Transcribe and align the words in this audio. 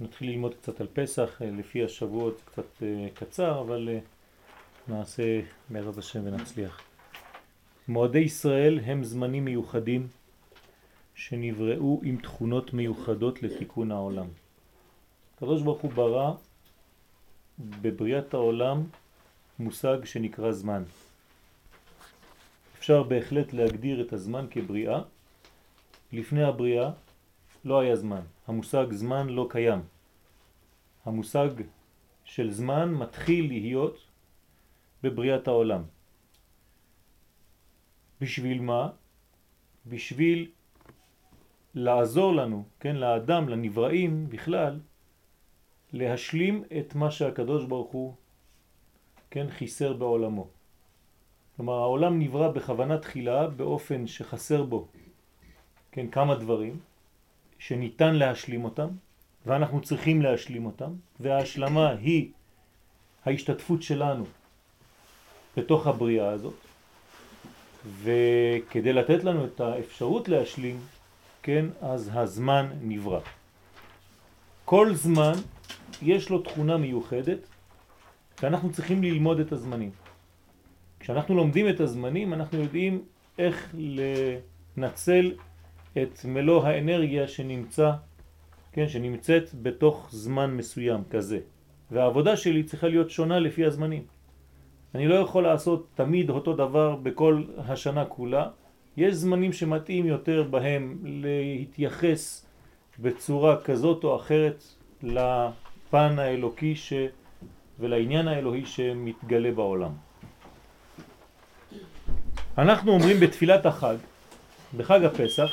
נתחיל 0.00 0.30
ללמוד 0.30 0.54
קצת 0.54 0.80
על 0.80 0.86
פסח, 0.92 1.42
אה, 1.42 1.50
לפי 1.50 1.84
השבועות 1.84 2.40
קצת 2.44 2.82
אה, 2.82 3.08
קצר, 3.14 3.60
אבל 3.60 3.88
אה, 3.88 3.98
נעשה 4.88 5.40
בעזרת 5.68 5.98
השם 5.98 6.20
ונצליח. 6.24 6.80
מועדי 7.88 8.18
ישראל 8.18 8.80
הם 8.84 9.04
זמנים 9.04 9.44
מיוחדים 9.44 10.08
שנבראו 11.14 12.00
עם 12.04 12.16
תכונות 12.16 12.72
מיוחדות 12.74 13.42
לתיקון 13.42 13.90
העולם. 13.90 14.26
הקדוש 15.36 15.62
ברוך 15.62 15.80
הוא 15.80 15.92
ברא 15.92 16.32
בבריאת 17.58 18.34
העולם 18.34 18.84
מושג 19.58 20.04
שנקרא 20.04 20.52
זמן. 20.52 20.82
אפשר 22.78 23.02
בהחלט 23.02 23.52
להגדיר 23.52 24.02
את 24.02 24.12
הזמן 24.12 24.46
כבריאה. 24.50 25.00
לפני 26.12 26.44
הבריאה 26.44 26.90
לא 27.66 27.80
היה 27.80 27.96
זמן. 27.96 28.20
המושג 28.46 28.86
זמן 28.92 29.28
לא 29.28 29.46
קיים. 29.50 29.80
המושג 31.04 31.50
של 32.24 32.50
זמן 32.50 32.94
מתחיל 32.94 33.46
להיות 33.46 33.98
בבריאת 35.02 35.48
העולם. 35.48 35.82
בשביל 38.20 38.60
מה? 38.60 38.88
בשביל 39.86 40.50
לעזור 41.74 42.34
לנו, 42.34 42.64
כן, 42.80 42.96
לאדם, 42.96 43.48
לנבראים 43.48 44.30
בכלל, 44.30 44.80
להשלים 45.92 46.64
את 46.78 46.94
מה 46.94 47.10
שהקדוש 47.10 47.64
ברוך 47.64 47.92
הוא, 47.92 48.14
כן, 49.30 49.46
חיסר 49.50 49.92
בעולמו. 49.92 50.48
כלומר, 51.56 51.74
העולם 51.74 52.18
נברא 52.18 52.48
בכוונה 52.48 52.98
תחילה 52.98 53.48
באופן 53.48 54.06
שחסר 54.06 54.62
בו, 54.62 54.88
כן, 55.92 56.10
כמה 56.10 56.34
דברים, 56.34 56.78
שניתן 57.58 58.14
להשלים 58.14 58.64
אותם, 58.64 58.88
ואנחנו 59.46 59.80
צריכים 59.80 60.22
להשלים 60.22 60.66
אותם, 60.66 60.92
וההשלמה 61.20 61.90
היא 61.90 62.30
ההשתתפות 63.24 63.82
שלנו 63.82 64.24
בתוך 65.56 65.86
הבריאה 65.86 66.28
הזאת, 66.28 66.54
וכדי 68.02 68.92
לתת 68.92 69.24
לנו 69.24 69.44
את 69.44 69.60
האפשרות 69.60 70.28
להשלים, 70.28 70.80
כן, 71.42 71.66
אז 71.80 72.10
הזמן 72.12 72.66
נברא. 72.82 73.20
כל 74.64 74.94
זמן 74.94 75.32
יש 76.02 76.30
לו 76.30 76.42
תכונה 76.42 76.76
מיוחדת, 76.76 77.38
ואנחנו 78.42 78.72
צריכים 78.72 79.02
ללמוד 79.02 79.40
את 79.40 79.52
הזמנים. 79.52 79.90
כשאנחנו 81.00 81.34
לומדים 81.34 81.68
את 81.68 81.80
הזמנים, 81.80 82.32
אנחנו 82.32 82.58
יודעים 82.58 83.02
איך 83.38 83.74
לנצל 84.76 85.32
את 86.02 86.24
מלוא 86.24 86.64
האנרגיה 86.64 87.28
שנמצא, 87.28 87.92
כן, 88.72 88.88
שנמצאת 88.88 89.50
בתוך 89.62 90.08
זמן 90.10 90.50
מסוים 90.50 91.00
כזה. 91.10 91.38
והעבודה 91.90 92.36
שלי 92.36 92.62
צריכה 92.62 92.88
להיות 92.88 93.10
שונה 93.10 93.38
לפי 93.38 93.64
הזמנים. 93.64 94.02
אני 94.94 95.08
לא 95.08 95.14
יכול 95.14 95.42
לעשות 95.42 95.86
תמיד 95.94 96.30
אותו 96.30 96.52
דבר 96.56 96.96
בכל 96.96 97.42
השנה 97.58 98.04
כולה. 98.04 98.48
יש 98.96 99.14
זמנים 99.14 99.52
שמתאים 99.52 100.06
יותר 100.06 100.42
בהם 100.50 100.98
להתייחס 101.04 102.46
בצורה 102.98 103.56
כזאת 103.60 104.04
או 104.04 104.16
אחרת 104.16 104.64
לפן 105.02 106.18
האלוקי 106.18 106.76
ש... 106.76 106.92
ולעניין 107.80 108.28
האלוהי 108.28 108.66
שמתגלה 108.66 109.52
בעולם. 109.52 109.92
אנחנו 112.58 112.92
אומרים 112.92 113.20
בתפילת 113.20 113.66
החג, 113.66 113.96
בחג 114.76 115.04
הפסח, 115.04 115.50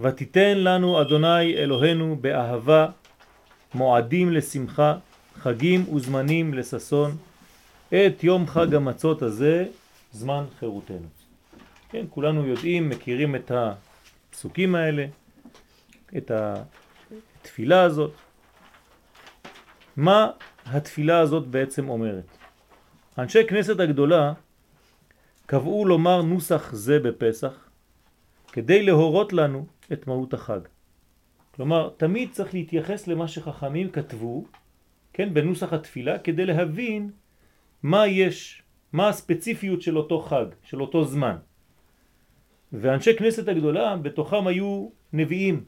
ותיתן 0.00 0.58
לנו 0.58 1.00
אדוני 1.00 1.54
אלוהינו 1.54 2.16
באהבה 2.20 2.86
מועדים 3.74 4.32
לשמחה, 4.32 4.96
חגים 5.34 5.94
וזמנים 5.94 6.54
לססון, 6.54 7.16
את 7.88 8.24
יום 8.24 8.46
חג 8.46 8.74
המצות 8.74 9.22
הזה, 9.22 9.66
זמן 10.12 10.44
חירותנו. 10.58 11.06
כן, 11.90 12.04
כולנו 12.10 12.46
יודעים, 12.46 12.88
מכירים 12.88 13.36
את 13.36 13.52
הפסוקים 13.54 14.74
האלה, 14.74 15.06
את 16.16 16.30
התפילה 16.34 17.82
הזאת. 17.82 18.12
מה 19.96 20.30
התפילה 20.66 21.18
הזאת 21.18 21.46
בעצם 21.46 21.88
אומרת? 21.88 22.24
אנשי 23.18 23.46
כנסת 23.46 23.80
הגדולה 23.80 24.32
קבעו 25.46 25.86
לומר 25.86 26.22
נוסח 26.22 26.72
זה 26.72 26.98
בפסח 26.98 27.68
כדי 28.52 28.82
להורות 28.82 29.32
לנו 29.32 29.66
את 29.92 30.06
מהות 30.06 30.34
החג. 30.34 30.60
כלומר, 31.54 31.90
תמיד 31.96 32.30
צריך 32.32 32.54
להתייחס 32.54 33.06
למה 33.06 33.28
שחכמים 33.28 33.90
כתבו, 33.90 34.44
כן, 35.12 35.34
בנוסח 35.34 35.72
התפילה, 35.72 36.18
כדי 36.18 36.46
להבין 36.46 37.10
מה 37.82 38.06
יש, 38.06 38.62
מה 38.92 39.08
הספציפיות 39.08 39.82
של 39.82 39.98
אותו 39.98 40.20
חג, 40.20 40.46
של 40.62 40.80
אותו 40.80 41.04
זמן. 41.04 41.36
ואנשי 42.72 43.16
כנסת 43.16 43.48
הגדולה, 43.48 43.96
בתוכם 43.96 44.46
היו 44.46 44.88
נביאים, 45.12 45.64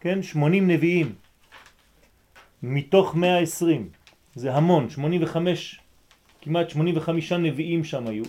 כן, 0.00 0.22
80 0.22 0.68
נביאים, 0.68 1.14
מתוך 2.62 3.16
120, 3.16 3.88
זה 4.34 4.54
המון, 4.54 4.90
85, 4.90 5.80
כמעט 6.40 6.70
85 6.70 7.32
נביאים 7.32 7.84
שם 7.84 8.06
היו. 8.06 8.24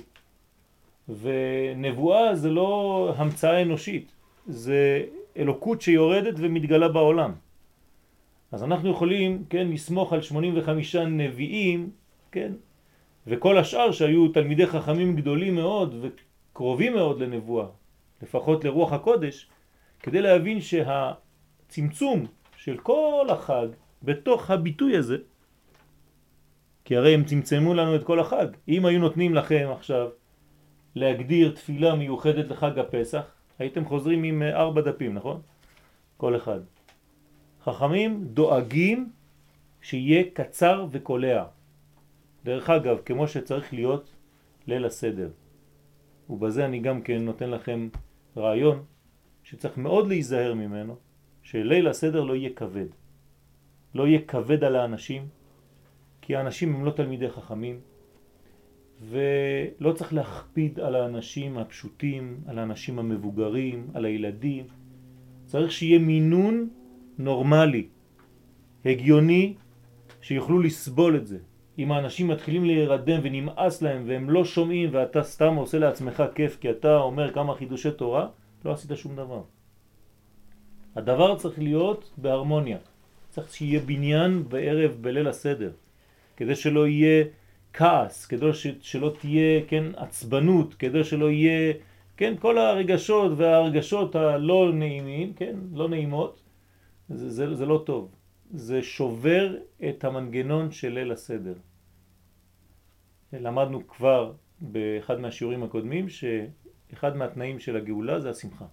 ונבואה 1.10 2.36
זה 2.36 2.50
לא 2.50 3.14
המצאה 3.18 3.62
אנושית, 3.62 4.12
זה 4.48 5.04
אלוקות 5.38 5.82
שיורדת 5.82 6.34
ומתגלה 6.38 6.88
בעולם. 6.88 7.34
אז 8.52 8.64
אנחנו 8.64 8.92
יכולים, 8.92 9.44
כן, 9.50 9.68
לסמוך 9.68 10.14
על 10.14 10.22
85 10.22 10.96
נביאים, 10.96 11.90
כן, 12.32 12.52
וכל 13.28 13.58
השאר 13.58 13.92
שהיו 13.92 14.28
תלמידי 14.28 14.68
חכמים 14.68 15.16
גדולים 15.16 15.56
מאוד 15.56 15.96
וקרובים 16.02 16.94
מאוד 16.94 17.22
לנבואה, 17.22 17.66
לפחות 18.22 18.64
לרוח 18.64 18.94
הקודש, 18.94 19.50
כדי 20.00 20.22
להבין 20.22 20.60
שהצמצום 20.62 22.26
של 22.58 22.78
כל 22.78 23.28
החג 23.30 23.68
בתוך 24.04 24.52
הביטוי 24.52 24.98
הזה, 24.98 25.18
כי 26.86 26.98
הרי 26.98 27.14
הם 27.14 27.24
צמצמו 27.24 27.74
לנו 27.74 27.96
את 27.96 28.04
כל 28.04 28.20
החג. 28.20 28.48
אם 28.68 28.86
היו 28.86 29.00
נותנים 29.00 29.36
לכם 29.36 29.70
עכשיו 29.72 30.10
להגדיר 30.96 31.52
תפילה 31.52 31.96
מיוחדת 31.96 32.50
לחג 32.50 32.80
הפסח, 32.80 33.24
הייתם 33.60 33.86
חוזרים 33.86 34.24
עם 34.24 34.42
אה, 34.42 34.56
ארבע 34.56 34.82
דפים, 34.82 35.14
נכון? 35.14 35.42
כל 36.18 36.36
אחד. 36.36 36.60
חכמים 37.64 38.24
דואגים 38.24 39.12
שיהיה 39.82 40.24
קצר 40.34 40.88
וקולע. 40.92 41.46
דרך 42.44 42.70
אגב, 42.70 42.98
כמו 43.06 43.28
שצריך 43.28 43.74
להיות 43.74 44.10
ליל 44.68 44.86
הסדר. 44.86 45.30
ובזה 46.30 46.66
אני 46.66 46.80
גם 46.80 47.02
כן 47.02 47.26
נותן 47.26 47.50
לכם 47.50 47.90
רעיון 48.38 48.84
שצריך 49.44 49.78
מאוד 49.78 50.08
להיזהר 50.08 50.54
ממנו, 50.54 50.96
שליל 51.44 51.88
הסדר 51.88 52.24
לא 52.24 52.36
יהיה 52.36 52.50
כבד. 52.56 52.88
לא 53.96 54.08
יהיה 54.08 54.20
כבד 54.28 54.64
על 54.64 54.76
האנשים, 54.76 55.28
כי 56.22 56.36
האנשים 56.36 56.76
הם 56.76 56.86
לא 56.86 56.92
תלמידי 56.92 57.30
חכמים, 57.30 57.80
ולא 59.10 59.92
צריך 59.94 60.14
להכפיד 60.14 60.80
על 60.80 60.96
האנשים 60.96 61.58
הפשוטים, 61.58 62.38
על 62.48 62.60
האנשים 62.60 63.00
המבוגרים, 63.00 63.88
על 63.94 64.06
הילדים. 64.06 64.66
צריך 65.46 65.72
שיהיה 65.72 66.00
מינון 66.00 66.70
נורמלי, 67.18 67.88
הגיוני, 68.86 69.54
שיוכלו 70.22 70.60
לסבול 70.60 71.16
את 71.16 71.28
זה. 71.28 71.38
אם 71.80 71.92
האנשים 71.92 72.28
מתחילים 72.28 72.66
להירדם 72.66 73.20
ונמאס 73.24 73.82
להם 73.82 74.04
והם 74.08 74.30
לא 74.30 74.46
שומעים 74.46 74.90
ואתה 74.94 75.24
סתם 75.24 75.56
עושה 75.56 75.80
לעצמך 75.80 76.24
כיף 76.36 76.58
כי 76.62 76.70
אתה 76.70 76.98
אומר 76.98 77.34
כמה 77.34 77.56
חידושי 77.56 77.92
תורה, 77.92 78.28
לא 78.66 78.72
עשית 78.72 78.92
שום 78.96 79.16
דבר. 79.16 79.42
הדבר 80.96 81.36
צריך 81.36 81.60
להיות 81.60 82.12
בהרמוניה. 82.18 82.78
צריך 83.30 83.54
שיהיה 83.54 83.80
בניין 83.80 84.44
בערב 84.50 84.98
בליל 85.02 85.28
הסדר, 85.28 85.72
כדי 86.38 86.56
שלא 86.56 86.88
יהיה 86.88 87.26
כעס, 87.74 88.26
כדי 88.26 88.54
שלא 88.82 89.14
תהיה, 89.20 89.62
כן, 89.68 89.84
עצבנות, 89.96 90.74
כדי 90.74 91.04
שלא 91.04 91.32
יהיה, 91.32 91.74
כן, 92.18 92.34
כל 92.40 92.58
הרגשות 92.58 93.32
וההרגשות 93.38 94.16
הלא 94.16 94.72
נעימים, 94.74 95.34
כן, 95.34 95.56
לא 95.74 95.90
נעימות, 95.90 96.42
זה, 97.10 97.30
זה, 97.30 97.56
זה 97.56 97.66
לא 97.66 97.84
טוב. 97.86 98.12
זה 98.54 98.84
שובר 98.84 99.56
את 99.90 100.04
המנגנון 100.04 100.72
של 100.72 100.94
ליל 100.94 101.12
הסדר. 101.12 101.54
למדנו 103.34 103.88
כבר 103.88 104.34
באחד 104.62 105.20
מהשיעורים 105.20 105.64
הקודמים 105.64 106.06
שאחד 106.10 107.18
מהתנאים 107.18 107.60
של 107.60 107.78
הגאולה 107.78 108.20
זה 108.20 108.30
השמחה. 108.30 108.66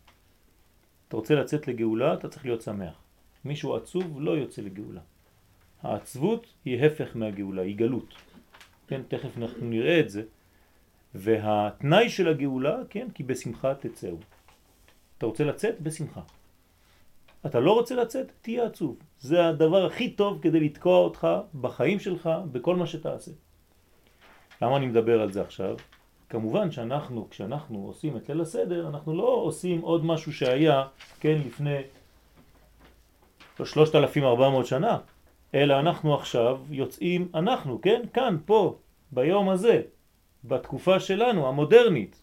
אתה 1.08 1.16
רוצה 1.16 1.34
לצאת 1.34 1.68
לגאולה, 1.68 2.14
אתה 2.14 2.28
צריך 2.28 2.44
להיות 2.44 2.62
שמח. 2.62 3.02
מישהו 3.44 3.76
עצוב 3.76 4.20
לא 4.20 4.30
יוצא 4.30 4.62
לגאולה. 4.62 5.00
העצבות 5.82 6.46
היא 6.64 6.84
הפך 6.84 7.16
מהגאולה, 7.16 7.62
היא 7.62 7.76
גלות. 7.76 8.14
כן, 8.90 9.02
תכף 9.08 9.38
אנחנו 9.38 9.66
נראה 9.66 10.00
את 10.00 10.10
זה. 10.10 10.22
והתנאי 11.14 12.08
של 12.08 12.28
הגאולה, 12.28 12.76
כן, 12.90 13.08
כי 13.14 13.22
בשמחה 13.22 13.74
תצאו. 13.74 14.16
אתה 15.18 15.26
רוצה 15.26 15.44
לצאת? 15.44 15.80
בשמחה. 15.80 16.20
אתה 17.46 17.60
לא 17.60 17.72
רוצה 17.72 17.94
לצאת? 17.94 18.26
תהיה 18.42 18.66
עצוב. 18.66 18.96
זה 19.20 19.46
הדבר 19.46 19.86
הכי 19.86 20.10
טוב 20.10 20.38
כדי 20.42 20.60
לתקוע 20.60 20.98
אותך 20.98 21.26
בחיים 21.60 21.98
שלך, 21.98 22.30
בכל 22.52 22.76
מה 22.76 22.86
שתעשה. 22.86 23.30
למה 24.62 24.76
אני 24.76 24.86
מדבר 24.86 25.20
על 25.22 25.32
זה 25.32 25.42
עכשיו? 25.42 25.76
כמובן 26.28 26.70
שאנחנו, 26.70 27.30
כשאנחנו 27.30 27.78
עושים 27.86 28.16
את 28.16 28.28
ליל 28.28 28.40
הסדר, 28.40 28.88
אנחנו 28.88 29.16
לא 29.16 29.28
עושים 29.28 29.80
עוד 29.80 30.04
משהו 30.04 30.32
שהיה, 30.32 30.86
כן, 31.20 31.38
לפני 31.46 31.78
3,400 33.64 34.66
שנה, 34.66 34.98
אלא 35.54 35.80
אנחנו 35.80 36.14
עכשיו 36.14 36.58
יוצאים, 36.70 37.28
אנחנו, 37.34 37.80
כן, 37.80 38.02
כאן, 38.12 38.36
פה, 38.44 38.76
ביום 39.12 39.48
הזה, 39.48 39.82
בתקופה 40.44 41.00
שלנו, 41.00 41.48
המודרנית. 41.48 42.20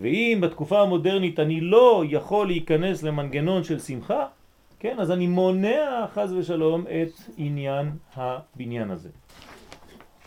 ואם 0.00 0.38
בתקופה 0.42 0.80
המודרנית 0.82 1.40
אני 1.40 1.60
לא 1.60 2.04
יכול 2.08 2.46
להיכנס 2.46 3.02
למנגנון 3.02 3.64
של 3.64 3.78
שמחה, 3.78 4.26
כן, 4.78 5.00
אז 5.00 5.10
אני 5.10 5.26
מונע 5.26 6.06
חז 6.14 6.32
ושלום 6.32 6.84
את 6.86 7.12
עניין 7.36 7.90
הבניין 8.14 8.90
הזה. 8.90 9.08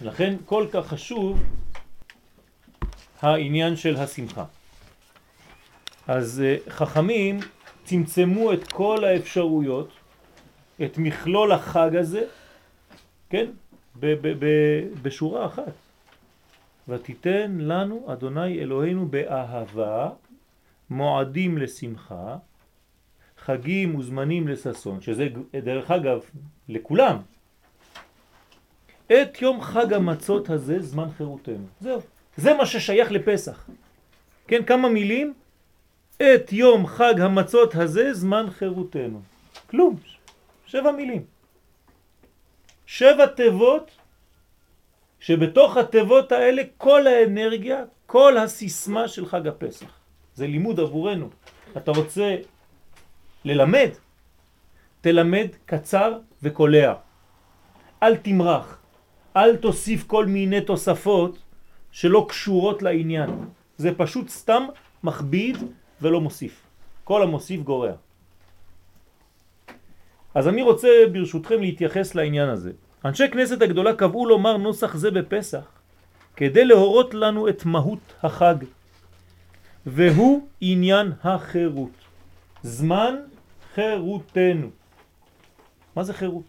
לכן 0.01 0.35
כל 0.45 0.67
כך 0.71 0.87
חשוב 0.87 1.43
העניין 3.21 3.75
של 3.75 3.95
השמחה. 3.95 4.45
אז 6.07 6.43
אה, 6.45 6.55
חכמים 6.69 7.39
צמצמו 7.83 8.53
את 8.53 8.67
כל 8.67 9.03
האפשרויות, 9.03 9.89
את 10.81 10.97
מכלול 10.97 11.51
החג 11.51 11.95
הזה, 11.95 12.23
כן, 13.29 13.45
בשורה 15.01 15.45
אחת. 15.45 15.73
ותיתן 16.87 17.57
לנו 17.59 18.13
אדוני 18.13 18.59
אלוהינו 18.59 19.05
באהבה 19.05 20.09
מועדים 20.89 21.57
לשמחה, 21.57 22.37
חגים 23.37 23.95
וזמנים 23.95 24.47
לססון, 24.47 25.01
שזה 25.01 25.27
דרך 25.63 25.91
אגב 25.91 26.19
לכולם. 26.69 27.17
את 29.07 29.41
יום 29.41 29.61
חג 29.61 29.93
המצות 29.93 30.49
הזה 30.49 30.79
זמן 30.79 31.07
חירותנו. 31.17 31.65
זהו. 31.81 32.01
זה 32.37 32.53
מה 32.53 32.65
ששייך 32.65 33.11
לפסח. 33.11 33.69
כן, 34.47 34.63
כמה 34.65 34.89
מילים? 34.89 35.33
את 36.17 36.53
יום 36.53 36.87
חג 36.87 37.19
המצות 37.19 37.75
הזה 37.75 38.13
זמן 38.13 38.45
חירותנו. 38.49 39.21
כלום. 39.69 39.95
שבע 40.65 40.91
מילים. 40.91 41.25
שבע 42.85 43.25
תיבות 43.25 43.91
שבתוך 45.19 45.77
התיבות 45.77 46.31
האלה 46.31 46.61
כל 46.77 47.07
האנרגיה, 47.07 47.83
כל 48.05 48.37
הסיסמה 48.37 49.07
של 49.07 49.25
חג 49.25 49.47
הפסח. 49.47 49.99
זה 50.35 50.47
לימוד 50.47 50.79
עבורנו. 50.79 51.29
אתה 51.77 51.91
רוצה 51.91 52.35
ללמד, 53.45 53.89
תלמד 55.01 55.47
קצר 55.65 56.19
וקולע. 56.43 56.93
אל 58.03 58.15
תמרח, 58.15 58.79
אל 59.35 59.55
תוסיף 59.55 60.03
כל 60.07 60.25
מיני 60.25 60.61
תוספות 60.61 61.37
שלא 61.91 62.25
קשורות 62.29 62.81
לעניין. 62.81 63.29
זה 63.77 63.95
פשוט 63.97 64.29
סתם 64.29 64.63
מכביד 65.03 65.57
ולא 66.01 66.21
מוסיף. 66.21 66.63
כל 67.03 67.23
המוסיף 67.23 67.61
גורע. 67.61 67.91
אז 70.35 70.47
אני 70.47 70.61
רוצה 70.61 70.87
ברשותכם 71.13 71.61
להתייחס 71.61 72.15
לעניין 72.15 72.49
הזה. 72.49 72.71
אנשי 73.05 73.31
כנסת 73.31 73.61
הגדולה 73.61 73.95
קבעו 73.95 74.25
לומר 74.25 74.57
נוסח 74.57 74.95
זה 74.95 75.11
בפסח 75.11 75.65
כדי 76.35 76.65
להורות 76.65 77.13
לנו 77.13 77.49
את 77.49 77.65
מהות 77.65 78.13
החג 78.23 78.55
והוא 79.85 80.47
עניין 80.61 81.11
החירות. 81.23 81.97
זמן 82.63 83.15
חירותנו. 83.73 84.69
מה 85.95 86.03
זה 86.03 86.13
חירות? 86.13 86.43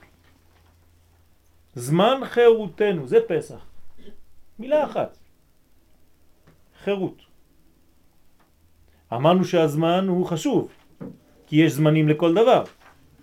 זמן 1.75 2.21
חירותנו, 2.25 3.07
זה 3.07 3.19
פסח. 3.29 3.67
מילה 4.59 4.85
אחת. 4.85 5.19
חירות. 6.85 7.23
אמרנו 9.13 9.45
שהזמן 9.45 10.09
הוא 10.09 10.27
חשוב, 10.27 10.69
כי 11.47 11.57
יש 11.57 11.73
זמנים 11.73 12.09
לכל 12.09 12.35
דבר. 12.35 12.65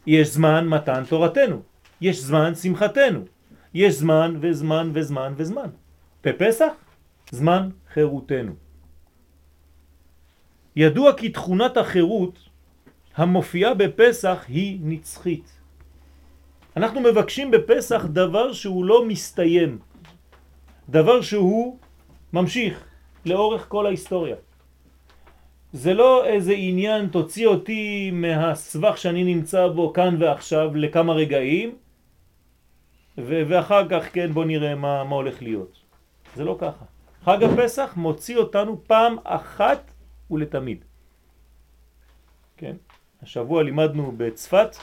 יש 0.08 0.28
זמן 0.28 0.68
מתן 0.68 1.04
תורתנו, 1.10 1.62
יש 2.02 2.20
זמן 2.20 2.56
שמחתנו, 2.56 3.26
יש 3.74 3.94
זמן 3.94 4.38
וזמן 4.42 4.90
וזמן 4.94 5.34
וזמן. 5.38 5.70
בפסח, 6.24 6.74
זמן 7.32 7.70
חירותנו. 7.94 8.54
ידוע 10.76 11.14
כי 11.18 11.30
תכונת 11.30 11.78
החירות 11.78 12.40
המופיעה 13.16 13.74
בפסח 13.74 14.46
היא 14.48 14.80
נצחית. 14.82 15.52
אנחנו 16.78 17.00
מבקשים 17.00 17.52
בפסח 17.52 18.06
דבר 18.06 18.54
שהוא 18.54 18.86
לא 18.86 19.06
מסתיים, 19.06 19.80
דבר 20.90 21.22
שהוא 21.22 21.78
ממשיך 22.34 22.84
לאורך 23.26 23.66
כל 23.68 23.86
ההיסטוריה. 23.86 24.36
זה 25.74 25.94
לא 25.94 26.26
איזה 26.26 26.54
עניין 26.54 27.08
תוציא 27.08 27.48
אותי 27.48 28.12
מהסבך 28.14 28.98
שאני 28.98 29.24
נמצא 29.24 29.68
בו 29.68 29.94
כאן 29.94 30.16
ועכשיו 30.20 30.76
לכמה 30.76 31.14
רגעים 31.14 31.76
ואחר 33.18 33.90
כך 33.90 34.14
כן 34.14 34.34
בוא 34.34 34.46
נראה 34.46 34.76
מה, 34.76 35.04
מה 35.04 35.16
הולך 35.16 35.42
להיות. 35.42 35.78
זה 36.36 36.44
לא 36.44 36.58
ככה. 36.60 36.86
חג 37.24 37.44
הפסח 37.44 37.94
מוציא 37.96 38.38
אותנו 38.38 38.82
פעם 38.88 39.16
אחת 39.24 39.92
ולתמיד. 40.32 40.86
כן? 42.58 42.76
השבוע 43.22 43.64
לימדנו 43.64 44.14
בצפת 44.18 44.76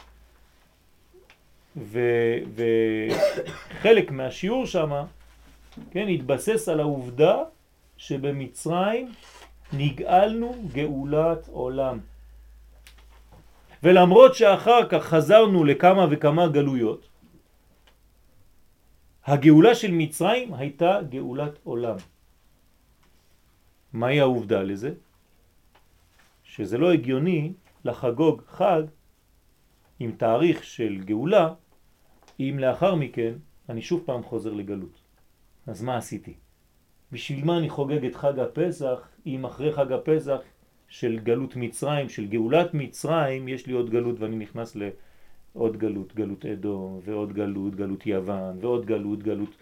וחלק 2.57 4.11
מהשיעור 4.11 4.67
שם 4.67 5.05
כן, 5.91 6.09
התבסס 6.09 6.69
על 6.69 6.81
העובדה 6.81 7.37
שבמצרים 7.97 9.13
נגאלנו 9.73 10.55
גאולת 10.73 11.49
עולם. 11.49 11.99
ולמרות 13.83 14.35
שאחר 14.35 14.89
כך 14.89 15.05
חזרנו 15.05 15.65
לכמה 15.65 16.07
וכמה 16.11 16.49
גלויות, 16.49 17.09
הגאולה 19.25 19.75
של 19.75 19.93
מצרים 19.93 20.55
הייתה 20.55 21.01
גאולת 21.09 21.59
עולם. 21.65 21.97
מהי 23.93 24.21
העובדה 24.21 24.63
לזה? 24.63 24.93
שזה 26.45 26.79
לא 26.79 26.93
הגיוני 26.93 27.53
לחגוג 27.85 28.43
חג 28.49 28.83
עם 30.01 30.13
תאריך 30.13 30.65
של 30.65 30.99
גאולה, 31.05 31.55
אם 32.41 32.57
לאחר 32.59 32.95
מכן 32.95 33.33
אני 33.69 33.83
שוב 33.83 34.03
פעם 34.07 34.23
חוזר 34.23 34.53
לגלות. 34.53 35.01
אז 35.67 35.83
מה 35.83 35.97
עשיתי? 35.97 36.35
בשביל 37.13 37.45
מה 37.45 37.59
אני 37.59 37.69
חוגג 37.69 38.05
את 38.05 38.15
חג 38.17 38.39
הפסח 38.39 39.09
אם 39.29 39.45
אחרי 39.45 39.73
חג 39.73 39.93
הפסח 39.93 40.41
של 40.89 41.19
גלות 41.19 41.57
מצרים, 41.57 42.09
של 42.09 42.27
גאולת 42.27 42.75
מצרים, 42.75 43.49
יש 43.49 43.67
לי 43.67 43.73
עוד 43.73 43.91
גלות 43.91 44.21
ואני 44.21 44.37
נכנס 44.37 44.77
לעוד 44.77 45.77
גלות, 45.77 46.15
גלות 46.15 46.47
אדום, 46.47 47.01
ועוד 47.05 47.33
גלות, 47.33 47.75
גלות 47.75 48.07
יוון, 48.07 48.59
ועוד 48.61 48.87
גלות, 48.87 49.23
גלות... 49.23 49.57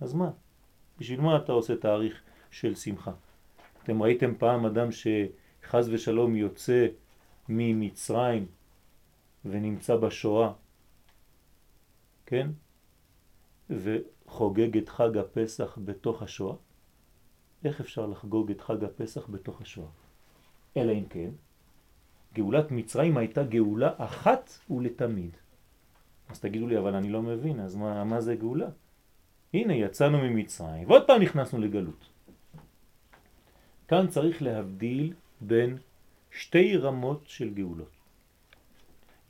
אז 0.00 0.14
מה? 0.14 0.30
בשביל 0.98 1.20
מה 1.20 1.36
אתה 1.36 1.52
עושה 1.52 1.76
תאריך 1.76 2.22
של 2.50 2.74
שמחה? 2.74 3.12
אתם 3.82 4.02
ראיתם 4.02 4.34
פעם 4.38 4.66
אדם 4.66 4.88
שחז 4.90 5.88
ושלום 5.88 6.36
יוצא 6.36 6.86
ממצרים 7.48 8.46
ונמצא 9.44 9.96
בשואה, 9.96 10.52
כן? 12.26 12.50
וחוגג 13.70 14.76
את 14.78 14.88
חג 14.88 15.16
הפסח 15.16 15.78
בתוך 15.84 16.22
השואה? 16.22 16.56
איך 17.64 17.80
אפשר 17.80 18.06
לחגוג 18.06 18.50
את 18.50 18.60
חג 18.60 18.84
הפסח 18.84 19.26
בתוך 19.28 19.60
השואה? 19.60 19.88
אלא 20.76 20.92
אם 20.92 21.04
כן, 21.10 21.30
גאולת 22.34 22.70
מצרים 22.70 23.16
הייתה 23.16 23.42
גאולה 23.42 23.90
אחת 23.96 24.58
ולתמיד. 24.70 25.36
אז 26.28 26.40
תגידו 26.40 26.66
לי, 26.66 26.78
אבל 26.78 26.94
אני 26.94 27.10
לא 27.10 27.22
מבין, 27.22 27.60
אז 27.60 27.76
מה, 27.76 28.04
מה 28.04 28.20
זה 28.20 28.34
גאולה? 28.34 28.68
הנה, 29.54 29.74
יצאנו 29.74 30.18
ממצרים, 30.18 30.88
ועוד 30.88 31.06
פעם 31.06 31.22
נכנסנו 31.22 31.60
לגלות. 31.60 32.08
כאן 33.88 34.06
צריך 34.08 34.42
להבדיל 34.42 35.12
בין 35.40 35.78
שתי 36.30 36.76
רמות 36.76 37.22
של 37.26 37.54
גאולות. 37.54 37.90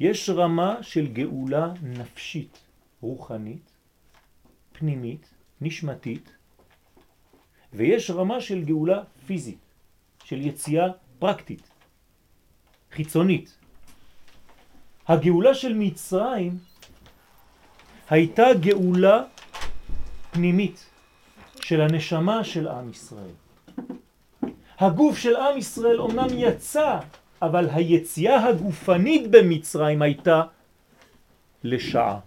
יש 0.00 0.30
רמה 0.30 0.82
של 0.82 1.06
גאולה 1.06 1.72
נפשית, 1.82 2.58
רוחנית, 3.00 3.72
פנימית, 4.72 5.34
נשמתית, 5.60 6.36
ויש 7.74 8.10
רמה 8.10 8.40
של 8.40 8.64
גאולה 8.64 9.02
פיזית, 9.26 9.58
של 10.24 10.40
יציאה 10.46 10.86
פרקטית, 11.18 11.62
חיצונית. 12.92 13.56
הגאולה 15.08 15.54
של 15.54 15.74
מצרים 15.74 16.58
הייתה 18.10 18.46
גאולה 18.60 19.22
פנימית 20.30 20.90
של 21.60 21.80
הנשמה 21.80 22.44
של 22.44 22.68
עם 22.68 22.90
ישראל. 22.90 23.34
הגוף 24.78 25.18
של 25.18 25.36
עם 25.36 25.58
ישראל 25.58 26.00
אומנם 26.00 26.26
יצא, 26.30 26.98
אבל 27.42 27.68
היציאה 27.72 28.46
הגופנית 28.48 29.30
במצרים 29.30 30.02
הייתה 30.02 30.42
לשעה. 31.64 32.18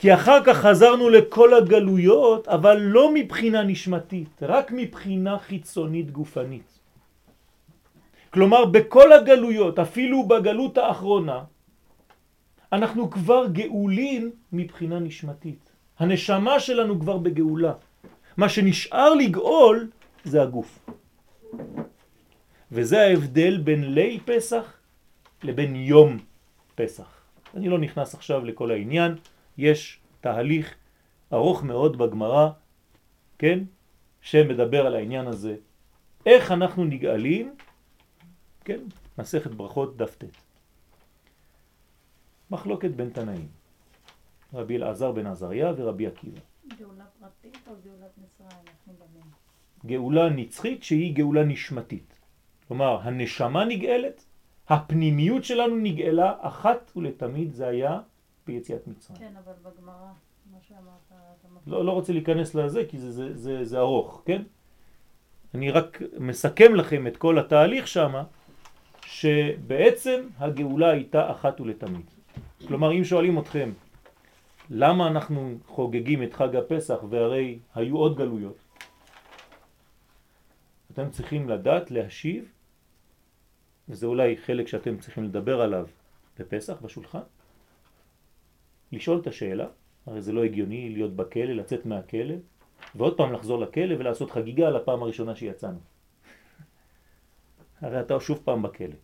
כי 0.00 0.14
אחר 0.14 0.40
כך 0.44 0.56
חזרנו 0.56 1.08
לכל 1.08 1.54
הגלויות, 1.54 2.48
אבל 2.48 2.76
לא 2.80 3.14
מבחינה 3.14 3.62
נשמתית, 3.62 4.42
רק 4.42 4.72
מבחינה 4.72 5.38
חיצונית 5.38 6.10
גופנית. 6.10 6.78
כלומר, 8.32 8.64
בכל 8.64 9.12
הגלויות, 9.12 9.78
אפילו 9.78 10.24
בגלות 10.24 10.78
האחרונה, 10.78 11.44
אנחנו 12.72 13.10
כבר 13.10 13.46
גאולים 13.52 14.30
מבחינה 14.52 14.98
נשמתית. 14.98 15.72
הנשמה 15.98 16.60
שלנו 16.60 17.00
כבר 17.00 17.18
בגאולה. 17.18 17.72
מה 18.36 18.48
שנשאר 18.48 19.14
לגאול 19.14 19.90
זה 20.24 20.42
הגוף. 20.42 20.88
וזה 22.72 23.00
ההבדל 23.00 23.60
בין 23.60 23.94
ליל 23.94 24.20
פסח 24.24 24.64
לבין 25.44 25.76
יום 25.76 26.18
פסח. 26.74 27.08
אני 27.54 27.68
לא 27.68 27.78
נכנס 27.78 28.14
עכשיו 28.14 28.44
לכל 28.44 28.70
העניין, 28.70 29.20
יש 29.60 30.00
תהליך 30.20 30.74
ארוך 31.32 31.62
מאוד 31.62 31.98
בגמרא, 31.98 32.50
כן, 33.38 33.58
שמדבר 34.20 34.86
על 34.86 34.94
העניין 34.94 35.26
הזה. 35.26 35.56
איך 36.26 36.52
אנחנו 36.52 36.84
נגאלים, 36.84 37.54
כן, 38.64 38.80
מסכת 39.18 39.50
ברכות 39.50 39.96
דף 39.96 40.16
ט. 40.18 40.24
מחלוקת 42.50 42.90
בין 42.90 43.10
תנאים, 43.10 43.48
רבי 44.54 44.76
אלעזר 44.76 45.12
בן 45.12 45.26
עזריה 45.26 45.72
ורבי 45.76 46.06
עקיבא. 46.06 46.40
גאולה 46.78 47.04
פרטית 47.20 47.68
או 47.68 47.72
גאולת 47.84 48.18
מצרים? 48.18 48.80
גאולה 49.86 50.28
נצחית 50.28 50.82
שהיא 50.82 51.14
גאולה 51.14 51.44
נשמתית. 51.44 52.18
כלומר, 52.68 53.00
הנשמה 53.02 53.64
נגאלת, 53.64 54.24
הפנימיות 54.68 55.44
שלנו 55.44 55.76
נגאלה 55.76 56.34
אחת 56.40 56.92
ולתמיד, 56.96 57.52
זה 57.52 57.68
היה 57.68 58.00
ביציאת 58.46 58.86
מצרים. 58.86 59.18
כן, 59.18 59.32
אבל 59.44 59.52
בגמרא, 59.62 60.12
מה 60.52 60.58
שאמרת... 60.68 61.12
לא, 61.66 61.84
לא 61.84 61.92
רוצה 61.92 62.12
להיכנס 62.12 62.54
לזה 62.54 62.84
כי 62.88 62.98
זה, 62.98 63.12
זה, 63.12 63.36
זה, 63.36 63.64
זה 63.64 63.78
ארוך, 63.78 64.22
כן? 64.26 64.42
אני 65.54 65.70
רק 65.70 66.02
מסכם 66.18 66.74
לכם 66.74 67.06
את 67.06 67.16
כל 67.16 67.38
התהליך 67.38 67.88
שם, 67.88 68.12
שבעצם 69.06 70.26
הגאולה 70.38 70.90
הייתה 70.90 71.30
אחת 71.30 71.60
ולתמיד. 71.60 72.10
כלומר, 72.68 72.92
אם 72.92 73.04
שואלים 73.04 73.38
אתכם, 73.38 73.72
למה 74.70 75.08
אנחנו 75.08 75.58
חוגגים 75.66 76.22
את 76.22 76.34
חג 76.34 76.56
הפסח 76.56 76.98
והרי 77.10 77.58
היו 77.74 77.96
עוד 77.96 78.16
גלויות? 78.16 78.56
אתם 80.92 81.10
צריכים 81.10 81.48
לדעת 81.48 81.90
להשיב, 81.90 82.44
וזה 83.88 84.06
אולי 84.06 84.36
חלק 84.36 84.68
שאתם 84.68 84.98
צריכים 84.98 85.24
לדבר 85.24 85.60
עליו 85.60 85.86
בפסח, 86.38 86.80
בשולחן, 86.82 87.20
לשאול 88.92 89.20
את 89.20 89.26
השאלה, 89.26 89.66
הרי 90.06 90.20
זה 90.22 90.32
לא 90.32 90.44
הגיוני 90.44 90.90
להיות 90.90 91.16
בכלא, 91.16 91.52
לצאת 91.52 91.86
מהכלא, 91.86 92.34
ועוד 92.94 93.16
פעם 93.16 93.32
לחזור 93.32 93.58
לכלא 93.58 93.94
ולעשות 93.98 94.30
חגיגה 94.30 94.66
על 94.66 94.76
הפעם 94.76 95.02
הראשונה 95.02 95.36
שיצאנו. 95.36 95.78
הרי 97.80 98.00
אתה 98.00 98.20
שוב 98.20 98.40
פעם 98.44 98.62
בכלא. 98.62 98.96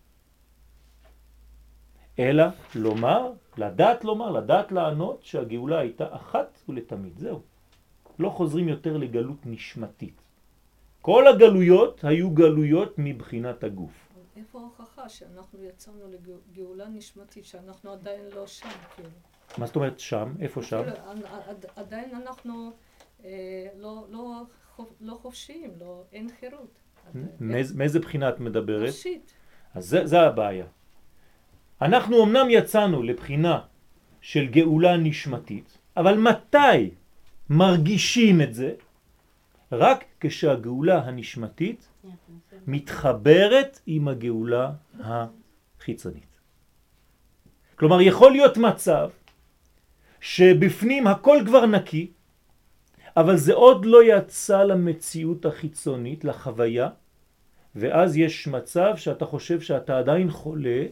אלא 2.18 2.44
לומר, 2.74 3.32
לדעת 3.58 4.04
לומר, 4.04 4.30
לדעת 4.30 4.72
לענות 4.72 5.22
שהגאולה 5.22 5.78
הייתה 5.78 6.14
אחת 6.14 6.58
ולתמיד, 6.68 7.18
זהו. 7.18 7.40
לא 8.18 8.30
חוזרים 8.30 8.68
יותר 8.68 8.96
לגלות 8.96 9.46
נשמתית. 9.46 10.20
כל 11.00 11.26
הגלויות 11.26 12.04
היו 12.04 12.30
גלויות 12.30 12.94
מבחינת 12.98 13.64
הגוף. 13.64 14.08
איפה 14.36 14.60
ההוכחה 14.60 15.08
שאנחנו 15.08 15.64
יצאנו 15.64 16.04
לגאולה 16.10 16.88
נשמתית, 16.88 17.44
שאנחנו 17.44 17.92
עדיין 17.92 18.24
לא 18.34 18.46
שם, 18.46 18.68
כאילו? 18.94 19.10
מה 19.58 19.66
זאת 19.66 19.76
אומרת 19.76 20.00
שם? 20.00 20.34
איפה 20.40 20.62
שם? 20.62 20.82
כאילו, 20.82 20.96
עדיין 21.76 22.14
אנחנו 22.14 22.72
אה, 23.24 23.30
לא, 23.76 24.06
לא, 24.10 24.42
לא 25.00 25.14
חופשיים, 25.14 25.70
לא, 25.80 26.02
אין 26.12 26.28
חירות. 26.40 26.78
מאיזה 27.74 28.00
בחינה 28.00 28.28
את 28.28 28.40
מדברת? 28.40 28.88
נפשית. 28.88 29.32
אז 29.74 29.96
זה 30.04 30.20
הבעיה. 30.20 30.66
אנחנו 31.82 32.24
אמנם 32.24 32.46
יצאנו 32.50 33.02
לבחינה 33.02 33.60
של 34.20 34.46
גאולה 34.46 34.96
נשמתית, 34.96 35.78
אבל 35.96 36.18
מתי 36.18 36.90
מרגישים 37.50 38.40
את 38.40 38.54
זה? 38.54 38.74
רק 39.72 40.04
כשהגאולה 40.20 40.98
הנשמתית 40.98 41.88
מתחברת 42.66 43.80
עם 43.86 44.08
הגאולה 44.08 44.72
החיצונית. 45.00 46.36
כלומר, 47.76 48.00
יכול 48.00 48.32
להיות 48.32 48.56
מצב 48.56 49.10
שבפנים 50.26 51.06
הכל 51.06 51.38
כבר 51.46 51.66
נקי, 51.66 52.10
אבל 53.16 53.36
זה 53.36 53.54
עוד 53.54 53.84
לא 53.84 54.04
יצא 54.04 54.62
למציאות 54.62 55.46
החיצונית, 55.46 56.24
לחוויה, 56.24 56.88
ואז 57.74 58.16
יש 58.16 58.48
מצב 58.48 58.92
שאתה 58.96 59.26
חושב 59.26 59.60
שאתה 59.60 59.98
עדיין 59.98 60.30
חולה, 60.30 60.86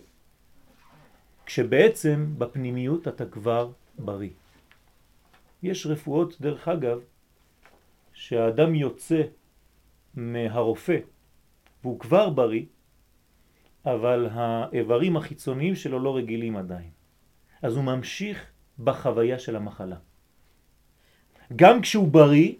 כשבעצם 1.46 2.34
בפנימיות 2.38 3.08
אתה 3.08 3.26
כבר 3.26 3.70
בריא. 3.98 4.30
יש 5.62 5.86
רפואות, 5.86 6.40
דרך 6.40 6.68
אגב, 6.68 6.98
שהאדם 8.12 8.74
יוצא 8.74 9.22
מהרופא 10.14 10.98
והוא 11.82 12.00
כבר 12.00 12.30
בריא, 12.30 12.64
אבל 13.86 14.28
האיברים 14.32 15.16
החיצוניים 15.16 15.74
שלו 15.74 15.98
לא 15.98 16.16
רגילים 16.16 16.56
עדיין. 16.56 16.90
אז 17.62 17.76
הוא 17.76 17.84
ממשיך 17.84 18.53
בחוויה 18.78 19.38
של 19.38 19.56
המחלה. 19.56 19.96
גם 21.56 21.80
כשהוא 21.80 22.08
בריא, 22.08 22.52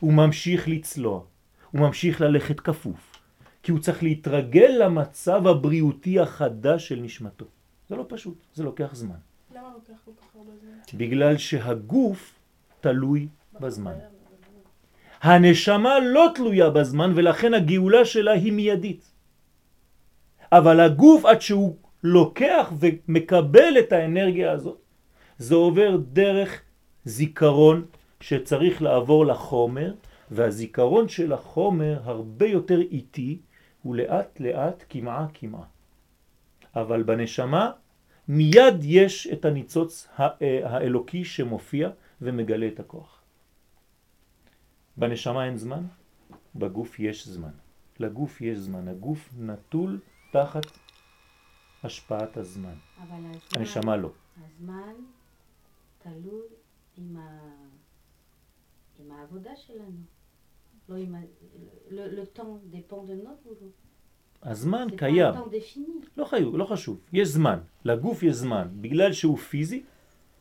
הוא 0.00 0.12
ממשיך 0.12 0.68
לצלוע, 0.68 1.22
הוא 1.70 1.80
ממשיך 1.80 2.20
ללכת 2.20 2.60
כפוף, 2.60 3.16
כי 3.62 3.72
הוא 3.72 3.80
צריך 3.80 4.02
להתרגל 4.02 4.70
למצב 4.78 5.46
הבריאותי 5.46 6.20
החדש 6.20 6.88
של 6.88 7.00
נשמתו. 7.00 7.44
זה 7.88 7.96
לא 7.96 8.04
פשוט, 8.08 8.38
זה 8.54 8.64
לוקח 8.64 8.94
זמן. 8.94 9.16
למה 9.54 9.68
לוקח 9.74 10.00
כל 10.04 10.10
כך 10.20 10.36
הרבה 10.36 10.52
זמן? 10.60 10.98
בגלל 10.98 11.36
שהגוף 11.36 12.34
תלוי 12.80 13.28
בזמן. 13.60 13.94
הנשמה 15.22 15.98
לא 15.98 16.26
תלויה 16.34 16.70
בזמן 16.70 17.12
ולכן 17.16 17.54
הגאולה 17.54 18.04
שלה 18.04 18.32
היא 18.32 18.52
מיידית. 18.52 19.12
אבל 20.52 20.80
הגוף 20.80 21.24
עד 21.24 21.40
שהוא 21.40 21.76
לוקח 22.02 22.72
ומקבל 22.78 23.78
את 23.78 23.92
האנרגיה 23.92 24.52
הזאת, 24.52 24.85
זה 25.38 25.54
עובר 25.54 25.96
דרך 25.96 26.62
זיכרון 27.04 27.84
שצריך 28.20 28.82
לעבור 28.82 29.26
לחומר, 29.26 29.94
והזיכרון 30.30 31.08
של 31.08 31.32
החומר 31.32 32.00
הרבה 32.04 32.46
יותר 32.46 32.80
איטי, 32.80 33.38
הוא 33.82 33.96
לאט 33.96 34.40
לאט 34.40 34.84
כמעה 34.88 35.26
כמעה. 35.34 35.64
אבל 36.76 37.02
בנשמה 37.02 37.70
מיד 38.28 38.74
יש 38.82 39.26
את 39.26 39.44
הניצוץ 39.44 40.08
אה, 40.20 40.26
האלוקי 40.64 41.24
שמופיע 41.24 41.90
ומגלה 42.20 42.68
את 42.68 42.80
הכוח. 42.80 43.22
בנשמה 44.96 45.46
אין 45.46 45.56
זמן, 45.56 45.84
בגוף 46.54 47.00
יש 47.00 47.28
זמן. 47.28 47.50
לגוף 48.00 48.40
יש 48.40 48.58
זמן. 48.58 48.88
הגוף 48.88 49.30
נטול 49.38 50.00
תחת 50.32 50.66
השפעת 51.82 52.36
הזמן. 52.36 52.74
אבל 53.02 53.18
הזמן, 53.18 53.60
הנשמה 53.60 53.96
לא. 53.96 54.10
הזמן 54.44 54.94
תלוי 56.06 56.46
עם, 56.96 57.16
ה... 57.16 57.40
עם 58.98 59.10
העבודה 59.10 59.50
שלנו. 59.56 60.00
לא 60.88 60.96
עם 60.96 61.14
ה... 61.14 61.18
le, 61.90 62.04
le 62.18 62.38
temps 62.38 62.58
dépend 62.72 63.02
de 63.08 63.14
notre 63.24 63.42
boulot. 63.44 63.72
הזמן 64.42 64.86
קיים. 64.96 65.34
לא 66.16 66.24
חיוב, 66.24 66.56
לא 66.56 66.64
חשוב. 66.64 67.00
יש 67.12 67.28
זמן. 67.28 67.58
לגוף 67.84 68.22
יש 68.22 68.34
זמן. 68.34 68.68
בגלל 68.80 69.12
שהוא 69.12 69.38
פיזי, 69.38 69.82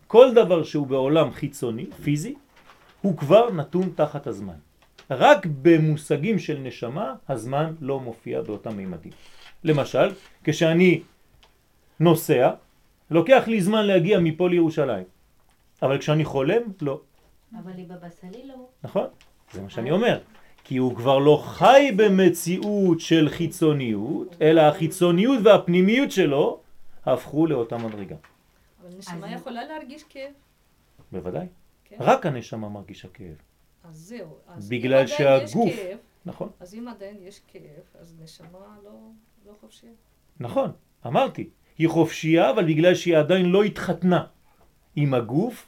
כל 0.07 0.33
דבר 0.33 0.63
שהוא 0.63 0.87
בעולם 0.87 1.31
חיצוני, 1.31 1.85
פיזי, 2.03 2.35
הוא 3.01 3.17
כבר 3.17 3.51
נתון 3.51 3.89
תחת 3.95 4.27
הזמן. 4.27 4.57
רק 5.09 5.45
במושגים 5.61 6.39
של 6.39 6.57
נשמה, 6.59 7.15
הזמן 7.29 7.75
לא 7.81 7.99
מופיע 7.99 8.41
באותם 8.41 8.77
מימדים. 8.77 9.11
למשל, 9.63 10.09
כשאני 10.43 11.01
נוסע, 11.99 12.51
לוקח 13.11 13.43
לי 13.47 13.61
זמן 13.61 13.85
להגיע 13.85 14.19
מפה 14.19 14.49
לירושלים. 14.49 15.14
אבל 15.81 15.97
כשאני 15.97 16.25
חולם, 16.25 16.61
לא. 16.81 17.01
אבל 17.63 17.71
לבבא 17.77 18.09
סאלי 18.09 18.47
לא. 18.47 18.67
נכון? 18.83 19.07
זה 19.53 19.61
מה 19.61 19.69
שאני 19.69 19.91
אומר. 19.91 20.19
כי 20.63 20.77
הוא 20.77 20.95
כבר 20.95 21.17
לא 21.19 21.43
חי 21.45 21.91
במציאות 21.95 22.99
של 22.99 23.29
חיצוניות, 23.29 24.35
אלא 24.41 24.61
החיצוניות 24.61 25.39
והפנימיות 25.43 26.11
שלו 26.11 26.59
הפכו 27.05 27.47
לאותה 27.47 27.77
מדרגה. 27.77 28.15
אבל 28.81 28.97
נשמה 28.97 29.31
יכולה 29.31 29.65
להרגיש 29.65 30.03
כאב. 30.09 30.31
בוודאי. 31.11 31.47
כן. 31.85 31.95
רק 31.99 32.25
הנשמה 32.25 32.69
מרגישה 32.69 33.07
כאב. 33.07 33.35
אז 33.83 33.95
זהו. 33.95 34.27
אז 34.47 34.69
בגלל 34.69 35.07
שהגוף- 35.07 35.69
כאב, 35.75 35.97
נכון. 36.25 36.49
אז 36.59 36.73
אם 36.75 36.87
עדיין 36.87 37.15
יש 37.21 37.41
כאב, 37.47 37.61
אז 38.01 38.15
נשמה 38.23 38.47
לא, 38.83 38.91
לא 39.47 39.53
חופשייה. 39.61 39.91
נכון, 40.39 40.71
אמרתי, 41.07 41.49
היא 41.77 41.89
חופשייה, 41.89 42.49
אבל 42.51 42.65
בגלל 42.65 42.95
שהיא 42.95 43.17
עדיין 43.17 43.45
לא 43.45 43.63
התחתנה 43.63 44.25
עם 44.95 45.13
הגוף, 45.13 45.65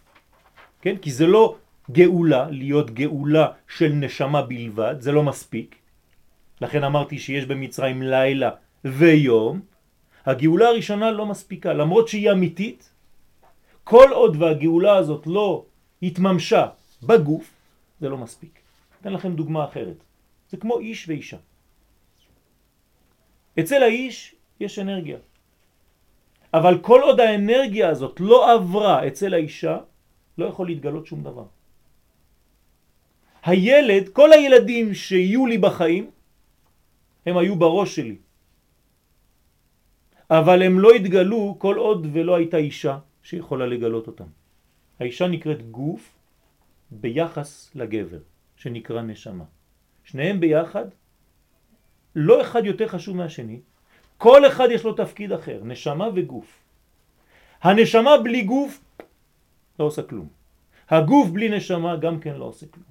כן? 0.81 0.97
כי 0.97 1.11
זה 1.11 1.27
לא 1.27 1.55
גאולה, 1.91 2.47
להיות 2.51 2.91
גאולה 2.91 3.47
של 3.67 3.89
נשמה 3.89 4.41
בלבד, 4.41 4.95
זה 4.99 5.11
לא 5.11 5.23
מספיק. 5.23 5.75
לכן 6.61 6.83
אמרתי 6.83 7.19
שיש 7.19 7.45
במצרים 7.45 8.01
לילה 8.01 8.49
ויום. 8.85 9.61
הגאולה 10.25 10.67
הראשונה 10.67 11.11
לא 11.11 11.25
מספיקה, 11.25 11.73
למרות 11.73 12.07
שהיא 12.07 12.31
אמיתית, 12.31 12.89
כל 13.83 14.09
עוד 14.11 14.35
והגאולה 14.41 14.95
הזאת 14.95 15.27
לא 15.27 15.65
התממשה 16.01 16.67
בגוף, 17.03 17.51
זה 17.99 18.09
לא 18.09 18.17
מספיק. 18.17 18.59
אתן 19.01 19.13
לכם 19.13 19.35
דוגמה 19.35 19.65
אחרת. 19.65 20.03
זה 20.49 20.57
כמו 20.57 20.79
איש 20.79 21.09
ואישה. 21.09 21.37
אצל 23.59 23.83
האיש 23.83 24.35
יש 24.59 24.79
אנרגיה. 24.79 25.17
אבל 26.57 26.81
כל 26.81 27.01
עוד 27.03 27.19
האנרגיה 27.19 27.89
הזאת 27.89 28.19
לא 28.19 28.53
עברה 28.53 29.07
אצל 29.07 29.33
האישה, 29.33 29.77
לא 30.37 30.45
יכול 30.45 30.67
להתגלות 30.67 31.05
שום 31.05 31.23
דבר. 31.23 31.45
הילד, 33.43 34.09
כל 34.09 34.33
הילדים 34.33 34.93
שיהיו 34.93 35.45
לי 35.45 35.57
בחיים, 35.57 36.09
הם 37.25 37.37
היו 37.37 37.55
בראש 37.55 37.95
שלי. 37.95 38.17
אבל 40.29 40.63
הם 40.63 40.79
לא 40.79 40.89
התגלו 40.91 41.55
כל 41.59 41.75
עוד 41.77 42.07
ולא 42.13 42.35
הייתה 42.35 42.57
אישה 42.57 42.99
שיכולה 43.23 43.65
לגלות 43.65 44.07
אותם. 44.07 44.29
האישה 44.99 45.27
נקראת 45.27 45.71
גוף 45.71 46.03
ביחס 46.91 47.71
לגבר, 47.75 48.19
שנקרא 48.55 49.01
נשמה. 49.01 49.43
שניהם 50.03 50.39
ביחד, 50.39 50.85
לא 52.15 52.41
אחד 52.41 52.65
יותר 52.65 52.87
חשוב 52.87 53.17
מהשני, 53.17 53.59
כל 54.17 54.47
אחד 54.47 54.67
יש 54.71 54.83
לו 54.83 54.93
תפקיד 54.93 55.31
אחר, 55.31 55.59
נשמה 55.63 56.07
וגוף. 56.15 56.63
הנשמה 57.61 58.17
בלי 58.17 58.41
גוף 58.41 58.81
לא 59.79 59.85
עושה 59.85 60.01
כלום. 60.01 60.27
הגוף 60.89 61.29
בלי 61.29 61.49
נשמה 61.49 61.95
גם 61.95 62.19
כן 62.19 62.35
לא 62.35 62.45
עושה 62.45 62.65
כלום. 62.71 62.85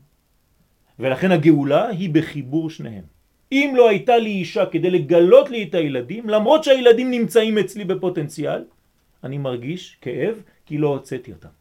ולכן 0.99 1.33
הגאולה 1.33 1.88
היא 1.88 2.11
בחיבור 2.12 2.71
שניהם. 2.71 3.04
אם 3.52 3.75
לא 3.76 3.88
הייתה 3.88 4.16
לי 4.16 4.30
אישה 4.30 4.66
כדי 4.66 4.90
לגלות 4.90 5.50
לי 5.50 5.62
את 5.62 5.75
הילדים, 5.75 6.28
למרות 6.28 6.64
שהילדים 6.64 7.11
נמצאים 7.11 7.59
אצלי 7.59 7.85
בפוטנציאל, 7.85 8.64
אני 9.25 9.38
מרגיש 9.38 9.99
כאב 10.00 10.42
כי 10.66 10.78
לא 10.78 10.88
הוצאתי 10.88 11.33
אותם. 11.33 11.54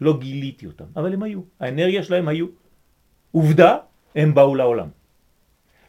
לא 0.00 0.18
גיליתי 0.18 0.66
אותם, 0.66 0.84
אבל 0.96 1.12
הם 1.12 1.22
היו. 1.22 1.40
האנרגיה 1.60 2.02
שלהם 2.02 2.28
היו. 2.28 2.46
עובדה, 3.32 3.76
הם 4.14 4.34
באו 4.34 4.54
לעולם. 4.54 4.88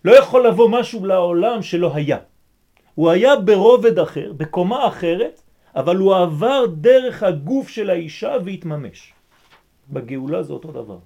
לא 0.06 0.12
יכול 0.20 0.48
לבוא 0.48 0.70
משהו 0.70 1.06
לעולם 1.06 1.62
שלא 1.62 1.96
היה. 1.96 2.18
הוא 2.98 3.10
היה 3.10 3.36
ברובד 3.36 4.00
אחר, 4.00 4.34
בקומה 4.34 4.88
אחרת, 4.88 5.42
אבל 5.76 5.98
הוא 5.98 6.16
עבר 6.16 6.66
דרך 6.66 7.24
הגוף 7.24 7.70
של 7.70 7.90
האישה 7.90 8.36
והתממש. 8.46 9.14
בגאולה 9.90 10.44
זה 10.44 10.54
אותו 10.54 10.72
דבר. 10.72 11.00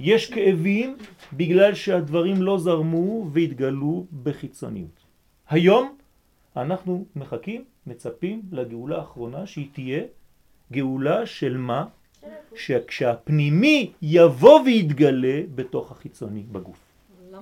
יש 0.00 0.30
כאבים 0.30 0.96
בגלל 1.32 1.74
שהדברים 1.74 2.42
לא 2.42 2.58
זרמו 2.58 3.28
והתגלו 3.32 4.06
בחיצוניות. 4.22 4.98
היום 5.48 5.96
אנחנו 6.56 7.04
מחכים, 7.16 7.64
מצפים 7.86 8.42
לגאולה 8.52 8.96
האחרונה 8.98 9.46
שהיא 9.46 9.68
תהיה 9.72 10.02
גאולה 10.72 11.26
של 11.26 11.56
מה? 11.56 11.84
שכשהפנימי 12.54 13.92
יבוא 14.02 14.60
ויתגלה 14.60 15.40
בתוך 15.54 15.92
החיצוני 15.92 16.42
בגוף. 16.52 16.81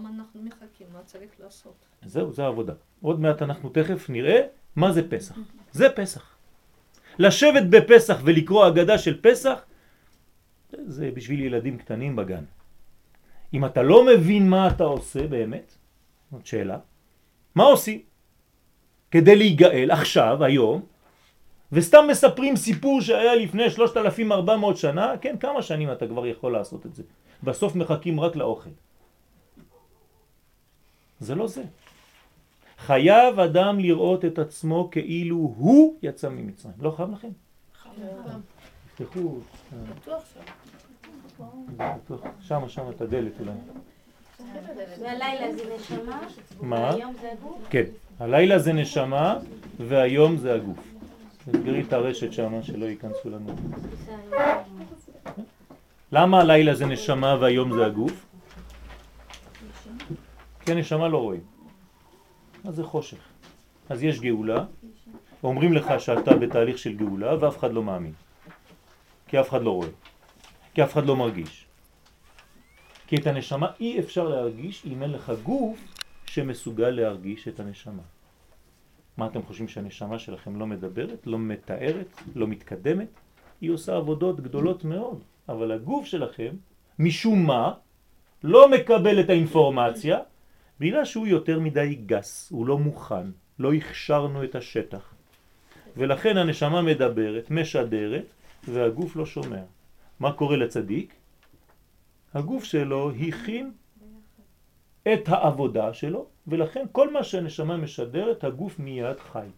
למה 0.00 0.09
אנחנו 0.19 0.42
מחכים? 0.42 0.87
מה 0.92 0.99
צריך 1.04 1.30
לעשות? 1.40 1.75
זהו, 2.04 2.33
זה 2.33 2.45
העבודה. 2.45 2.73
עוד 3.02 3.21
מעט 3.21 3.42
אנחנו 3.42 3.69
תכף 3.69 4.11
נראה 4.11 4.40
מה 4.76 4.92
זה 4.92 5.11
פסח. 5.11 5.38
זה 5.73 5.90
פסח. 5.90 6.37
לשבת 7.19 7.62
בפסח 7.71 8.21
ולקרוא 8.25 8.69
אגדה 8.69 8.99
של 8.99 9.21
פסח 9.23 9.64
זה 10.87 11.11
בשביל 11.14 11.40
ילדים 11.40 11.78
קטנים 11.78 12.16
בגן. 12.16 12.44
אם 13.55 13.64
אתה 13.64 13.83
לא 13.83 14.07
מבין 14.07 14.51
מה 14.51 14.68
אתה 14.68 14.85
עושה 14.85 15.27
באמת, 15.27 15.74
זאת 16.31 16.46
שאלה, 16.46 16.79
מה 17.55 17.64
עושים? 17.64 18.01
כדי 19.11 19.37
להיגאל 19.37 19.90
עכשיו, 19.90 20.44
היום, 20.44 20.83
וסתם 21.72 22.05
מספרים 22.11 22.57
סיפור 22.57 23.01
שהיה 23.01 23.35
לפני 23.35 23.70
3,400 23.70 24.77
שנה, 24.77 25.14
כן, 25.20 25.37
כמה 25.40 25.62
שנים 25.62 25.92
אתה 25.92 26.07
כבר 26.07 26.27
יכול 26.27 26.53
לעשות 26.53 26.87
את 26.87 26.94
זה? 26.94 27.03
בסוף 27.42 27.77
מחכים 27.77 28.20
רק 28.20 28.37
לאוכל. 28.37 28.70
זה 31.20 31.35
לא 31.35 31.46
זה. 31.46 31.62
חייב 32.78 33.40
אדם 33.40 33.80
לראות 33.80 34.24
את 34.24 34.38
עצמו 34.38 34.88
כאילו 34.92 35.37
הוא 35.37 35.94
יצא 36.02 36.28
ממצרים. 36.28 36.74
לא 36.80 36.90
חייב 36.90 37.11
לכם? 37.11 37.28
תפתחו. 38.94 39.38
בטוח 40.04 40.22
שם. 40.35 40.40
שם, 42.40 42.68
שם 42.68 42.90
את 42.90 43.00
הדלת 43.00 43.33
אולי. 43.40 43.52
והלילה 45.00 45.52
זה 45.52 45.74
נשמה, 45.74 46.20
מה? 46.61 46.76
והיום 46.76 47.14
זה 47.20 47.33
הגוף. 47.33 47.66
כן, 47.70 47.85
הלילה 48.18 48.59
זה 48.59 48.72
נשמה 48.72 49.38
והיום 49.78 50.37
זה 50.37 50.54
הגוף. 50.54 50.78
תסגרי 51.44 51.80
את 51.80 51.92
הרשת 51.92 52.33
שם 52.33 52.62
שלא 52.62 52.85
ייכנסו 52.87 53.30
לנו. 53.30 53.48
למה 56.12 56.40
הלילה 56.40 56.74
זה 56.74 56.87
נשמה 56.87 57.37
והיום 57.40 57.72
זה 57.72 57.87
הגוף? 57.87 58.26
כי 60.64 60.73
הנשמה 60.73 61.09
לא 61.09 61.18
רואים. 61.18 61.40
אז 62.64 62.75
זה 62.75 62.85
חושך. 62.85 63.18
אז 63.88 64.05
יש 64.05 64.20
גאולה, 64.20 64.64
אומרים 65.42 65.73
לך 65.73 65.92
שאתה 65.99 66.37
בתהליך 66.37 66.79
של 66.79 66.96
גאולה 66.96 67.37
ואף 67.40 67.59
אחד 67.59 67.73
לא 67.73 67.83
מאמין. 67.83 68.12
כי 69.29 69.40
אף 69.40 69.49
אחד 69.49 69.62
לא 69.62 69.70
רואה. 69.70 69.88
כי 70.75 70.85
אף 70.85 70.92
אחד 70.92 71.07
לא 71.07 71.16
מרגיש. 71.16 71.66
כי 73.07 73.16
את 73.16 73.27
הנשמה 73.27 73.66
אי 73.81 74.01
אפשר 74.01 74.29
להרגיש 74.29 74.87
אם 74.87 75.03
אין 75.03 75.11
לך 75.11 75.33
גוף 75.42 75.79
שמסוגל 76.27 76.90
להרגיש 76.90 77.49
את 77.49 77.61
הנשמה. 77.61 78.03
מה 79.16 79.27
אתם 79.27 79.42
חושבים 79.42 79.68
שהנשמה 79.68 80.18
שלכם 80.18 80.59
לא 80.59 80.66
מדברת, 80.66 81.27
לא 81.27 81.38
מתארת, 81.38 82.07
לא 82.35 82.46
מתקדמת? 82.46 83.09
היא 83.61 83.70
עושה 83.70 83.96
עבודות 83.96 84.40
גדולות 84.40 84.85
מאוד, 84.85 85.20
אבל 85.49 85.73
הגוף 85.73 86.07
שלכם, 86.07 86.55
משום 86.99 87.46
מה, 87.46 87.73
לא 88.44 88.70
מקבל 88.70 89.20
את 89.20 89.31
האינפורמציה, 89.31 90.18
בגלל 90.81 91.05
שהוא 91.05 91.27
יותר 91.27 91.61
מדי 91.61 91.95
גס, 91.95 92.51
הוא 92.51 92.66
לא 92.66 92.79
מוכן, 92.79 93.27
לא 93.59 93.73
הכשרנו 93.73 94.45
את 94.45 94.55
השטח. 94.55 95.14
ולכן 95.97 96.37
הנשמה 96.37 96.83
מדברת, 96.83 97.51
משדרת, 97.51 98.25
והגוף 98.64 99.16
לא 99.16 99.27
שומע. 99.27 99.62
מה 100.21 100.33
קורה 100.33 100.57
לצדיק? 100.57 101.14
הגוף 102.35 102.64
שלו 102.64 103.11
הכין 103.11 103.73
את 105.03 105.29
העבודה 105.29 105.95
שלו, 105.95 106.27
ולכן 106.47 106.85
כל 106.93 107.12
מה 107.12 107.25
שהנשמה 107.25 107.77
משדרת, 107.77 108.45
הגוף 108.45 108.79
מיד 108.79 109.21
חי. 109.21 109.49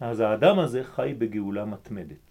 אז 0.00 0.20
האדם 0.20 0.58
הזה 0.58 0.84
חי 0.84 1.14
בגאולה 1.18 1.64
מתמדת. 1.64 2.30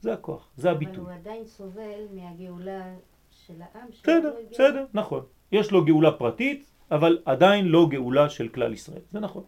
זה 0.00 0.12
הכוח, 0.12 0.48
זה 0.56 0.70
אבל 0.70 0.76
הביטוי. 0.76 1.04
הוא 1.04 1.12
עדיין 1.12 1.44
סובל 1.46 2.00
מהגאולה 2.14 2.94
של 3.30 3.62
העם. 3.62 3.88
בסדר. 3.90 4.34
בסדר, 4.50 4.84
נכון. 4.94 5.37
יש 5.52 5.70
לו 5.70 5.84
גאולה 5.84 6.10
פרטית, 6.10 6.66
אבל 6.90 7.18
עדיין 7.24 7.68
לא 7.68 7.86
גאולה 7.90 8.28
של 8.28 8.48
כלל 8.48 8.72
ישראל. 8.72 9.00
זה 9.12 9.20
נכון. 9.20 9.42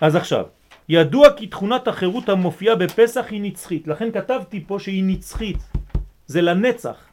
אז 0.00 0.16
עכשיו, 0.16 0.44
ידוע 0.88 1.32
כי 1.36 1.46
תכונת 1.46 1.88
החירות 1.88 2.28
המופיעה 2.28 2.76
בפסח 2.76 3.26
היא 3.30 3.40
נצחית. 3.42 3.88
לכן 3.88 4.12
כתבתי 4.12 4.64
פה 4.66 4.78
שהיא 4.78 5.04
נצחית. 5.06 5.58
זה 6.26 6.42
לנצח. 6.42 7.08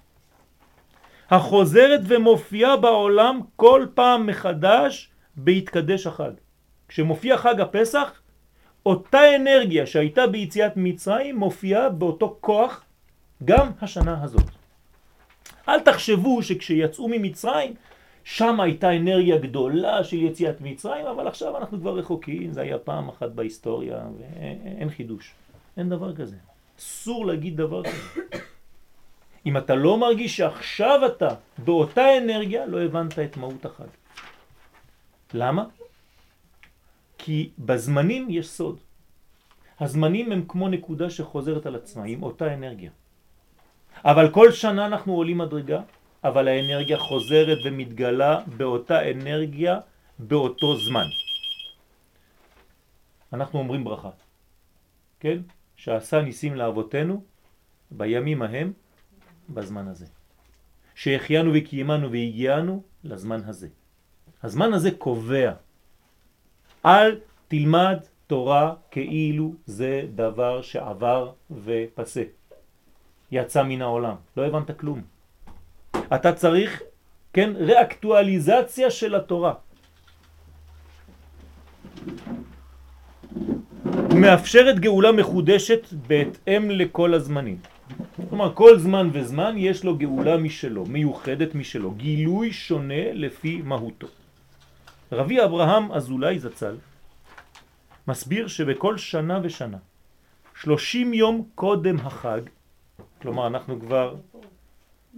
החוזרת 1.30 2.02
ומופיעה 2.08 2.78
בעולם 2.78 3.40
כל 3.56 3.86
פעם 3.94 4.28
מחדש 4.28 5.10
בהתקדש 5.36 6.08
החג. 6.08 6.32
כשמופיע 6.88 7.38
חג 7.38 7.62
הפסח, 7.62 8.22
אותה 8.86 9.36
אנרגיה 9.36 9.86
שהייתה 9.86 10.28
ביציאת 10.28 10.72
מצרים 10.76 11.36
מופיעה 11.36 11.90
באותו 11.90 12.38
כוח 12.42 12.84
גם 13.46 13.72
השנה 13.82 14.24
הזאת. 14.24 14.61
אל 15.72 15.80
תחשבו 15.80 16.44
שכשיצאו 16.44 17.08
ממצרים 17.08 17.74
שם 18.24 18.60
הייתה 18.60 18.96
אנרגיה 18.96 19.38
גדולה 19.38 20.04
של 20.04 20.18
יציאת 20.18 20.62
מצרים, 20.62 21.06
אבל 21.06 21.28
עכשיו 21.28 21.58
אנחנו 21.58 21.80
כבר 21.80 21.98
רחוקים, 21.98 22.54
זה 22.54 22.62
היה 22.62 22.78
פעם 22.78 23.10
אחת 23.10 23.30
בהיסטוריה 23.30 24.00
ואין 24.18 24.90
חידוש. 24.90 25.34
אין 25.78 25.90
דבר 25.90 26.16
כזה. 26.16 26.36
אסור 26.80 27.26
להגיד 27.26 27.58
דבר 27.58 27.84
כזה. 27.84 28.22
אם 29.46 29.58
אתה 29.58 29.76
לא 29.76 29.98
מרגיש 29.98 30.38
שעכשיו 30.38 31.00
אתה 31.06 31.36
באותה 31.58 32.18
אנרגיה, 32.18 32.66
לא 32.66 32.82
הבנת 32.82 33.20
את 33.20 33.38
מהות 33.38 33.66
החג. 33.66 33.92
למה? 35.34 35.66
כי 37.18 37.50
בזמנים 37.60 38.28
יש 38.30 38.50
סוד. 38.50 38.78
הזמנים 39.80 40.32
הם 40.32 40.46
כמו 40.48 40.68
נקודה 40.68 41.10
שחוזרת 41.10 41.66
על 41.66 41.76
עצמה, 41.76 42.04
עם 42.06 42.24
אותה 42.24 42.54
אנרגיה. 42.54 42.92
אבל 44.06 44.32
כל 44.32 44.52
שנה 44.52 44.86
אנחנו 44.86 45.14
עולים 45.14 45.38
מדרגה, 45.38 45.82
אבל 46.24 46.48
האנרגיה 46.48 46.98
חוזרת 46.98 47.58
ומתגלה 47.66 48.40
באותה 48.58 49.12
אנרגיה 49.12 49.80
באותו 50.20 50.78
זמן. 50.78 51.06
אנחנו 53.34 53.60
אומרים 53.60 53.84
ברכה, 53.84 54.10
כן? 55.20 55.38
שעשה 55.76 56.22
ניסים 56.22 56.56
לאבותינו 56.56 57.24
בימים 57.92 58.42
ההם 58.42 58.74
בזמן 59.50 59.88
הזה. 59.88 60.06
שהחיינו 60.96 61.52
וקיימנו 61.54 62.12
והגיענו 62.12 62.84
לזמן 63.04 63.42
הזה. 63.46 63.68
הזמן 64.44 64.74
הזה 64.74 64.92
קובע. 64.92 65.54
אל 66.86 67.20
תלמד 67.48 67.98
תורה 68.28 68.76
כאילו 68.92 69.54
זה 69.66 70.08
דבר 70.16 70.62
שעבר 70.62 71.32
ופסה. 71.52 72.24
יצא 73.32 73.64
מן 73.64 73.82
העולם. 73.82 74.16
לא 74.38 74.46
הבנת 74.46 74.80
כלום. 74.80 75.02
אתה 76.16 76.34
צריך, 76.34 76.82
כן, 77.34 77.54
ריאקטואליזציה 77.56 78.92
של 78.92 79.16
התורה. 79.16 79.54
מאפשרת 84.16 84.80
גאולה 84.80 85.12
מחודשת 85.12 85.88
בהתאם 86.08 86.70
לכל 86.72 87.14
הזמנים. 87.14 87.58
כלומר, 88.30 88.54
כל 88.54 88.80
זמן 88.80 89.10
וזמן 89.14 89.54
יש 89.58 89.84
לו 89.84 89.98
גאולה 89.98 90.38
משלו, 90.38 90.86
מיוחדת 90.86 91.56
משלו, 91.56 91.92
גילוי 91.92 92.54
שונה 92.54 93.14
לפי 93.14 93.62
מהותו. 93.64 94.08
רבי 95.12 95.44
אברהם 95.44 95.92
אזולאי 95.92 96.40
זצ"ל 96.40 96.76
מסביר 98.08 98.48
שבכל 98.48 98.98
שנה 98.98 99.40
ושנה, 99.44 99.78
30 100.56 101.14
יום 101.14 101.44
קודם 101.56 101.96
החג, 101.96 102.42
כלומר 103.22 103.48
אנחנו 103.48 103.80
כבר, 103.80 104.16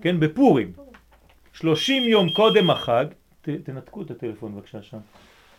כן, 0.01 0.19
בפורים, 0.19 0.71
30 1.53 2.03
יום 2.03 2.29
קודם 2.29 2.69
החג, 2.69 3.05
ת, 3.41 3.49
תנתקו 3.49 4.01
את 4.01 4.11
הטלפון 4.11 4.55
בבקשה 4.55 4.81
שם, 4.81 4.97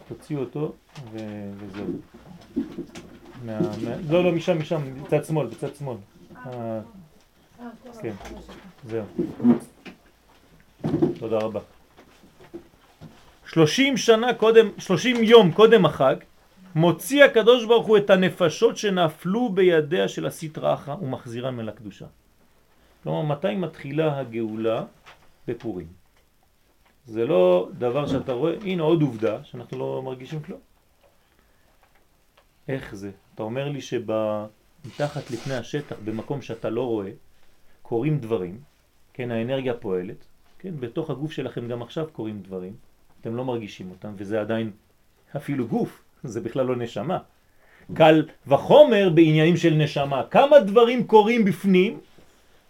תוציאו 0.09 0.41
אותו 0.41 0.73
ו, 1.13 1.19
וזהו. 1.57 1.87
מה, 3.45 3.61
מה, 3.61 3.91
לא, 4.11 4.25
לא, 4.25 4.33
משם, 4.33 4.59
משם, 4.59 5.03
בצד 5.03 5.25
שמאל, 5.25 5.47
בצד 5.47 5.75
שמאל. 5.75 5.97
אה, 6.47 6.81
כן, 8.03 8.15
זהו. 8.85 9.05
תודה 11.19 11.39
רבה. 11.39 11.61
30 13.47 13.97
שנה 13.97 14.35
קודם, 14.35 14.69
30 14.79 15.25
יום 15.25 15.53
קודם 15.53 15.87
החג, 15.87 16.17
מוציא 16.75 17.25
הקדוש 17.25 17.65
ברוך 17.65 17.87
הוא 17.87 17.97
את 17.97 18.11
הנפשות 18.11 18.77
שנפלו 18.77 19.49
בידיה 19.49 20.09
של 20.09 20.27
הסטרא 20.27 20.75
אחרא 20.75 20.95
ומחזירן 20.95 21.61
אל 21.61 21.69
הקדושה. 21.69 22.07
כלומר, 23.05 23.23
מתי 23.23 23.55
מתחילה 23.55 24.19
הגאולה? 24.19 24.85
בפורים. 25.49 25.87
זה 27.07 27.27
לא 27.27 27.69
דבר 27.79 28.07
שאתה 28.07 28.33
רואה, 28.33 28.55
הנה 28.63 28.83
עוד 28.83 29.03
עובדה 29.03 29.45
שאנחנו 29.45 29.79
לא 29.79 30.03
מרגישים 30.05 30.43
כלום. 30.43 30.61
איך 32.69 32.95
זה? 32.95 33.11
אתה 33.35 33.43
אומר 33.43 33.69
לי 33.69 33.81
שמתחת 33.81 35.31
לפני 35.31 35.55
השטח, 35.55 35.97
במקום 36.05 36.43
שאתה 36.43 36.71
לא 36.71 36.87
רואה, 36.87 37.11
קורים 37.83 38.19
דברים, 38.19 38.61
כן, 39.13 39.31
האנרגיה 39.31 39.75
פועלת, 39.75 40.25
כן, 40.59 40.81
בתוך 40.81 41.11
הגוף 41.11 41.33
שלכם 41.33 41.69
גם 41.69 41.83
עכשיו 41.83 42.07
קורים 42.13 42.43
דברים, 42.43 42.73
אתם 43.21 43.37
לא 43.37 43.45
מרגישים 43.45 43.91
אותם, 43.91 44.13
וזה 44.17 44.41
עדיין 44.41 44.71
אפילו 45.37 45.67
גוף, 45.67 46.05
זה 46.25 46.41
בכלל 46.41 46.67
לא 46.67 46.77
נשמה. 46.77 47.19
קל 47.95 48.27
וחומר 48.47 49.11
בעניינים 49.15 49.57
של 49.57 49.75
נשמה, 49.75 50.23
כמה 50.31 50.61
דברים 50.61 51.07
קורים 51.07 51.45
בפנים 51.45 52.01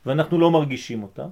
ואנחנו 0.07 0.39
לא 0.39 0.51
מרגישים 0.51 1.03
אותם. 1.03 1.29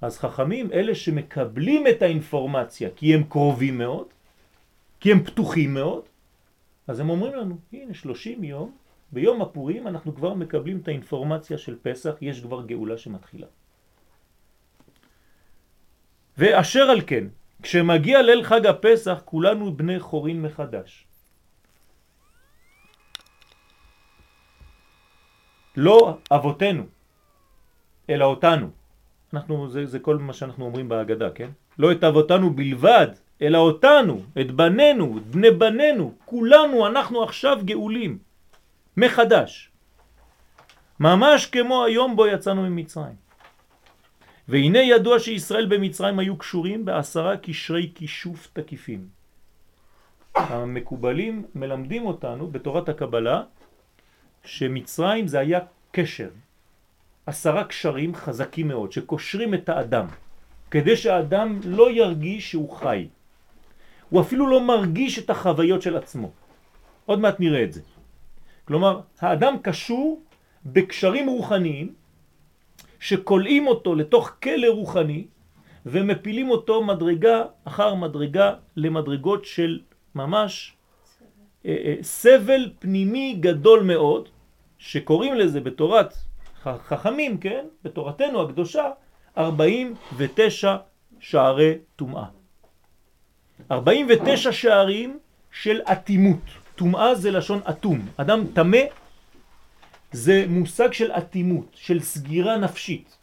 אז 0.00 0.18
חכמים 0.18 0.72
אלה 0.72 0.94
שמקבלים 0.94 1.86
את 1.86 2.02
האינפורמציה 2.02 2.88
כי 2.96 3.14
הם 3.14 3.22
קרובים 3.24 3.78
מאוד, 3.78 4.06
כי 5.00 5.12
הם 5.12 5.24
פתוחים 5.24 5.74
מאוד, 5.74 6.02
אז 6.86 7.00
הם 7.00 7.10
אומרים 7.10 7.34
לנו, 7.34 7.58
הנה 7.72 7.94
30 7.94 8.44
יום, 8.44 8.76
ביום 9.12 9.42
הפורים 9.42 9.88
אנחנו 9.88 10.14
כבר 10.14 10.34
מקבלים 10.34 10.78
את 10.78 10.88
האינפורמציה 10.88 11.58
של 11.58 11.76
פסח, 11.82 12.14
יש 12.20 12.40
כבר 12.40 12.66
גאולה 12.66 12.98
שמתחילה. 12.98 13.46
ואשר 16.38 16.82
על 16.90 17.00
כן, 17.06 17.24
כשמגיע 17.62 18.22
ליל 18.22 18.42
חג 18.42 18.66
הפסח 18.66 19.22
כולנו 19.24 19.76
בני 19.76 20.00
חורין 20.00 20.42
מחדש. 20.42 21.06
לא 25.76 26.18
אבותינו, 26.30 26.84
אלא 28.10 28.24
אותנו. 28.24 28.68
אנחנו, 29.34 29.68
זה, 29.68 29.86
זה 29.86 29.98
כל 29.98 30.16
מה 30.16 30.32
שאנחנו 30.32 30.64
אומרים 30.64 30.88
בהגדה, 30.88 31.30
כן? 31.30 31.50
לא 31.78 31.92
את 31.92 32.04
אבותינו 32.04 32.50
בלבד, 32.50 33.08
אלא 33.42 33.58
אותנו, 33.58 34.22
את 34.40 34.50
בנינו, 34.50 35.18
את 35.18 35.26
בני 35.26 35.50
בנינו, 35.50 36.12
כולנו, 36.24 36.86
אנחנו 36.86 37.22
עכשיו 37.22 37.58
גאולים, 37.64 38.18
מחדש. 38.96 39.70
ממש 41.00 41.46
כמו 41.46 41.84
היום 41.84 42.16
בו 42.16 42.26
יצאנו 42.26 42.62
ממצרים. 42.62 43.14
והנה 44.48 44.78
ידוע 44.78 45.18
שישראל 45.18 45.66
במצרים 45.66 46.18
היו 46.18 46.36
קשורים 46.36 46.84
בעשרה 46.84 47.36
קשרי 47.36 47.92
כישוף 47.94 48.48
תקיפים. 48.52 49.08
המקובלים 50.34 51.44
מלמדים 51.54 52.06
אותנו 52.06 52.50
בתורת 52.50 52.88
הקבלה 52.88 53.42
שמצרים 54.44 55.28
זה 55.28 55.38
היה 55.38 55.60
קשר, 55.90 56.28
עשרה 57.28 57.64
קשרים 57.64 58.14
חזקים 58.14 58.68
מאוד 58.68 58.92
שקושרים 58.92 59.54
את 59.54 59.68
האדם 59.68 60.06
כדי 60.70 60.96
שהאדם 60.96 61.60
לא 61.64 61.90
ירגיש 61.90 62.50
שהוא 62.50 62.70
חי. 62.70 63.08
הוא 64.10 64.20
אפילו 64.20 64.46
לא 64.50 64.60
מרגיש 64.60 65.18
את 65.18 65.30
החוויות 65.30 65.82
של 65.82 65.96
עצמו. 65.96 66.30
עוד 67.06 67.18
מעט 67.18 67.40
נראה 67.40 67.62
את 67.62 67.72
זה. 67.72 67.80
כלומר, 68.64 69.00
האדם 69.20 69.56
קשור 69.62 70.22
בקשרים 70.66 71.28
רוחניים 71.28 71.92
שקולעים 73.00 73.66
אותו 73.66 73.94
לתוך 73.94 74.30
כלא 74.42 74.68
רוחני 74.68 75.26
ומפילים 75.86 76.50
אותו 76.50 76.82
מדרגה 76.84 77.44
אחר 77.64 77.94
מדרגה 77.94 78.54
למדרגות 78.76 79.44
של 79.44 79.80
ממש 80.14 80.72
אה, 81.66 81.76
אה, 81.84 81.94
סבל 82.02 82.70
פנימי 82.78 83.36
גדול 83.40 83.82
מאוד 83.82 84.28
שקוראים 84.78 85.34
לזה 85.34 85.60
בתורת 85.60 86.27
חכמים, 86.62 87.38
כן, 87.38 87.66
בתורתנו 87.84 88.42
הקדושה, 88.42 88.90
49 89.38 90.76
שערי 91.20 91.74
טומאה. 91.96 92.24
49 93.70 94.52
שערים 94.52 95.18
של 95.50 95.80
אטימות. 95.92 96.40
טומאה 96.76 97.14
זה 97.14 97.30
לשון 97.30 97.60
אטום. 97.70 98.06
אדם 98.16 98.44
תמה 98.54 98.84
זה 100.12 100.44
מושג 100.48 100.92
של 100.92 101.12
אטימות, 101.12 101.66
של 101.74 102.00
סגירה 102.00 102.56
נפשית. 102.56 103.16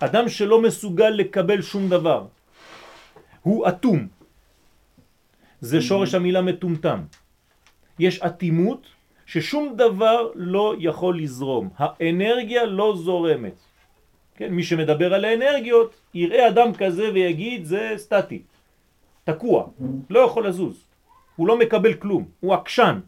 אדם 0.00 0.28
שלא 0.28 0.62
מסוגל 0.62 1.10
לקבל 1.10 1.62
שום 1.62 1.88
דבר. 1.88 2.26
הוא 3.42 3.68
אטום. 3.68 4.08
זה 5.60 5.80
שורש 5.80 6.14
המילה 6.14 6.42
מטומטם. 6.42 7.00
יש 7.98 8.22
אטימות 8.22 8.86
ששום 9.28 9.76
דבר 9.76 10.30
לא 10.34 10.74
יכול 10.78 11.18
לזרום, 11.18 11.68
האנרגיה 11.76 12.64
לא 12.64 12.96
זורמת. 12.96 13.54
כן, 14.36 14.48
מי 14.48 14.62
שמדבר 14.62 15.14
על 15.14 15.24
האנרגיות 15.24 15.94
יראה 16.14 16.48
אדם 16.48 16.74
כזה 16.74 17.10
ויגיד 17.14 17.64
זה 17.64 17.92
סטטי, 17.96 18.42
תקוע, 19.24 19.66
לא 20.10 20.20
יכול 20.20 20.48
לזוז, 20.48 20.84
הוא 21.36 21.48
לא 21.48 21.58
מקבל 21.58 21.94
כלום, 21.94 22.24
הוא 22.40 22.54
עקשן, 22.54 23.00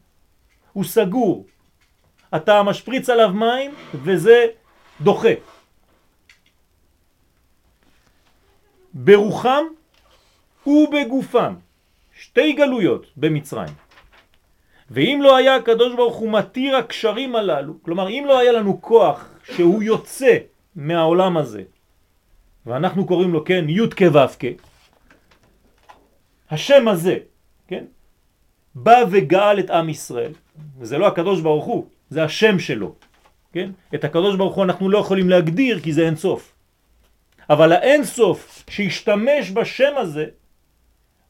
הוא 0.72 0.84
סגור, 0.84 1.46
אתה 2.36 2.62
משפריץ 2.62 3.10
עליו 3.10 3.32
מים 3.32 3.70
וזה 3.94 4.46
דוחה. 5.00 5.34
ברוחם 8.94 9.64
ובגופם, 10.66 11.54
שתי 12.12 12.52
גלויות 12.52 13.06
במצרים. 13.16 13.89
ואם 14.90 15.20
לא 15.22 15.36
היה 15.36 15.56
הקדוש 15.56 15.94
ברוך 15.94 16.16
הוא 16.16 16.32
מתיר 16.32 16.76
הקשרים 16.76 17.36
הללו, 17.36 17.82
כלומר 17.82 18.08
אם 18.08 18.24
לא 18.26 18.38
היה 18.38 18.52
לנו 18.52 18.82
כוח 18.82 19.28
שהוא 19.54 19.82
יוצא 19.82 20.36
מהעולם 20.76 21.36
הזה, 21.36 21.62
ואנחנו 22.66 23.06
קוראים 23.06 23.32
לו, 23.32 23.44
כן, 23.44 23.64
י' 23.68 23.90
כו' 23.98 24.46
השם 26.50 26.88
הזה, 26.88 27.16
כן, 27.68 27.84
בא 28.74 29.04
וגאל 29.10 29.58
את 29.58 29.70
עם 29.70 29.88
ישראל, 29.88 30.32
וזה 30.78 30.98
לא 30.98 31.06
הקדוש 31.06 31.40
ברוך 31.40 31.64
הוא, 31.64 31.86
זה 32.10 32.24
השם 32.24 32.58
שלו, 32.58 32.94
כן? 33.52 33.70
את 33.94 34.04
הקדוש 34.04 34.36
ברוך 34.36 34.54
הוא 34.54 34.64
אנחנו 34.64 34.88
לא 34.88 34.98
יכולים 34.98 35.28
להגדיר 35.28 35.80
כי 35.80 35.92
זה 35.92 36.06
אין 36.06 36.16
סוף. 36.16 36.52
אבל 37.50 37.72
האין 37.72 38.04
סוף 38.04 38.64
שהשתמש 38.70 39.50
בשם 39.50 39.92
הזה, 39.96 40.24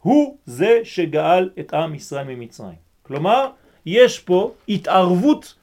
הוא 0.03 0.37
זה 0.45 0.81
שגאל 0.85 1.51
את 1.61 1.75
עם 1.75 1.95
ישראל 1.95 2.25
ממצרים. 2.25 2.90
כלומר, 3.11 3.51
יש 3.87 4.19
פה 4.19 4.55
התערבות 4.69 5.55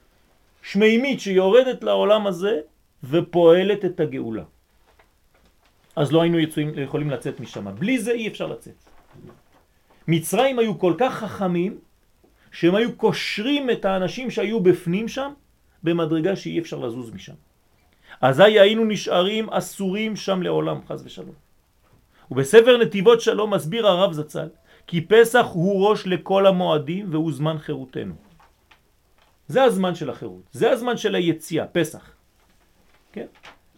שמימית 0.64 1.20
שיורדת 1.20 1.84
לעולם 1.84 2.28
הזה 2.28 2.60
ופועלת 3.04 3.86
את 3.86 4.00
הגאולה. 4.00 4.44
אז 5.96 6.12
לא 6.12 6.22
היינו 6.22 6.40
יצואים, 6.40 6.72
יכולים 6.76 7.10
לצאת 7.10 7.40
משם. 7.40 7.76
בלי 7.80 8.00
זה 8.00 8.12
אי 8.12 8.28
אפשר 8.28 8.48
לצאת. 8.48 8.76
מצרים 10.08 10.60
היו 10.60 10.80
כל 10.80 10.94
כך 10.98 11.14
חכמים, 11.14 11.80
שהם 12.52 12.76
היו 12.76 12.96
קושרים 12.96 13.70
את 13.70 13.86
האנשים 13.86 14.32
שהיו 14.32 14.60
בפנים 14.60 15.08
שם, 15.08 15.32
במדרגה 15.84 16.36
שאי 16.36 16.60
אפשר 16.60 16.80
לזוז 16.80 17.12
משם. 17.16 17.40
אזי 18.22 18.60
היינו 18.60 18.86
נשארים 18.86 19.50
אסורים 19.50 20.16
שם 20.16 20.42
לעולם, 20.42 20.80
חז 20.88 21.06
ושלום. 21.06 21.36
ובספר 22.32 22.78
נתיבות 22.78 23.22
שלום 23.22 23.54
מסביר 23.54 23.88
הרב 23.88 24.14
זצ"ל, 24.14 24.48
כי 24.88 25.02
פסח 25.02 25.46
הוא 25.54 25.90
ראש 25.90 26.08
לכל 26.08 26.48
המועדים 26.48 27.08
והוא 27.12 27.32
זמן 27.32 27.58
חירותנו. 27.58 28.16
זה 29.48 29.64
הזמן 29.64 29.96
של 29.96 30.10
החירות, 30.10 30.50
זה 30.52 30.72
הזמן 30.72 30.98
של 30.98 31.16
היציאה, 31.16 31.68
פסח. 31.68 32.12
כן? 33.12 33.26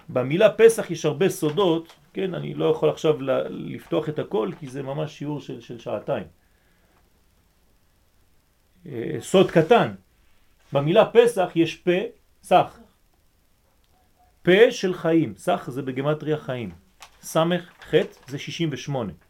במילה 0.10 0.54
פסח 0.54 0.92
יש 0.92 1.06
הרבה 1.06 1.30
סודות, 1.30 1.94
כן? 2.14 2.34
אני 2.34 2.54
לא 2.54 2.66
יכול 2.66 2.90
עכשיו 2.90 3.18
לפתוח 3.50 4.10
את 4.10 4.20
הכל 4.20 4.52
כי 4.60 4.68
זה 4.68 4.84
ממש 4.84 5.18
שיעור 5.18 5.40
של, 5.40 5.62
של 5.62 5.80
שעתיים. 5.80 6.28
אה, 8.86 9.18
סוד 9.20 9.52
קטן, 9.52 9.94
במילה 10.74 11.06
פסח 11.06 11.50
יש 11.56 11.76
פה, 11.76 11.92
סך. 12.44 12.80
פה 14.42 14.72
של 14.72 14.94
חיים, 14.94 15.34
סך 15.38 15.70
זה 15.72 15.82
בגמטריה 15.82 16.38
חיים. 16.38 16.72
סמך 17.22 17.70
חטא 17.82 18.14
זה 18.28 18.40
68. 18.40 19.29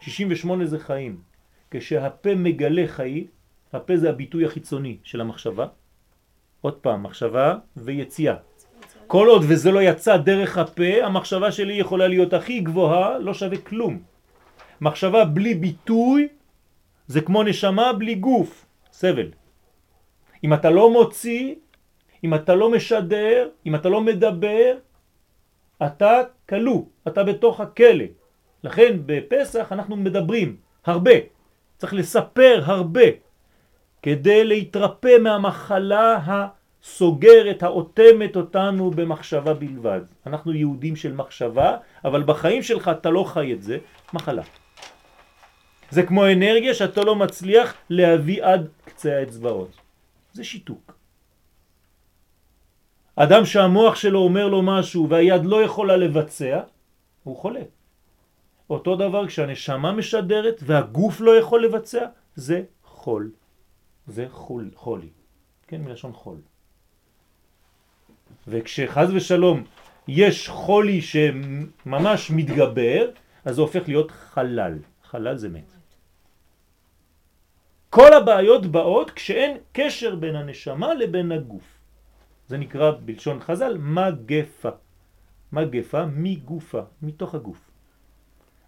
68 0.00 0.66
זה 0.66 0.78
חיים. 0.78 1.20
כשהפה 1.70 2.34
מגלה 2.34 2.86
חיים, 2.86 3.26
הפה 3.72 3.96
זה 3.96 4.10
הביטוי 4.10 4.44
החיצוני 4.44 4.96
של 5.02 5.20
המחשבה. 5.20 5.66
עוד 6.60 6.74
פעם, 6.74 7.02
מחשבה 7.02 7.56
ויציאה. 7.76 8.34
כל 9.06 9.26
עוד 9.28 9.42
וזה 9.48 9.70
לא 9.70 9.82
יצא 9.82 10.16
דרך 10.16 10.58
הפה, 10.58 11.04
המחשבה 11.04 11.52
שלי 11.52 11.74
יכולה 11.74 12.08
להיות 12.08 12.32
הכי 12.32 12.60
גבוהה, 12.60 13.18
לא 13.18 13.34
שווה 13.34 13.58
כלום. 13.58 14.02
מחשבה 14.80 15.24
בלי 15.24 15.54
ביטוי 15.54 16.28
זה 17.06 17.20
כמו 17.20 17.42
נשמה 17.42 17.92
בלי 17.92 18.14
גוף, 18.14 18.66
סבל. 18.92 19.28
אם 20.44 20.54
אתה 20.54 20.70
לא 20.70 20.90
מוציא, 20.92 21.54
אם 22.24 22.34
אתה 22.34 22.54
לא 22.54 22.70
משדר, 22.70 23.48
אם 23.66 23.74
אתה 23.74 23.88
לא 23.88 24.00
מדבר, 24.00 24.76
אתה 25.86 26.12
כלוא, 26.48 26.82
אתה 27.08 27.24
בתוך 27.24 27.60
הכלא. 27.60 28.19
לכן 28.64 28.96
בפסח 29.06 29.72
אנחנו 29.72 29.96
מדברים 29.96 30.56
הרבה, 30.86 31.10
צריך 31.78 31.94
לספר 31.94 32.62
הרבה, 32.64 33.08
כדי 34.02 34.44
להתרפא 34.44 35.18
מהמחלה 35.20 36.18
הסוגרת, 36.26 37.62
האוטמת 37.62 38.36
אותנו 38.36 38.90
במחשבה 38.90 39.54
בלבד. 39.54 40.00
אנחנו 40.26 40.52
יהודים 40.52 40.96
של 40.96 41.12
מחשבה, 41.12 41.76
אבל 42.04 42.22
בחיים 42.22 42.62
שלך 42.62 42.88
אתה 42.88 43.10
לא 43.10 43.24
חי 43.24 43.52
את 43.52 43.62
זה, 43.62 43.78
מחלה. 44.12 44.42
זה 45.90 46.02
כמו 46.02 46.26
אנרגיה 46.26 46.74
שאתה 46.74 47.00
לא 47.04 47.16
מצליח 47.16 47.74
להביא 47.90 48.44
עד 48.44 48.68
קצה 48.84 49.16
האצבעות. 49.16 49.70
זה 50.32 50.44
שיתוק. 50.44 50.92
אדם 53.16 53.44
שהמוח 53.44 53.94
שלו 53.94 54.18
אומר 54.18 54.48
לו 54.48 54.62
משהו 54.62 55.08
והיד 55.08 55.44
לא 55.44 55.62
יכולה 55.64 55.96
לבצע, 55.96 56.60
הוא 57.24 57.36
חולה. 57.36 57.79
אותו 58.70 58.96
דבר 58.96 59.26
כשהנשמה 59.26 59.92
משדרת 59.92 60.60
והגוף 60.62 61.20
לא 61.20 61.38
יכול 61.38 61.64
לבצע, 61.64 62.06
זה 62.34 62.62
חול. 62.84 63.30
זה 64.06 64.26
חול, 64.28 64.70
חולי. 64.74 65.08
כן, 65.66 65.80
מלשון 65.80 66.12
חול. 66.12 66.38
וכשחז 68.48 69.14
ושלום 69.14 69.64
יש 70.08 70.48
חולי 70.48 71.00
שממש 71.02 72.30
מתגבר, 72.30 73.10
אז 73.44 73.54
זה 73.54 73.60
הופך 73.60 73.82
להיות 73.88 74.10
חלל. 74.10 74.78
חלל 75.04 75.36
זה 75.36 75.48
מת. 75.48 75.72
כל 77.90 78.12
הבעיות 78.12 78.66
באות 78.66 79.10
כשאין 79.10 79.56
קשר 79.72 80.14
בין 80.14 80.36
הנשמה 80.36 80.94
לבין 80.94 81.32
הגוף. 81.32 81.78
זה 82.48 82.58
נקרא 82.58 82.92
בלשון 83.04 83.40
חז"ל 83.40 83.78
מגפה. 83.78 84.70
מגפה 85.52 86.04
מגופה, 86.06 86.82
מתוך 87.02 87.34
הגוף. 87.34 87.69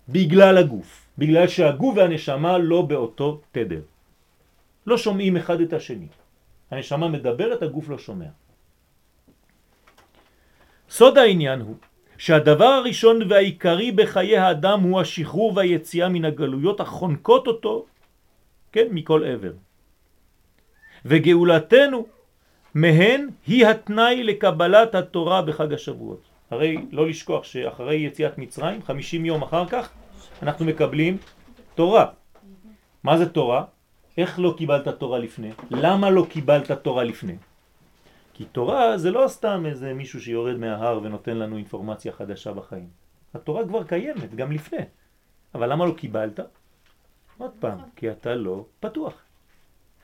בגלל 0.08 0.58
הגוף, 0.58 1.08
בגלל 1.18 1.46
שהגוף 1.48 1.96
והנשמה 1.96 2.58
לא 2.58 2.82
באותו 2.82 3.40
תדר. 3.52 3.80
לא 4.86 4.98
שומעים 4.98 5.36
אחד 5.36 5.60
את 5.60 5.72
השני. 5.72 6.06
הנשמה 6.70 7.08
מדברת, 7.08 7.62
הגוף 7.62 7.88
לא 7.88 7.98
שומע. 7.98 8.30
סוד 10.90 11.18
העניין 11.18 11.60
הוא 11.60 11.76
שהדבר 12.18 12.64
הראשון 12.64 13.18
והעיקרי 13.28 13.92
בחיי 13.92 14.38
האדם 14.38 14.80
הוא 14.80 15.00
השחרור 15.00 15.52
והיציאה 15.56 16.08
מן 16.08 16.24
הגלויות 16.24 16.80
החונקות 16.80 17.46
אותו, 17.46 17.86
כן, 18.72 18.86
מכל 18.90 19.24
עבר. 19.24 19.52
וגאולתנו 21.04 22.06
מהן 22.74 23.28
היא 23.46 23.66
התנאי 23.66 24.22
לקבלת 24.22 24.94
התורה 24.94 25.42
בחג 25.42 25.72
השבועות. 25.72 26.31
הרי 26.52 26.76
לא 26.90 27.08
לשכוח 27.08 27.44
שאחרי 27.44 27.94
יציאת 27.96 28.38
מצרים, 28.38 28.82
50 28.82 29.24
יום 29.24 29.42
אחר 29.42 29.68
כך, 29.68 29.90
אנחנו 30.42 30.64
מקבלים 30.64 31.16
תורה. 31.74 32.06
מה 33.04 33.18
זה 33.18 33.28
תורה? 33.28 33.64
איך 34.18 34.38
לא 34.38 34.54
קיבלת 34.58 34.88
תורה 34.88 35.18
לפני? 35.18 35.50
למה 35.70 36.10
לא 36.10 36.26
קיבלת 36.28 36.70
תורה 36.72 37.04
לפני? 37.04 37.36
כי 38.34 38.44
תורה 38.44 38.98
זה 38.98 39.10
לא 39.10 39.28
סתם 39.28 39.66
איזה 39.66 39.94
מישהו 39.94 40.20
שיורד 40.20 40.56
מההר 40.56 41.00
ונותן 41.02 41.36
לנו 41.36 41.56
אינפורמציה 41.56 42.12
חדשה 42.12 42.52
בחיים. 42.52 42.88
התורה 43.34 43.64
כבר 43.64 43.84
קיימת, 43.84 44.34
גם 44.34 44.52
לפני. 44.52 44.84
אבל 45.54 45.72
למה 45.72 45.86
לא 45.86 45.92
קיבלת? 45.96 46.40
עוד 47.38 47.50
פעם, 47.60 47.78
כי 47.96 48.10
אתה 48.10 48.34
לא 48.34 48.64
פתוח. 48.80 49.14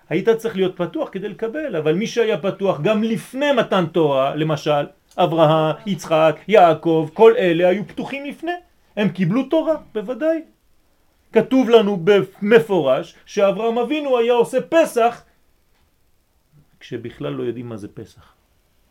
היית 0.09 0.29
צריך 0.29 0.57
להיות 0.57 0.77
פתוח 0.77 1.09
כדי 1.13 1.29
לקבל, 1.29 1.77
אבל 1.77 1.95
מי 1.95 2.07
שהיה 2.07 2.39
פתוח 2.39 2.81
גם 2.81 3.03
לפני 3.03 3.53
מתן 3.53 3.87
תורה, 3.87 4.35
למשל, 4.35 4.87
אברהם, 5.18 5.76
יצחק, 5.87 6.40
יעקב, 6.48 7.09
כל 7.14 7.33
אלה 7.38 7.68
היו 7.68 7.88
פתוחים 7.88 8.24
לפני. 8.24 8.52
הם 8.96 9.09
קיבלו 9.09 9.42
תורה, 9.42 9.74
בוודאי. 9.94 10.42
כתוב 11.33 11.70
לנו 11.70 12.00
במפורש 12.04 13.14
שאברהם 13.26 13.78
אבינו 13.78 14.18
היה 14.18 14.33
עושה 14.33 14.59
פסח 14.61 15.22
כשבכלל 16.81 17.33
לא 17.33 17.42
יודעים 17.42 17.68
מה 17.68 17.76
זה 17.76 17.88
פסח. 17.88 18.35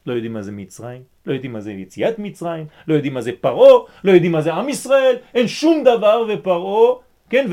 לא 0.06 0.14
יודעים 0.14 0.34
מה 0.34 0.42
זה 0.42 0.52
מצרים, 0.52 1.04
לא 1.26 1.34
יודעים 1.34 1.54
מה 1.54 1.60
זה 1.60 1.72
יציאת 1.72 2.20
מצרים, 2.20 2.66
לא 2.88 2.94
יודעים 2.94 3.14
מה 3.14 3.22
זה 3.22 3.32
פרעה, 3.42 3.84
לא 4.04 4.12
יודעים 4.12 4.32
מה 4.32 4.42
זה 4.42 4.54
עם 4.54 4.70
ישראל, 4.70 5.16
אין 5.36 5.48
שום 5.48 5.84
דבר 5.84 6.26
ופרעה, 6.30 6.94
כן, 7.30 7.48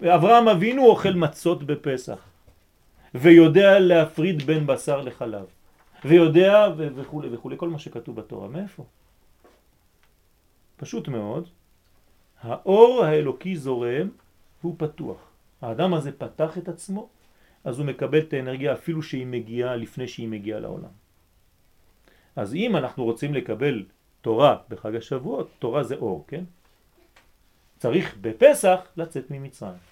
ואברהם 0.00 0.48
אבינו 0.48 0.86
אוכל 0.86 1.12
מצות 1.12 1.62
בפסח. 1.62 2.18
ויודע 3.14 3.78
להפריד 3.78 4.42
בין 4.42 4.66
בשר 4.66 5.00
לחלב, 5.00 5.44
ויודע 6.04 6.68
וכו' 6.76 7.22
וכו', 7.32 7.50
כל 7.56 7.68
מה 7.68 7.78
שכתוב 7.78 8.16
בתורה. 8.16 8.48
מאיפה? 8.48 8.84
פשוט 10.76 11.08
מאוד, 11.08 11.48
האור 12.40 13.04
האלוקי 13.04 13.56
זורם 13.56 14.08
והוא 14.60 14.74
פתוח. 14.78 15.30
האדם 15.62 15.94
הזה 15.94 16.12
פתח 16.12 16.58
את 16.58 16.68
עצמו, 16.68 17.08
אז 17.64 17.78
הוא 17.78 17.86
מקבל 17.86 18.18
את 18.18 18.32
האנרגיה 18.32 18.72
אפילו 18.72 19.02
שהיא 19.02 19.26
מגיעה 19.26 19.76
לפני 19.76 20.08
שהיא 20.08 20.28
מגיעה 20.28 20.60
לעולם. 20.60 20.90
אז 22.36 22.54
אם 22.54 22.76
אנחנו 22.76 23.04
רוצים 23.04 23.34
לקבל 23.34 23.84
תורה 24.20 24.56
בחג 24.68 24.94
השבועות, 24.96 25.50
תורה 25.58 25.82
זה 25.84 25.94
אור, 25.94 26.24
כן? 26.28 26.44
צריך 27.78 28.16
בפסח 28.20 28.80
לצאת 28.96 29.30
ממצרים. 29.30 29.82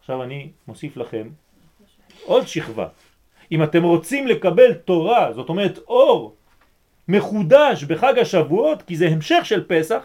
עכשיו 0.00 0.22
אני 0.22 0.52
מוסיף 0.68 0.96
לכם 0.96 1.28
עוד 2.24 2.46
שכבה. 2.46 2.88
אם 3.52 3.62
אתם 3.62 3.82
רוצים 3.82 4.26
לקבל 4.26 4.74
תורה, 4.74 5.32
זאת 5.32 5.48
אומרת 5.48 5.78
אור 5.78 6.36
מחודש 7.08 7.84
בחג 7.84 8.18
השבועות, 8.18 8.82
כי 8.82 8.96
זה 8.96 9.08
המשך 9.08 9.40
של 9.44 9.64
פסח, 9.68 10.02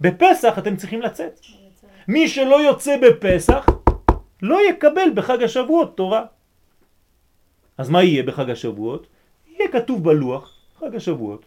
בפסח 0.00 0.58
אתם 0.58 0.76
צריכים 0.76 1.02
לצאת. 1.02 1.40
מי 2.08 2.28
שלא 2.28 2.62
יוצא 2.62 2.96
בפסח 3.02 3.66
לא 4.42 4.58
יקבל 4.70 5.10
בחג 5.14 5.42
השבועות 5.42 5.96
תורה. 5.96 6.24
אז 7.78 7.90
מה 7.90 8.02
יהיה 8.02 8.22
בחג 8.22 8.50
השבועות? 8.50 9.06
יהיה 9.46 9.72
כתוב 9.72 10.04
בלוח 10.04 10.54
חג 10.78 10.94
השבועות. 10.96 11.46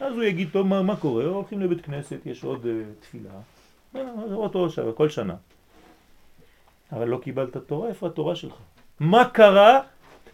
אז 0.00 0.14
הוא 0.14 0.22
יגיד, 0.22 0.48
טוב, 0.52 0.66
מה, 0.66 0.82
מה 0.82 0.96
קורה? 0.96 1.24
הולכים 1.24 1.60
לבית 1.60 1.80
כנסת, 1.80 2.26
יש 2.26 2.44
עוד 2.44 2.64
uh, 2.64 2.68
תפילה, 3.00 3.30
אה, 3.96 4.02
אותו 4.34 4.70
שעה, 4.70 4.92
כל 4.92 5.08
שנה. 5.08 5.34
אבל 6.92 7.08
לא 7.08 7.18
קיבלת 7.22 7.56
תורה, 7.56 7.88
איפה 7.88 8.06
התורה 8.06 8.36
שלך? 8.36 8.54
מה 9.00 9.28
קרה 9.28 9.80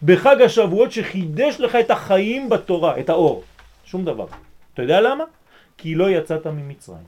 בחג 0.03 0.41
השבועות 0.41 0.91
שחידש 0.91 1.59
לך 1.59 1.75
את 1.75 1.91
החיים 1.91 2.49
בתורה, 2.49 2.99
את 2.99 3.09
האור? 3.09 3.43
שום 3.85 4.05
דבר. 4.05 4.27
אתה 4.73 4.81
יודע 4.81 5.01
למה? 5.01 5.23
כי 5.77 5.95
לא 5.95 6.09
יצאת 6.09 6.47
ממצרים. 6.47 7.05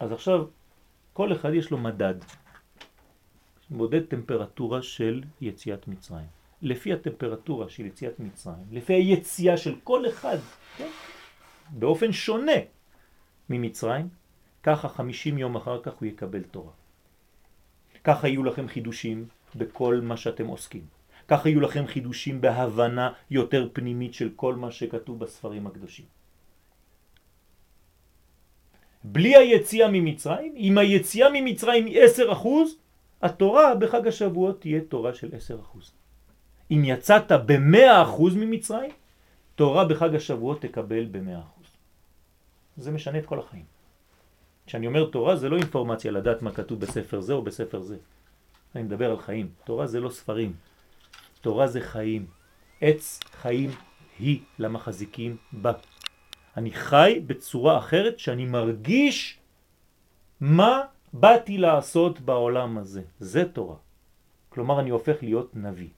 אז 0.00 0.12
עכשיו, 0.12 0.44
כל 1.12 1.32
אחד 1.32 1.54
יש 1.54 1.70
לו 1.70 1.78
מדד. 1.78 2.14
מודד 3.70 4.04
טמפרטורה 4.04 4.82
של 4.82 5.22
יציאת 5.40 5.88
מצרים. 5.88 6.26
לפי 6.62 6.92
הטמפרטורה 6.92 7.68
של 7.68 7.86
יציאת 7.86 8.20
מצרים, 8.20 8.64
לפי 8.70 8.92
היציאה 8.92 9.56
של 9.56 9.74
כל 9.84 10.08
אחד, 10.08 10.36
כן? 10.76 10.88
באופן 11.70 12.12
שונה 12.12 12.60
ממצרים, 13.50 14.08
ככה 14.62 14.88
50 14.88 15.38
יום 15.38 15.56
אחר 15.56 15.82
כך 15.82 15.92
הוא 15.92 16.08
יקבל 16.08 16.42
תורה. 16.42 16.72
ככה 18.04 18.28
יהיו 18.28 18.44
לכם 18.44 18.68
חידושים 18.68 19.26
בכל 19.54 20.00
מה 20.02 20.16
שאתם 20.16 20.46
עוסקים. 20.46 20.86
ככה 21.28 21.48
יהיו 21.48 21.60
לכם 21.60 21.86
חידושים 21.86 22.40
בהבנה 22.40 23.12
יותר 23.30 23.68
פנימית 23.72 24.14
של 24.14 24.30
כל 24.36 24.54
מה 24.54 24.70
שכתוב 24.70 25.18
בספרים 25.18 25.66
הקדושים. 25.66 26.04
בלי 29.04 29.36
היציאה 29.36 29.88
ממצרים, 29.88 30.54
אם 30.56 30.78
היציאה 30.78 31.28
ממצרים 31.32 31.86
היא 31.86 32.00
10%, 32.30 32.46
התורה 33.22 33.74
בחג 33.74 34.06
השבועות 34.06 34.60
תהיה 34.60 34.80
תורה 34.80 35.14
של 35.14 35.28
10%. 35.28 35.78
אם 36.70 36.82
יצאת 36.84 37.32
ב-100% 37.32 38.22
ממצרים, 38.36 38.90
תורה 39.54 39.84
בחג 39.84 40.14
השבועות 40.14 40.62
תקבל 40.62 41.04
ב-100%. 41.04 41.66
זה 42.76 42.90
משנה 42.90 43.18
את 43.18 43.26
כל 43.26 43.38
החיים. 43.38 43.64
כשאני 44.66 44.86
אומר 44.86 45.04
תורה 45.04 45.36
זה 45.36 45.48
לא 45.48 45.56
אינפורמציה 45.56 46.10
לדעת 46.12 46.42
מה 46.42 46.52
כתוב 46.52 46.80
בספר 46.80 47.20
זה 47.20 47.32
או 47.32 47.42
בספר 47.42 47.80
זה. 47.82 47.96
אני 48.74 48.82
מדבר 48.82 49.10
על 49.10 49.18
חיים. 49.18 49.50
תורה 49.64 49.86
זה 49.86 50.00
לא 50.00 50.10
ספרים. 50.10 50.52
תורה 51.40 51.66
זה 51.66 51.80
חיים. 51.80 52.26
עץ 52.80 53.20
חיים 53.32 53.70
היא 54.18 54.40
למחזיקים 54.58 55.36
בה. 55.52 55.72
אני 56.56 56.70
חי 56.70 57.20
בצורה 57.26 57.78
אחרת 57.78 58.18
שאני 58.18 58.44
מרגיש 58.44 59.38
מה 60.40 60.80
באתי 61.12 61.58
לעשות 61.58 62.20
בעולם 62.20 62.78
הזה. 62.78 63.02
זה 63.20 63.44
תורה. 63.52 63.76
כלומר 64.48 64.80
אני 64.80 64.90
הופך 64.90 65.22
להיות 65.22 65.56
נביא. 65.56 65.88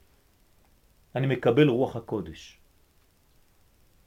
אני 1.15 1.27
מקבל 1.27 1.69
רוח 1.69 1.97
הקודש. 1.97 2.59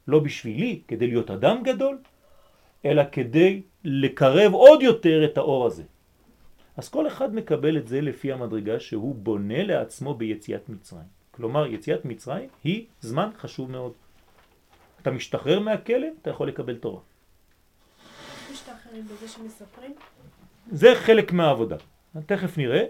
לא 0.07 0.19
בשבילי, 0.19 0.81
כדי 0.87 1.07
להיות 1.07 1.31
אדם 1.31 1.63
גדול, 1.63 1.97
אלא 2.85 3.03
כדי 3.11 3.61
לקרב 3.83 4.53
עוד 4.53 4.81
יותר 4.81 5.25
את 5.25 5.37
האור 5.37 5.65
הזה. 5.65 5.83
אז 6.77 6.89
כל 6.89 7.07
אחד 7.07 7.35
מקבל 7.35 7.77
את 7.77 7.87
זה 7.87 8.01
לפי 8.01 8.31
המדרגה 8.31 8.79
שהוא 8.79 9.15
בונה 9.15 9.63
לעצמו 9.63 10.13
ביציאת 10.13 10.69
מצרים. 10.69 11.17
כלומר, 11.31 11.67
יציאת 11.67 12.05
מצרים 12.05 12.49
היא 12.63 12.85
זמן 13.01 13.29
חשוב 13.37 13.71
מאוד. 13.71 13.91
אתה 15.01 15.11
משתחרר 15.11 15.59
מהכלא, 15.59 16.07
אתה 16.21 16.29
יכול 16.29 16.47
לקבל 16.47 16.75
תורה. 16.75 17.01
משתחררים 18.51 19.05
בזה 19.05 19.27
שמספרים? 19.27 19.93
זה 20.71 20.95
חלק 20.95 21.31
מהעבודה. 21.31 21.75
תכף 22.25 22.57
נראה, 22.57 22.83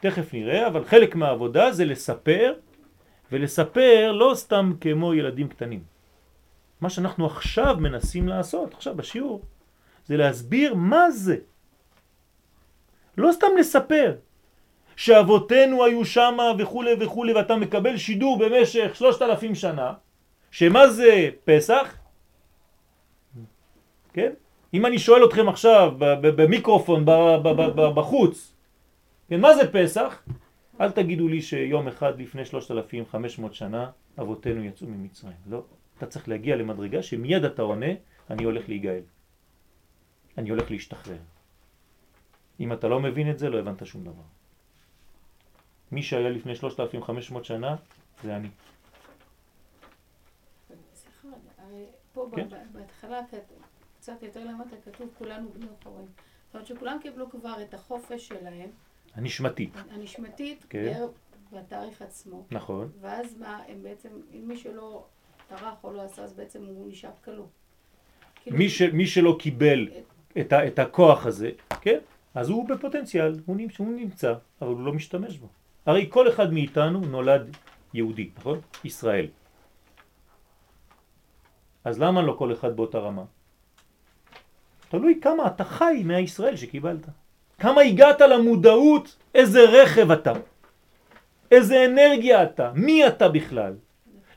תכף 0.00 0.34
נראה, 0.34 0.66
אבל 0.66 0.84
חלק 0.84 1.14
מהעבודה 1.14 1.72
זה 1.72 1.84
לספר, 1.84 2.54
ולספר 3.32 4.12
לא 4.12 4.32
סתם 4.34 4.72
כמו 4.80 5.14
ילדים 5.14 5.48
קטנים. 5.48 5.82
מה 6.80 6.90
שאנחנו 6.90 7.26
עכשיו 7.26 7.76
מנסים 7.80 8.28
לעשות, 8.28 8.74
עכשיו 8.74 8.94
בשיעור, 8.96 9.42
זה 10.06 10.16
להסביר 10.16 10.74
מה 10.74 11.10
זה. 11.10 11.36
לא 13.18 13.32
סתם 13.32 13.46
לספר 13.58 14.14
שאבותינו 14.96 15.84
היו 15.84 16.04
שמה 16.04 16.52
וכו' 16.58 16.84
וכו' 17.00 17.24
ואתה 17.34 17.56
מקבל 17.56 17.96
שידור 17.96 18.38
במשך 18.38 18.90
שלושת 18.94 19.22
אלפים 19.22 19.54
שנה, 19.54 19.92
שמה 20.50 20.88
זה 20.88 21.30
פסח? 21.44 21.96
כן? 24.12 24.32
אם 24.74 24.86
אני 24.86 24.98
שואל 24.98 25.24
אתכם 25.24 25.48
עכשיו 25.48 25.94
במיקרופון 26.20 27.04
בחוץ, 27.94 28.54
כן, 29.28 29.40
מה 29.40 29.54
זה 29.54 29.72
פסח? 29.72 30.22
אל 30.80 30.90
תגידו 30.90 31.28
לי 31.28 31.42
שיום 31.42 31.88
אחד 31.88 32.20
לפני 32.20 32.44
3,500 32.44 33.54
שנה 33.54 33.90
אבותינו 34.20 34.64
יצאו 34.64 34.86
ממצרים. 34.86 35.36
לא. 35.46 35.62
אתה 35.98 36.06
צריך 36.06 36.28
להגיע 36.28 36.56
למדרגה 36.56 37.02
שמיד 37.02 37.44
אתה 37.44 37.62
עונה, 37.62 37.92
אני 38.30 38.44
הולך 38.44 38.68
להיגאל. 38.68 39.02
אני 40.38 40.50
הולך 40.50 40.70
להשתחרר. 40.70 41.16
אם 42.60 42.72
אתה 42.72 42.88
לא 42.88 43.00
מבין 43.00 43.30
את 43.30 43.38
זה, 43.38 43.50
לא 43.50 43.58
הבנת 43.58 43.86
שום 43.86 44.04
דבר. 44.04 44.22
מי 45.92 46.02
שהיה 46.02 46.30
לפני 46.30 46.54
3,500 46.54 47.44
שנה, 47.44 47.76
זה 48.22 48.36
אני. 48.36 48.48
פה 52.12 52.28
כן. 52.36 52.48
בהתחלה, 52.72 53.20
קצת 54.00 54.22
יותר 54.22 54.44
למטה, 54.44 54.76
כתוב 54.84 55.08
כולנו 55.18 55.48
בני 55.48 55.66
חורין. 55.82 56.06
זאת 56.46 56.54
אומרת 56.54 56.66
שכולם 56.66 56.98
קיבלו 57.02 57.30
כבר 57.30 57.62
את 57.62 57.74
החופש 57.74 58.28
שלהם, 58.28 58.70
הנשמתית. 59.14 59.70
הנשמתית, 59.90 60.66
כן. 60.68 61.06
בתאריך 61.52 62.02
עצמו. 62.02 62.46
נכון. 62.50 62.90
ואז 63.00 63.36
מה, 63.38 63.62
הם 63.68 63.82
בעצם, 63.82 64.08
אם 64.34 64.48
מי 64.48 64.56
שלא 64.56 65.04
טרח 65.48 65.84
או 65.84 65.92
לא 65.92 66.02
עשה, 66.02 66.22
אז 66.22 66.32
בעצם 66.32 66.64
הוא 66.64 66.88
נשאר 66.88 67.10
כלוא. 67.24 67.46
כאילו, 68.42 68.56
מי, 68.56 68.68
ש, 68.68 68.82
מי 68.82 69.06
שלא 69.06 69.36
קיבל 69.40 69.88
את, 70.40 70.52
ה, 70.52 70.66
את 70.66 70.78
הכוח 70.78 71.26
הזה, 71.26 71.50
כן? 71.80 71.98
אז 72.34 72.48
הוא 72.48 72.68
בפוטנציאל, 72.68 73.34
הוא 73.46 73.56
נמצא, 73.56 73.84
הוא 73.84 73.92
נמצא, 73.92 74.34
אבל 74.62 74.70
הוא 74.70 74.80
לא 74.86 74.92
משתמש 74.92 75.38
בו. 75.38 75.48
הרי 75.86 76.06
כל 76.08 76.28
אחד 76.28 76.52
מאיתנו 76.52 77.00
נולד 77.00 77.56
יהודי, 77.94 78.30
נכון? 78.38 78.60
ישראל. 78.84 79.26
אז 81.84 82.00
למה 82.00 82.22
לא 82.22 82.32
כל 82.38 82.52
אחד 82.52 82.76
באותה 82.76 82.98
רמה? 82.98 83.24
תלוי 84.88 85.18
כמה 85.22 85.46
אתה 85.46 85.64
חי 85.64 86.02
מהישראל 86.04 86.56
שקיבלת. 86.56 87.06
כמה 87.58 87.80
הגעת 87.80 88.20
למודעות, 88.20 89.16
איזה 89.34 89.60
רכב 89.60 90.10
אתה, 90.10 90.32
איזה 91.50 91.84
אנרגיה 91.84 92.42
אתה, 92.42 92.72
מי 92.74 93.06
אתה 93.06 93.28
בכלל. 93.28 93.74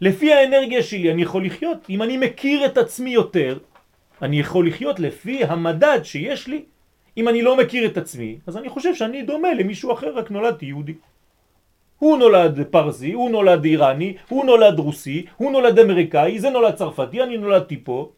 לפי 0.02 0.34
האנרגיה 0.34 0.84
שלי 0.84 1.12
אני 1.12 1.22
יכול 1.22 1.46
לחיות, 1.46 1.90
אם 1.90 2.02
אני 2.02 2.18
מכיר 2.18 2.66
את 2.66 2.78
עצמי 2.78 3.10
יותר, 3.10 3.58
אני 4.22 4.40
יכול 4.40 4.68
לחיות 4.68 5.00
לפי 5.00 5.44
המדד 5.44 6.00
שיש 6.04 6.48
לי. 6.48 6.66
אם 7.18 7.28
אני 7.28 7.42
לא 7.42 7.58
מכיר 7.58 7.86
את 7.92 7.98
עצמי, 7.98 8.40
אז 8.48 8.58
אני 8.58 8.70
חושב 8.70 8.96
שאני 8.96 9.22
דומה 9.24 9.54
למישהו 9.54 9.94
אחר, 9.94 10.16
רק 10.18 10.32
נולדתי 10.32 10.66
יהודי. 10.66 10.94
הוא 12.00 12.18
נולד 12.18 12.60
פרסי, 12.72 13.12
הוא 13.12 13.30
נולד 13.30 13.64
איראני, 13.66 14.18
הוא 14.30 14.46
נולד 14.46 14.80
רוסי, 14.80 15.26
הוא 15.38 15.52
נולד 15.52 15.80
אמריקאי, 15.80 16.40
זה 16.40 16.50
נולד 16.50 16.76
צרפתי, 16.76 17.24
אני 17.24 17.38
נולדתי 17.38 17.84
פה. 17.84 18.12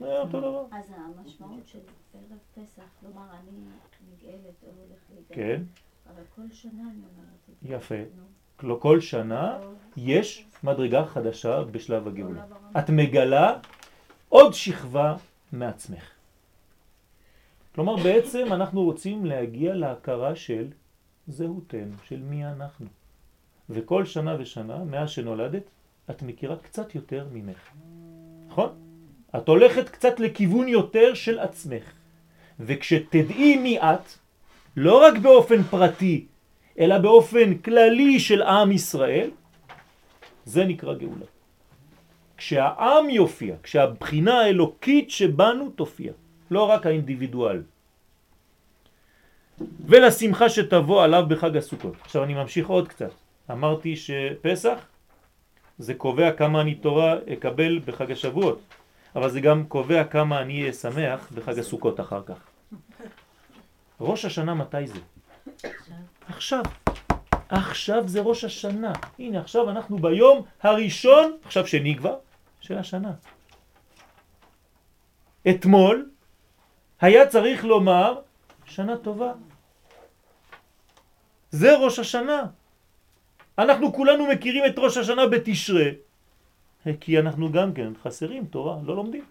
זה 0.00 0.18
אותו 0.18 0.40
דבר. 0.40 0.64
אז 0.72 0.84
המשמעות 1.18 1.62
של 1.66 1.78
ערב 2.14 2.38
פסח, 2.54 2.82
כלומר 3.00 3.22
אני 3.32 3.58
נגאלת 4.12 4.54
או 4.62 4.68
להיגאל, 5.30 5.56
כן, 5.56 5.62
אבל 6.14 6.22
כל 6.36 6.42
שנה 6.52 6.70
אני 6.72 7.00
אומרת. 7.16 7.80
יפה. 7.82 7.94
כל- 8.80 9.00
שנה 9.00 9.58
יש 9.96 10.44
מדרגה 10.64 11.04
חדשה 11.04 11.62
בשלב 11.62 12.08
הגאולה. 12.08 12.44
את 12.78 12.90
מגלה 12.90 13.56
עוד 14.28 14.54
שכבה 14.54 15.16
מעצמך. 15.52 16.13
כלומר 17.74 17.96
בעצם 17.96 18.52
אנחנו 18.52 18.82
רוצים 18.82 19.26
להגיע 19.26 19.74
להכרה 19.74 20.36
של 20.36 20.66
זהותנו, 21.28 21.94
של 22.08 22.20
מי 22.20 22.46
אנחנו. 22.46 22.86
וכל 23.70 24.04
שנה 24.04 24.36
ושנה, 24.38 24.84
מאז 24.84 25.10
שנולדת, 25.10 25.62
את 26.10 26.22
מכירה 26.22 26.56
קצת 26.56 26.94
יותר 26.94 27.26
ממך. 27.32 27.70
נכון? 28.48 28.68
את 29.36 29.48
הולכת 29.48 29.88
קצת 29.88 30.20
לכיוון 30.20 30.68
יותר 30.68 31.14
של 31.14 31.38
עצמך. 31.38 31.92
וכשתדעי 32.60 33.56
מי 33.56 33.78
את, 33.78 34.06
לא 34.76 35.02
רק 35.02 35.18
באופן 35.18 35.62
פרטי, 35.62 36.26
אלא 36.78 36.98
באופן 36.98 37.58
כללי 37.58 38.20
של 38.20 38.42
עם 38.42 38.72
ישראל, 38.72 39.30
זה 40.44 40.64
נקרא 40.64 40.94
גאולה. 40.94 41.26
כשהעם 42.36 43.10
יופיע, 43.10 43.56
כשהבחינה 43.62 44.40
האלוקית 44.40 45.10
שבנו 45.10 45.70
תופיע, 45.70 46.12
לא 46.50 46.62
רק 46.70 46.86
האינדיבידואל. 46.86 47.62
ולשמחה 49.86 50.48
שתבוא 50.48 51.04
עליו 51.04 51.24
בחג 51.28 51.56
הסוכות. 51.56 51.94
עכשיו 52.00 52.24
אני 52.24 52.34
ממשיך 52.34 52.68
עוד 52.68 52.88
קצת. 52.88 53.10
אמרתי 53.50 53.96
שפסח 53.96 54.78
זה 55.78 55.94
קובע 55.94 56.32
כמה 56.32 56.60
אני 56.60 56.74
תורה 56.74 57.16
אקבל 57.32 57.78
בחג 57.78 58.12
השבועות, 58.12 58.60
אבל 59.16 59.30
זה 59.30 59.40
גם 59.40 59.66
קובע 59.66 60.04
כמה 60.04 60.40
אני 60.40 60.60
אהיה 60.60 60.72
שמח 60.72 61.28
בחג 61.34 61.58
הסוכות 61.58 62.00
אחר 62.00 62.22
כך. 62.26 62.38
ראש 64.00 64.24
השנה 64.24 64.54
מתי 64.54 64.86
זה? 64.86 65.00
עכשיו. 66.28 66.62
עכשיו 67.48 68.08
זה 68.08 68.20
ראש 68.20 68.44
השנה. 68.44 68.92
הנה 69.18 69.40
עכשיו 69.40 69.70
אנחנו 69.70 69.98
ביום 69.98 70.42
הראשון, 70.62 71.36
עכשיו 71.44 71.66
שני 71.66 71.96
כבר, 71.96 72.16
של 72.60 72.78
השנה. 72.78 73.12
אתמול 75.50 76.10
היה 77.04 77.26
צריך 77.26 77.64
לומר 77.64 78.20
שנה 78.64 78.96
טובה. 78.96 79.32
זה 81.50 81.76
ראש 81.76 81.98
השנה. 81.98 82.42
אנחנו 83.58 83.92
כולנו 83.92 84.26
מכירים 84.26 84.64
את 84.66 84.78
ראש 84.78 84.96
השנה 84.96 85.26
בתשרה, 85.26 85.90
כי 87.00 87.18
אנחנו 87.18 87.52
גם 87.52 87.72
כן 87.72 87.92
חסרים 88.02 88.44
תורה, 88.46 88.76
לא 88.84 88.96
לומדים. 88.96 89.24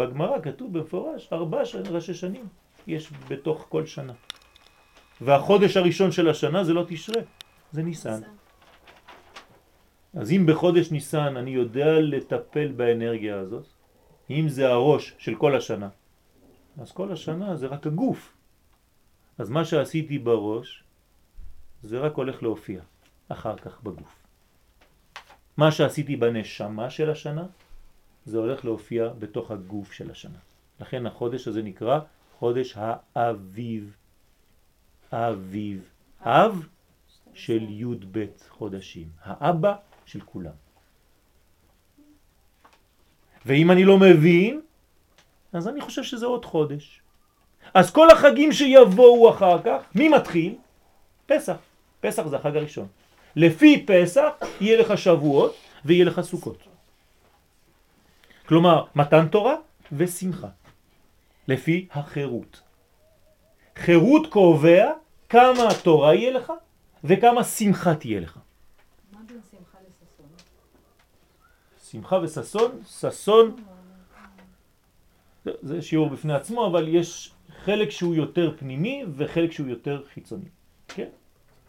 בגמרא 0.00 0.40
כתוב 0.42 0.78
במפורש, 0.78 1.28
ארבע 1.32 1.62
ראשי 1.90 2.14
שנים 2.14 2.48
יש 2.86 3.10
בתוך 3.28 3.66
כל 3.68 3.86
שנה. 3.86 4.12
והחודש 5.20 5.76
הראשון 5.76 6.12
של 6.12 6.28
השנה 6.28 6.64
זה 6.64 6.72
לא 6.72 6.84
תשרה, 6.88 7.22
זה 7.72 7.82
ניסן. 7.82 8.20
אז 10.16 10.32
אם 10.32 10.46
בחודש 10.48 10.90
ניסן 10.90 11.36
אני 11.36 11.50
יודע 11.50 12.00
לטפל 12.00 12.72
באנרגיה 12.72 13.36
הזאת, 13.36 13.66
אם 14.30 14.48
זה 14.48 14.68
הראש 14.68 15.14
של 15.18 15.34
כל 15.34 15.56
השנה, 15.56 15.88
אז 16.80 16.92
כל 16.92 17.12
השנה 17.12 17.56
זה 17.56 17.66
רק 17.66 17.86
הגוף. 17.86 18.32
אז 19.38 19.50
מה 19.50 19.64
שעשיתי 19.64 20.18
בראש, 20.18 20.84
זה 21.82 21.98
רק 21.98 22.14
הולך 22.14 22.42
להופיע 22.42 22.82
אחר 23.28 23.56
כך 23.56 23.82
בגוף. 23.82 24.16
מה 25.56 25.72
שעשיתי 25.72 26.16
בנשמה 26.16 26.90
של 26.90 27.10
השנה, 27.10 27.46
זה 28.26 28.38
הולך 28.38 28.64
להופיע 28.64 29.08
בתוך 29.18 29.50
הגוף 29.50 29.92
של 29.92 30.10
השנה. 30.10 30.38
לכן 30.80 31.06
החודש 31.06 31.48
הזה 31.48 31.62
נקרא 31.62 32.00
חודש 32.38 32.76
האביב. 33.14 33.96
האביב. 35.12 35.88
אב 36.20 36.68
של 37.34 37.62
י' 37.70 37.84
ב' 38.12 38.26
חודשים. 38.48 39.08
האבא 39.22 39.74
של 40.06 40.20
כולם. 40.20 40.56
ואם 43.46 43.70
אני 43.70 43.84
לא 43.84 43.98
מבין, 43.98 44.60
אז 45.52 45.68
אני 45.68 45.80
חושב 45.80 46.02
שזה 46.02 46.26
עוד 46.26 46.44
חודש. 46.44 47.00
אז 47.74 47.90
כל 47.90 48.10
החגים 48.10 48.52
שיבואו 48.52 49.30
אחר 49.30 49.62
כך, 49.62 49.82
מי 49.94 50.08
מתחיל? 50.08 50.54
פסח. 51.26 51.56
פסח 52.00 52.26
זה 52.26 52.36
החג 52.36 52.56
הראשון. 52.56 52.86
לפי 53.36 53.86
פסח 53.86 54.28
יהיה 54.60 54.80
לך 54.80 54.98
שבועות 54.98 55.54
ויהיה 55.84 56.04
לך 56.04 56.20
סוכות. 56.20 56.58
כלומר, 58.46 58.84
מתן 58.94 59.28
תורה 59.28 59.54
ושמחה. 59.92 60.48
לפי 61.48 61.86
החירות. 61.92 62.60
חירות 63.76 64.26
קובע 64.26 64.92
כמה 65.28 65.68
תורה 65.82 66.14
יהיה 66.14 66.30
לך 66.30 66.52
וכמה 67.04 67.44
שמחה 67.44 67.94
תהיה 67.94 68.20
לך. 68.20 68.38
מה 69.12 69.18
בין 69.26 69.40
שמחה 69.50 69.78
לששון? 69.86 70.26
שמחה 71.90 72.16
וששון, 72.16 72.82
ששון 72.86 73.56
זה, 75.62 75.82
שיעור 75.82 76.08
בפני 76.08 76.34
עצמו, 76.34 76.66
אבל 76.66 76.88
יש 76.88 77.32
חלק 77.64 77.90
שהוא 77.90 78.14
יותר 78.14 78.52
פנימי 78.58 79.04
וחלק 79.16 79.52
שהוא 79.52 79.68
יותר 79.68 80.02
חיצוני. 80.14 80.48
כן? 80.88 81.08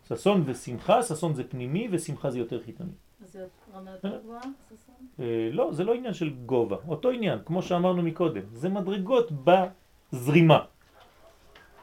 ששון 0.08 0.44
ושמחה, 0.46 1.04
ששון 1.04 1.34
זה 1.34 1.44
פנימי 1.44 1.88
ושמחה 1.92 2.32
זה 2.32 2.40
יותר 2.40 2.64
חיצוני. 2.64 2.92
אז 3.24 3.32
זה 3.32 3.46
רמה 3.76 3.92
יותר 3.92 4.20
גבוהה, 4.24 4.42
ששון? 4.42 4.96
אה, 5.20 5.50
לא, 5.52 5.74
זה 5.74 5.84
לא 5.84 5.94
עניין 5.94 6.14
של 6.14 6.30
גובה, 6.46 6.78
אותו 6.88 7.10
עניין, 7.10 7.40
כמו 7.46 7.62
שאמרנו 7.62 8.02
מקודם, 8.02 8.42
זה 8.54 8.70
מדרגות 8.70 9.32
בזרימה. 9.44 10.60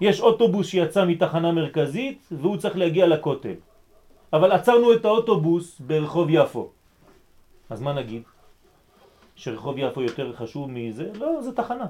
יש 0.00 0.20
אוטובוס 0.20 0.66
שיצא 0.66 1.04
מתחנה 1.06 1.52
מרכזית 1.52 2.28
והוא 2.32 2.56
צריך 2.56 2.76
להגיע 2.76 3.06
לכותל, 3.06 3.54
אבל 4.32 4.52
עצרנו 4.52 4.92
את 4.92 5.04
האוטובוס 5.04 5.80
ברחוב 5.80 6.30
יפו. 6.30 6.70
אז 7.70 7.80
מה 7.80 7.92
נגיד? 7.92 8.22
שרחוב 9.38 9.78
יפו 9.78 10.02
יותר 10.02 10.32
חשוב 10.32 10.70
מזה? 10.70 11.10
לא, 11.14 11.42
זה 11.42 11.52
תחנה. 11.52 11.86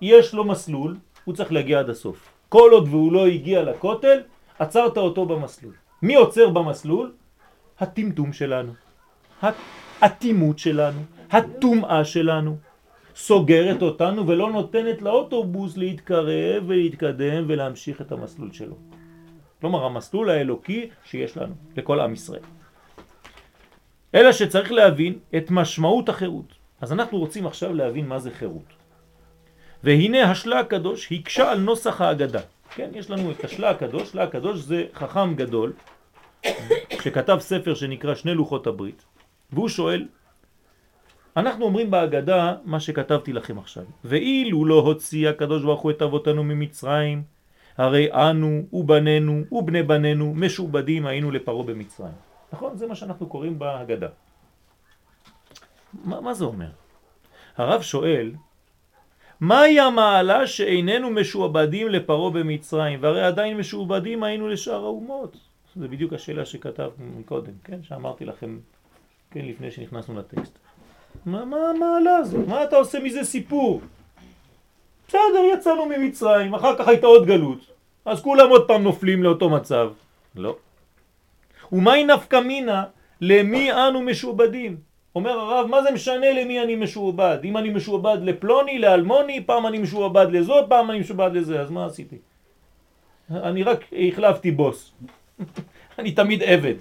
יש 0.00 0.34
לו 0.34 0.44
מסלול, 0.44 0.96
הוא 1.24 1.34
צריך 1.34 1.52
להגיע 1.52 1.78
עד 1.78 1.90
הסוף. 1.90 2.28
כל 2.48 2.70
עוד 2.72 2.88
והוא 2.88 3.12
לא 3.12 3.26
הגיע 3.26 3.62
לכותל, 3.62 4.20
עצרת 4.58 4.96
אותו 4.96 5.26
במסלול. 5.26 5.74
מי 6.02 6.14
עוצר 6.14 6.48
במסלול? 6.48 7.12
הטמטום 7.78 8.32
שלנו, 8.32 8.72
האטימות 9.42 10.58
שלנו, 10.58 11.00
הטומאה 11.30 12.04
שלנו, 12.04 12.56
סוגרת 13.16 13.82
אותנו 13.82 14.26
ולא 14.26 14.50
נותנת 14.50 15.02
לאוטובוס 15.02 15.76
להתקרב 15.76 16.64
ולהתקדם 16.66 17.44
ולהמשיך 17.46 18.00
את 18.00 18.12
המסלול 18.12 18.52
שלו. 18.52 18.76
כלומר, 19.60 19.84
המסלול 19.84 20.30
האלוקי 20.30 20.90
שיש 21.04 21.36
לנו, 21.36 21.54
לכל 21.76 22.00
עם 22.00 22.12
ישראל. 22.12 22.59
אלא 24.14 24.32
שצריך 24.32 24.72
להבין 24.72 25.18
את 25.36 25.50
משמעות 25.50 26.08
החירות. 26.08 26.54
אז 26.80 26.92
אנחנו 26.92 27.18
רוצים 27.18 27.46
עכשיו 27.46 27.74
להבין 27.74 28.06
מה 28.06 28.18
זה 28.18 28.30
חירות. 28.30 28.72
והנה 29.84 30.30
השלה 30.30 30.60
הקדוש 30.60 31.12
הקשה 31.12 31.50
על 31.50 31.60
נוסח 31.60 32.00
ההגדה. 32.00 32.40
כן, 32.74 32.90
יש 32.94 33.10
לנו 33.10 33.30
את 33.30 33.44
השלה 33.44 33.70
הקדוש, 33.70 34.10
שלה 34.10 34.22
הקדוש 34.22 34.60
זה 34.60 34.84
חכם 34.94 35.34
גדול 35.34 35.72
שכתב 37.02 37.36
ספר 37.40 37.74
שנקרא 37.74 38.14
שני 38.14 38.34
לוחות 38.34 38.66
הברית, 38.66 39.04
והוא 39.52 39.68
שואל, 39.68 40.06
אנחנו 41.36 41.64
אומרים 41.64 41.90
בהגדה 41.90 42.54
מה 42.64 42.80
שכתבתי 42.80 43.32
לכם 43.32 43.58
עכשיו, 43.58 43.84
ואילו 44.04 44.64
לא 44.64 44.80
הוציא 44.80 45.28
הקדוש 45.28 45.62
ברוך 45.62 45.80
הוא 45.80 45.90
את 45.90 46.02
אבותינו 46.02 46.44
ממצרים, 46.44 47.22
הרי 47.78 48.12
אנו 48.12 48.62
ובנינו 48.72 49.42
ובני 49.52 49.82
בנינו 49.82 50.34
משובדים 50.34 51.06
היינו 51.06 51.30
לפרו 51.30 51.64
במצרים. 51.64 52.29
נכון? 52.52 52.76
זה 52.76 52.86
מה 52.86 52.94
שאנחנו 52.94 53.26
קוראים 53.26 53.58
בהגדה. 53.58 54.08
מה, 56.04 56.20
מה 56.20 56.34
זה 56.34 56.44
אומר? 56.44 56.70
הרב 57.56 57.82
שואל, 57.82 58.32
מהי 59.40 59.80
המעלה 59.80 60.46
שאיננו 60.46 61.10
משועבדים 61.10 61.88
לפרו 61.88 62.30
במצרים, 62.30 62.98
והרי 63.02 63.22
עדיין 63.24 63.56
משועבדים 63.56 64.22
היינו 64.22 64.48
לשאר 64.48 64.84
האומות? 64.84 65.36
זה 65.76 65.88
בדיוק 65.88 66.12
השאלה 66.12 66.44
שכתבנו 66.44 67.18
מקודם, 67.18 67.52
כן? 67.64 67.82
שאמרתי 67.82 68.24
לכם, 68.24 68.58
כן, 69.30 69.44
לפני 69.44 69.70
שנכנסנו 69.70 70.18
לטקסט. 70.18 70.58
מה, 71.26 71.44
מה 71.44 71.56
המעלה 71.56 72.16
הזאת? 72.16 72.48
מה 72.48 72.64
אתה 72.64 72.76
עושה 72.76 73.00
מזה 73.00 73.24
סיפור? 73.24 73.80
בסדר, 75.08 75.44
יצאנו 75.54 75.86
ממצרים, 75.86 76.54
אחר 76.54 76.78
כך 76.78 76.88
הייתה 76.88 77.06
עוד 77.06 77.26
גלות, 77.26 77.58
אז 78.04 78.22
כולם 78.22 78.50
עוד 78.50 78.68
פעם 78.68 78.82
נופלים 78.82 79.22
לאותו 79.22 79.50
מצב. 79.50 79.92
לא. 80.36 80.56
ומהי 81.72 82.04
נפקא 82.04 82.40
מינה 82.40 82.84
למי 83.20 83.72
אנו 83.72 84.02
משועבדים? 84.02 84.76
אומר 85.14 85.30
הרב, 85.30 85.66
מה 85.66 85.82
זה 85.82 85.90
משנה 85.90 86.32
למי 86.32 86.62
אני 86.62 86.76
משועבד? 86.76 87.38
אם 87.44 87.56
אני 87.56 87.70
משועבד 87.70 88.18
לפלוני, 88.22 88.78
לאלמוני, 88.78 89.44
פעם 89.46 89.66
אני 89.66 89.78
משועבד 89.78 90.26
לזאת, 90.30 90.68
פעם 90.68 90.90
אני 90.90 91.00
משועבד 91.00 91.30
לזה, 91.34 91.60
אז 91.60 91.70
מה 91.70 91.86
עשיתי? 91.86 92.18
אני 93.30 93.62
רק 93.62 93.84
החלפתי 93.92 94.50
בוס. 94.50 94.92
אני 95.98 96.12
תמיד 96.12 96.42
עבד. 96.42 96.74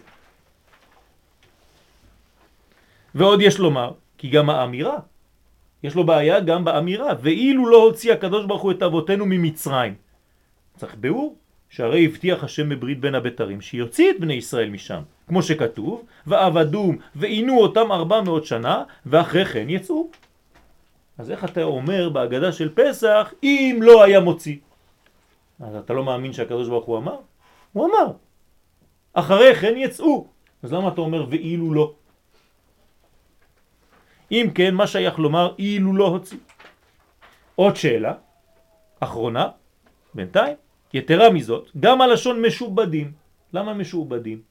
ועוד 3.16 3.42
יש 3.42 3.60
לומר, 3.60 3.92
כי 4.18 4.30
גם 4.30 4.50
האמירה, 4.50 4.98
יש 5.84 5.96
לו 5.96 6.04
בעיה 6.04 6.40
גם 6.40 6.66
באמירה, 6.66 7.14
ואילו 7.22 7.70
לא 7.70 7.78
הוציא 7.78 8.14
הקדוש 8.14 8.46
ברוך 8.46 8.62
הוא 8.62 8.72
את 8.72 8.84
אבותינו 8.84 9.26
ממצרים. 9.26 9.96
צריך 10.78 10.96
ביאור, 10.96 11.36
שהרי 11.70 12.06
הבטיח 12.06 12.44
השם 12.44 12.70
בברית 12.70 13.00
בין 13.00 13.16
הבתרים 13.16 13.62
שיוציא 13.62 14.12
את 14.12 14.20
בני 14.20 14.34
ישראל 14.34 14.70
משם, 14.70 15.02
כמו 15.28 15.44
שכתוב, 15.44 16.06
ועבדום 16.28 16.98
ועינו 17.16 17.62
אותם 17.62 17.92
ארבע 17.92 18.22
מאות 18.22 18.46
שנה, 18.46 18.84
ואחרי 19.06 19.46
כן 19.46 19.70
יצאו. 19.70 20.10
אז 21.18 21.32
איך 21.32 21.44
אתה 21.44 21.64
אומר 21.64 22.10
בהגדה 22.10 22.52
של 22.52 22.70
פסח, 22.76 23.34
אם 23.44 23.80
לא 23.82 24.04
היה 24.04 24.20
מוציא? 24.20 24.58
אז 25.60 25.76
אתה 25.76 25.94
לא 25.94 26.04
מאמין 26.04 26.34
שהקדוש 26.34 26.68
ברוך 26.68 26.86
הוא 26.86 26.98
אמר? 26.98 27.16
הוא 27.74 27.86
אמר. 27.86 28.12
אחרי 29.14 29.56
כן 29.56 29.74
יצאו. 29.78 30.28
אז 30.64 30.74
למה 30.74 30.88
אתה 30.88 31.02
אומר 31.02 31.26
ואילו 31.30 31.74
לא? 31.74 31.94
אם 34.32 34.48
כן, 34.56 34.76
מה 34.76 34.88
שייך 34.88 35.20
לומר 35.20 35.54
אילו 35.60 35.96
לא 35.96 36.08
הוציא? 36.08 36.38
עוד 37.56 37.76
שאלה, 37.76 38.14
אחרונה, 39.00 39.50
בינתיים, 40.14 40.56
יתרה 40.94 41.30
מזאת, 41.30 41.70
גם 41.80 42.02
הלשון 42.02 42.42
משובדים. 42.42 43.12
למה 43.54 43.74
משובדים? 43.74 44.42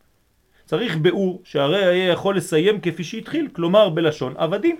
צריך 0.64 0.96
באור 0.96 1.40
שהרי 1.44 1.84
היה 1.84 2.12
יכול 2.12 2.36
לסיים 2.36 2.80
כפי 2.80 3.04
שהתחיל, 3.04 3.48
כלומר 3.52 3.88
בלשון 3.88 4.34
עבדים. 4.36 4.76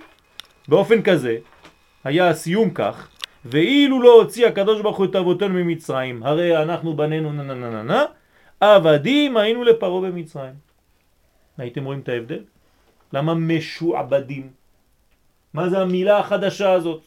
באופן 0.67 1.01
כזה 1.01 1.37
היה 2.03 2.29
הסיום 2.29 2.69
כך, 2.69 3.09
ואילו 3.45 4.01
לא 4.01 4.21
הוציא 4.21 4.47
הקדוש 4.47 4.81
ברוך 4.81 4.97
הוא 4.97 5.05
את 5.05 5.15
אבותינו 5.15 5.53
ממצרים, 5.53 6.23
הרי 6.23 6.63
אנחנו 6.63 6.95
בנינו 6.95 7.33
נה 7.33 7.43
נה 7.43 7.53
נה 7.53 7.69
נה 7.69 7.83
נה, 7.83 8.05
עבדים 8.59 9.37
היינו 9.37 9.63
לפרו 9.63 10.01
במצרים. 10.01 10.53
הייתם 11.57 11.85
רואים 11.85 11.99
את 11.99 12.09
ההבדל? 12.09 12.43
למה 13.13 13.33
משועבדים? 13.33 14.49
מה 15.53 15.69
זה 15.69 15.79
המילה 15.79 16.19
החדשה 16.19 16.71
הזאת? 16.71 17.01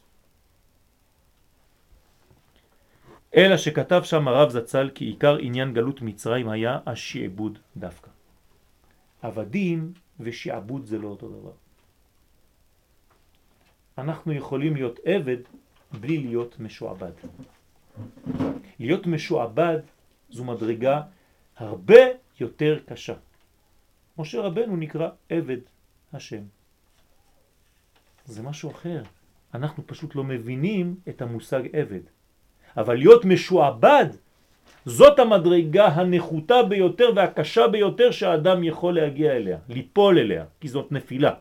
אלא 3.36 3.56
שכתב 3.56 4.02
שם 4.04 4.28
הרב 4.28 4.50
זצ"ל 4.50 4.90
כי 4.94 5.04
עיקר 5.04 5.36
עניין 5.36 5.72
גלות 5.72 6.02
מצרים 6.02 6.48
היה 6.48 6.78
השעבוד 6.86 7.58
דווקא. 7.76 8.10
עבדים 9.22 9.92
ושעבוד 10.20 10.84
זה 10.84 10.98
לא 10.98 11.08
אותו 11.08 11.28
דבר. 11.28 11.52
אנחנו 13.98 14.32
יכולים 14.32 14.74
להיות 14.74 15.00
עבד 15.04 15.36
בלי 15.92 16.18
להיות 16.18 16.60
משועבד. 16.60 17.12
להיות 18.78 19.06
משועבד 19.06 19.78
זו 20.30 20.44
מדרגה 20.44 21.02
הרבה 21.56 22.02
יותר 22.40 22.78
קשה. 22.86 23.14
משה 24.18 24.40
רבנו 24.40 24.76
נקרא 24.76 25.08
עבד 25.28 25.58
השם. 26.12 26.42
זה 28.24 28.42
משהו 28.42 28.70
אחר. 28.70 29.02
אנחנו 29.54 29.86
פשוט 29.86 30.14
לא 30.14 30.24
מבינים 30.24 30.96
את 31.08 31.22
המושג 31.22 31.62
עבד. 31.72 32.00
אבל 32.76 32.94
להיות 32.94 33.24
משועבד 33.24 34.06
זאת 34.84 35.18
המדרגה 35.18 35.86
הנחותה 35.86 36.62
ביותר 36.62 37.10
והקשה 37.16 37.68
ביותר 37.68 38.10
שהאדם 38.10 38.64
יכול 38.64 38.94
להגיע 38.94 39.32
אליה, 39.32 39.58
ליפול 39.68 40.18
אליה, 40.18 40.44
כי 40.60 40.68
זאת 40.68 40.92
נפילה. 40.92 41.32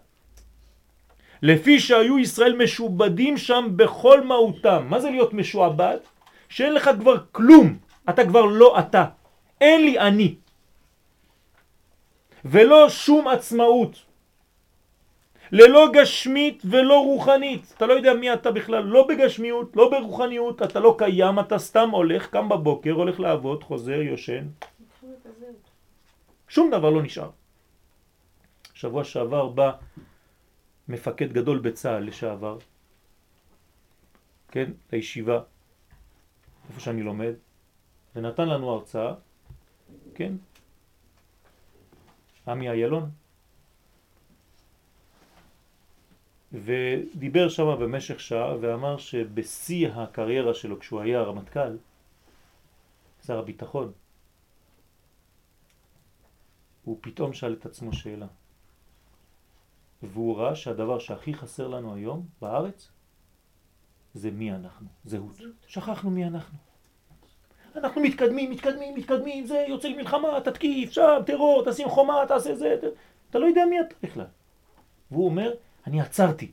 לפי 1.41 1.79
שהיו 1.79 2.19
ישראל 2.19 2.55
משובדים 2.55 3.37
שם 3.37 3.67
בכל 3.75 4.21
מהותם. 4.23 4.85
מה 4.89 4.99
זה 4.99 5.09
להיות 5.09 5.33
משועבד? 5.33 5.97
שאין 6.49 6.73
לך 6.73 6.89
כבר 6.99 7.15
כלום, 7.31 7.77
אתה 8.09 8.25
כבר 8.25 8.45
לא 8.45 8.79
אתה. 8.79 9.05
אין 9.61 9.81
לי 9.81 9.99
אני. 9.99 10.35
ולא 12.45 12.89
שום 12.89 13.27
עצמאות. 13.27 14.10
ללא 15.51 15.91
גשמית 15.93 16.63
ולא 16.65 17.03
רוחנית. 17.05 17.73
אתה 17.77 17.85
לא 17.85 17.93
יודע 17.93 18.13
מי 18.13 18.33
אתה 18.33 18.51
בכלל, 18.51 18.83
לא 18.83 19.07
בגשמיות, 19.07 19.75
לא 19.75 19.89
ברוחניות, 19.91 20.61
אתה 20.61 20.79
לא 20.79 20.95
קיים, 20.97 21.39
אתה 21.39 21.59
סתם 21.59 21.89
הולך, 21.89 22.27
קם 22.27 22.49
בבוקר, 22.49 22.91
הולך 22.91 23.19
לעבוד, 23.19 23.63
חוזר, 23.63 24.01
יושן. 24.01 24.47
שום 26.47 26.71
דבר 26.71 26.89
לא 26.89 27.01
נשאר. 27.03 27.29
שבוע 28.73 29.03
שעבר 29.03 29.47
בא 29.47 29.71
מפקד 30.87 31.33
גדול 31.33 31.59
בצה"ל 31.59 32.03
לשעבר, 32.03 32.57
כן, 34.51 34.71
לישיבה, 34.91 35.39
איפה 36.69 36.79
שאני 36.79 37.03
לומד, 37.03 37.33
ונתן 38.15 38.49
לנו 38.49 38.69
הרצאה, 38.69 39.13
כן, 40.15 40.33
עמי 42.47 42.69
איילון, 42.69 43.09
ודיבר 46.53 47.49
שם 47.49 47.75
במשך 47.79 48.19
שעה 48.19 48.55
ואמר 48.61 48.97
שבשיא 48.97 49.89
הקריירה 49.89 50.53
שלו 50.53 50.79
כשהוא 50.79 51.01
היה 51.01 51.21
רמטכ"ל, 51.21 51.77
שר 53.25 53.39
הביטחון, 53.39 53.91
הוא 56.83 56.97
פתאום 57.01 57.33
שאל 57.33 57.53
את 57.53 57.65
עצמו 57.65 57.93
שאלה. 57.93 58.27
והוא 60.03 60.37
ראה 60.37 60.55
שהדבר 60.55 60.99
שהכי 60.99 61.33
חסר 61.33 61.67
לנו 61.67 61.95
היום 61.95 62.25
בארץ 62.41 62.91
זה 64.13 64.31
מי 64.31 64.51
אנחנו, 64.51 64.87
זהות. 65.05 65.37
שכחנו 65.67 66.09
מי 66.09 66.25
אנחנו. 66.25 66.57
אנחנו 67.75 68.01
מתקדמים, 68.01 68.51
מתקדמים, 68.51 68.95
מתקדמים, 68.95 69.45
זה 69.45 69.65
יוצא 69.67 69.87
למלחמה, 69.87 70.41
תתקיף, 70.43 70.91
שם, 70.91 71.21
טרור, 71.25 71.63
תשים 71.71 71.89
חומה, 71.89 72.23
תעשה 72.27 72.55
זה, 72.55 72.75
ת... 72.81 72.83
אתה 73.29 73.39
לא 73.39 73.45
יודע 73.45 73.65
מי 73.69 73.81
אתה 73.81 73.95
בכלל. 74.03 74.25
והוא 75.11 75.25
אומר, 75.25 75.53
אני 75.87 76.01
עצרתי. 76.01 76.51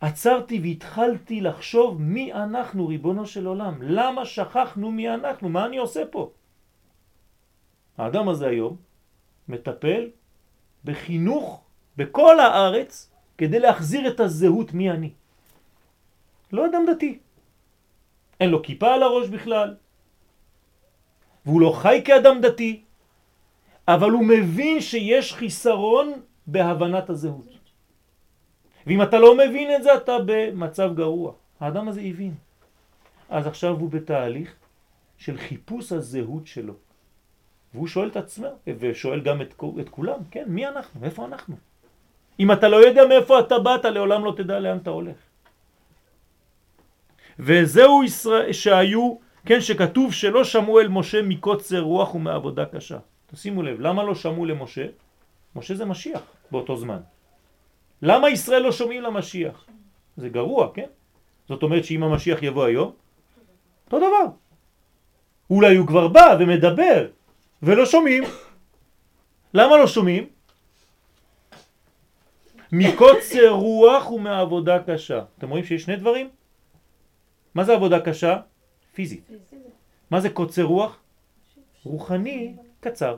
עצרתי 0.00 0.60
והתחלתי 0.62 1.40
לחשוב 1.40 2.02
מי 2.02 2.32
אנחנו, 2.32 2.86
ריבונו 2.86 3.26
של 3.26 3.46
עולם. 3.46 3.82
למה 3.82 4.24
שכחנו 4.24 4.90
מי 4.90 5.10
אנחנו? 5.10 5.48
מה 5.48 5.66
אני 5.66 5.76
עושה 5.76 6.02
פה? 6.10 6.30
האדם 7.98 8.28
הזה 8.28 8.48
היום 8.48 8.76
מטפל 9.48 10.10
בחינוך 10.84 11.64
בכל 11.96 12.40
הארץ 12.40 13.10
כדי 13.38 13.58
להחזיר 13.58 14.08
את 14.08 14.20
הזהות 14.20 14.72
מי 14.72 14.90
אני. 14.90 15.10
לא 16.52 16.66
אדם 16.66 16.82
דתי. 16.86 17.18
אין 18.40 18.50
לו 18.50 18.62
כיפה 18.62 18.94
על 18.94 19.02
הראש 19.02 19.28
בכלל, 19.28 19.74
והוא 21.46 21.60
לא 21.60 21.72
חי 21.82 22.02
כאדם 22.04 22.40
דתי, 22.40 22.82
אבל 23.88 24.10
הוא 24.10 24.24
מבין 24.24 24.80
שיש 24.80 25.32
חיסרון 25.32 26.12
בהבנת 26.46 27.10
הזהות. 27.10 27.61
ואם 28.86 29.02
אתה 29.02 29.18
לא 29.18 29.36
מבין 29.36 29.74
את 29.74 29.82
זה, 29.82 29.94
אתה 29.94 30.16
במצב 30.26 30.90
גרוע. 30.94 31.32
האדם 31.60 31.88
הזה 31.88 32.00
הבין. 32.00 32.34
אז 33.28 33.46
עכשיו 33.46 33.74
הוא 33.80 33.90
בתהליך 33.90 34.54
של 35.18 35.38
חיפוש 35.38 35.92
הזהות 35.92 36.46
שלו. 36.46 36.74
והוא 37.74 37.86
שואל 37.86 38.08
את 38.08 38.16
עצמו, 38.16 38.48
ושואל 38.66 39.20
גם 39.20 39.42
את, 39.42 39.54
את 39.80 39.88
כולם, 39.88 40.18
כן, 40.30 40.44
מי 40.46 40.66
אנחנו? 40.66 41.04
איפה 41.04 41.24
אנחנו? 41.24 41.56
אם 42.40 42.52
אתה 42.52 42.68
לא 42.68 42.76
יודע 42.76 43.02
מאיפה 43.08 43.40
אתה 43.40 43.58
באת, 43.58 43.84
לעולם 43.84 44.24
לא 44.24 44.32
תדע 44.36 44.58
לאן 44.58 44.76
אתה 44.76 44.90
הולך. 44.90 45.16
וזהו 47.38 48.04
ישראל 48.04 48.52
שהיו, 48.52 49.16
כן, 49.46 49.60
שכתוב 49.60 50.12
שלא 50.12 50.44
שמעו 50.44 50.80
אל 50.80 50.88
משה 50.88 51.22
מקוצר 51.22 51.80
רוח 51.80 52.14
ומעבודה 52.14 52.64
קשה. 52.64 52.98
תשימו 53.26 53.62
לב, 53.62 53.80
למה 53.80 54.02
לא 54.02 54.14
שמעו 54.14 54.46
למשה? 54.46 54.86
משה 55.56 55.74
זה 55.74 55.84
משיח 55.84 56.22
באותו 56.50 56.76
זמן. 56.76 57.00
למה 58.02 58.30
ישראל 58.30 58.62
לא 58.62 58.72
שומעים 58.72 59.02
למשיח? 59.02 59.66
זה 60.16 60.28
גרוע, 60.28 60.72
כן? 60.74 60.88
זאת 61.48 61.62
אומרת 61.62 61.84
שאם 61.84 62.02
המשיח 62.02 62.42
יבוא 62.42 62.64
היום, 62.64 62.92
אותו 63.86 63.98
דבר. 63.98 64.26
אולי 65.50 65.76
הוא 65.76 65.86
כבר 65.86 66.08
בא 66.08 66.36
ומדבר 66.40 67.08
ולא 67.62 67.86
שומעים. 67.86 68.24
למה 69.54 69.76
לא 69.76 69.86
שומעים? 69.86 70.28
מקוצר 72.72 73.48
רוח 73.50 74.10
ומעבודה 74.10 74.82
קשה. 74.86 75.24
אתם 75.38 75.48
רואים 75.50 75.64
שיש 75.64 75.82
שני 75.82 75.96
דברים? 75.96 76.30
מה 77.54 77.64
זה 77.64 77.74
עבודה 77.74 78.00
קשה? 78.00 78.40
פיזית. 78.94 79.30
מה 80.10 80.20
זה 80.20 80.30
קוצר 80.30 80.62
רוח? 80.62 80.98
רוחני 81.84 82.56
קצר. 82.80 83.16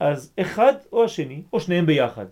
אז 0.00 0.32
אחד 0.40 0.72
או 0.92 1.04
השני, 1.04 1.42
או 1.52 1.60
שניהם 1.60 1.86
ביחד. 1.86 2.26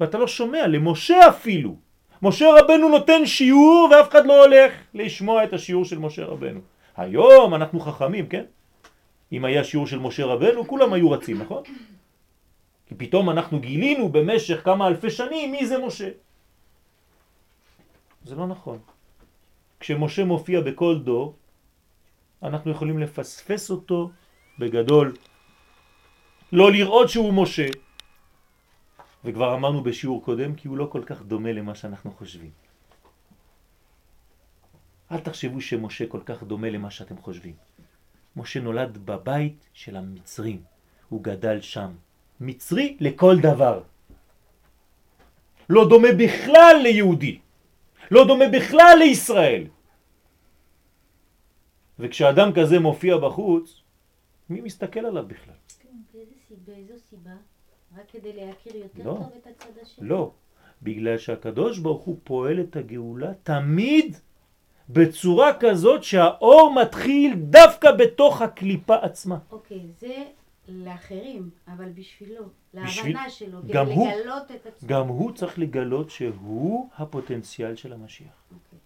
ואתה 0.00 0.18
לא 0.18 0.26
שומע, 0.26 0.66
למשה 0.66 1.28
אפילו. 1.28 1.76
משה 2.22 2.46
רבנו 2.58 2.88
נותן 2.88 3.26
שיעור 3.26 3.88
ואף 3.90 4.08
אחד 4.08 4.26
לא 4.26 4.44
הולך 4.44 4.72
לשמוע 4.94 5.44
את 5.44 5.52
השיעור 5.52 5.84
של 5.84 5.98
משה 5.98 6.24
רבנו. 6.24 6.60
היום 6.96 7.54
אנחנו 7.54 7.80
חכמים, 7.80 8.26
כן? 8.26 8.44
אם 9.32 9.44
היה 9.44 9.64
שיעור 9.64 9.86
של 9.86 9.98
משה 9.98 10.24
רבנו, 10.24 10.66
כולם 10.66 10.92
היו 10.92 11.10
רצים, 11.10 11.42
נכון? 11.42 11.62
כי 12.86 12.94
פתאום 12.94 13.30
אנחנו 13.30 13.60
גילינו 13.60 14.08
במשך 14.08 14.64
כמה 14.64 14.88
אלפי 14.88 15.10
שנים 15.10 15.52
מי 15.52 15.66
זה 15.66 15.78
משה. 15.78 16.08
זה 18.24 18.34
לא 18.34 18.46
נכון. 18.46 18.78
כשמשה 19.80 20.24
מופיע 20.24 20.60
בכל 20.60 20.98
דור, 20.98 21.34
אנחנו 22.42 22.70
יכולים 22.70 22.98
לפספס 22.98 23.70
אותו 23.70 24.10
בגדול, 24.58 25.16
לא 26.52 26.72
לראות 26.72 27.08
שהוא 27.08 27.34
משה, 27.34 27.66
וכבר 29.26 29.54
אמרנו 29.54 29.82
בשיעור 29.82 30.24
קודם 30.24 30.54
כי 30.54 30.68
הוא 30.68 30.76
לא 30.76 30.86
כל 30.92 31.02
כך 31.06 31.22
דומה 31.22 31.52
למה 31.52 31.74
שאנחנו 31.74 32.12
חושבים. 32.12 32.50
אל 35.12 35.20
תחשבו 35.20 35.60
שמשה 35.60 36.06
כל 36.06 36.20
כך 36.26 36.42
דומה 36.42 36.70
למה 36.70 36.90
שאתם 36.90 37.16
חושבים. 37.16 37.54
משה 38.36 38.60
נולד 38.60 38.98
בבית 38.98 39.68
של 39.72 39.96
המצרים, 39.96 40.62
הוא 41.08 41.22
גדל 41.22 41.60
שם. 41.60 41.90
מצרי 42.40 42.96
לכל 43.00 43.34
דבר. 43.42 43.82
לא 45.70 45.88
דומה 45.88 46.08
בכלל 46.18 46.76
ליהודי, 46.82 47.38
לא 48.10 48.26
דומה 48.26 48.44
בכלל 48.52 48.96
לישראל. 48.98 49.64
וכשאדם 51.98 52.50
כזה 52.54 52.78
מופיע 52.78 53.16
בחוץ, 53.18 53.82
מי 54.50 54.60
מסתכל 54.60 55.00
עליו 55.00 55.26
בכלל? 55.26 55.54
כן, 55.78 55.96
באיזו 56.66 56.98
סיבה? 57.10 57.55
רק 57.98 58.10
כדי 58.12 58.32
להכיר 58.32 58.76
יותר 58.76 59.02
לא, 59.04 59.14
טוב 59.14 59.30
את 59.42 59.46
הצד 59.46 59.70
השני? 59.82 60.08
לא, 60.08 60.32
בגלל 60.82 61.18
שהקדוש 61.18 61.78
ברוך 61.78 62.02
הוא 62.02 62.16
פועל 62.24 62.60
את 62.60 62.76
הגאולה 62.76 63.32
תמיד 63.42 64.16
בצורה 64.88 65.52
כזאת 65.60 66.04
שהאור 66.04 66.74
מתחיל 66.82 67.34
דווקא 67.36 67.92
בתוך 67.92 68.42
הקליפה 68.42 68.96
עצמה. 68.96 69.38
אוקיי, 69.50 69.80
זה 69.98 70.24
לאחרים, 70.68 71.50
אבל 71.68 71.88
בשבילו, 71.88 72.44
בשביל- 72.74 73.14
להבנה 73.14 73.30
שלו, 73.30 73.62
כדי 73.62 73.72
גם 73.72 73.86
הוא- 73.86 74.08
לגלות 74.08 74.50
את 74.50 74.66
עצמו. 74.66 74.88
גם 74.88 75.08
הוא 75.08 75.32
צריך 75.32 75.58
לגלות 75.58 76.10
שהוא 76.10 76.88
הפוטנציאל 76.96 77.76
של 77.76 77.92
המשיח. 77.92 78.44
אוקיי. 78.54 78.78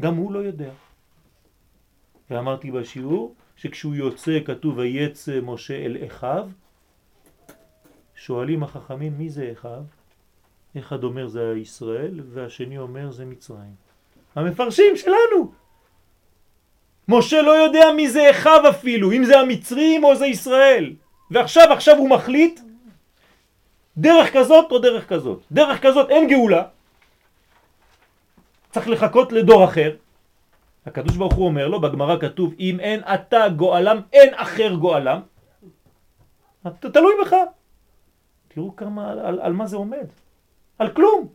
גם 0.00 0.14
הוא 0.16 0.32
לא 0.32 0.38
יודע. 0.38 0.70
ואמרתי 2.30 2.70
בשיעור 2.70 3.34
שכשהוא 3.56 3.94
יוצא 3.94 4.38
כתוב 4.44 4.78
ויצא 4.78 5.40
משה 5.42 5.74
אל 5.74 5.96
אחיו, 6.06 6.48
שואלים 8.22 8.62
החכמים 8.62 9.18
מי 9.18 9.30
זה 9.30 9.50
אחיו? 9.52 9.82
אחד 10.78 11.04
אומר 11.04 11.26
זה 11.26 11.54
ישראל 11.56 12.20
והשני 12.32 12.78
אומר 12.78 13.10
זה 13.10 13.24
מצרים. 13.24 13.74
המפרשים 14.34 14.96
שלנו. 14.96 15.52
משה 17.08 17.42
לא 17.42 17.50
יודע 17.50 17.84
מי 17.96 18.10
זה 18.10 18.30
אחיו 18.30 18.62
אפילו, 18.70 19.12
אם 19.12 19.24
זה 19.24 19.40
המצרים 19.40 20.04
או 20.04 20.16
זה 20.16 20.26
ישראל. 20.26 20.94
ועכשיו, 21.30 21.72
עכשיו 21.72 21.96
הוא 21.96 22.10
מחליט 22.10 22.60
דרך 23.96 24.32
כזאת 24.32 24.70
או 24.70 24.78
דרך 24.78 25.08
כזאת. 25.08 25.42
דרך 25.52 25.82
כזאת 25.82 26.10
אין 26.10 26.28
גאולה. 26.28 26.62
צריך 28.70 28.88
לחכות 28.88 29.32
לדור 29.32 29.64
אחר. 29.64 29.96
הקדוש 30.86 31.16
ברוך 31.16 31.34
הוא 31.34 31.46
אומר 31.46 31.68
לו, 31.68 31.80
בגמרא 31.80 32.16
כתוב, 32.20 32.54
אם 32.58 32.80
אין 32.80 33.00
אתה 33.00 33.48
גואלם, 33.48 34.00
אין 34.12 34.34
אחר 34.34 34.74
גואלם. 34.74 35.20
תלוי 36.80 37.14
בך. 37.22 37.34
תראו 38.54 38.76
כמה, 38.76 39.10
על, 39.10 39.18
על, 39.18 39.40
על 39.40 39.52
מה 39.52 39.66
זה 39.66 39.76
עומד. 39.76 40.06
על 40.78 40.88
כלום. 40.90 41.28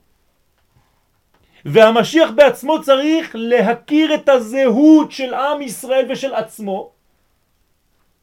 והמשיח 1.66 2.30
בעצמו 2.36 2.82
צריך 2.82 3.32
להכיר 3.34 4.16
את 4.16 4.30
הזהות 4.30 5.12
של 5.12 5.34
עם 5.34 5.62
ישראל 5.62 6.06
ושל 6.12 6.34
עצמו 6.34 6.92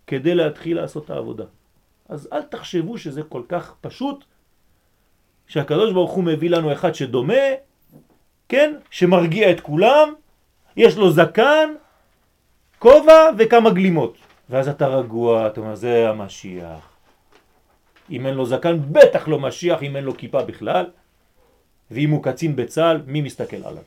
כדי 0.06 0.34
להתחיל 0.34 0.76
לעשות 0.76 1.04
את 1.04 1.10
העבודה. 1.10 1.44
אז 2.08 2.28
אל 2.32 2.42
תחשבו 2.42 2.98
שזה 2.98 3.22
כל 3.22 3.42
כך 3.48 3.74
פשוט 3.80 4.24
שהקדוש 5.46 5.92
ברוך 5.92 6.10
הוא 6.10 6.24
מביא 6.24 6.50
לנו 6.50 6.72
אחד 6.72 6.94
שדומה, 6.94 7.44
כן, 8.48 8.74
שמרגיע 8.90 9.50
את 9.50 9.60
כולם, 9.60 10.14
יש 10.76 10.96
לו 10.96 11.10
זקן, 11.10 11.74
כובע 12.78 13.30
וכמה 13.38 13.70
גלימות. 13.70 14.16
ואז 14.50 14.68
אתה 14.68 14.86
רגוע, 14.86 15.46
אתה 15.46 15.60
אומר, 15.60 15.74
זה 15.74 16.08
המשיח. 16.08 16.93
אם 18.10 18.26
אין 18.26 18.34
לו 18.34 18.46
זקן, 18.46 18.92
בטח 18.92 19.28
לא 19.28 19.38
משיח, 19.40 19.82
אם 19.82 19.96
אין 19.96 20.04
לו 20.04 20.16
כיפה 20.16 20.42
בכלל. 20.42 20.90
ואם 21.90 22.10
הוא 22.10 22.22
קצין 22.22 22.56
בצה"ל, 22.56 23.02
מי 23.06 23.20
מסתכל 23.20 23.64
עליו? 23.64 23.82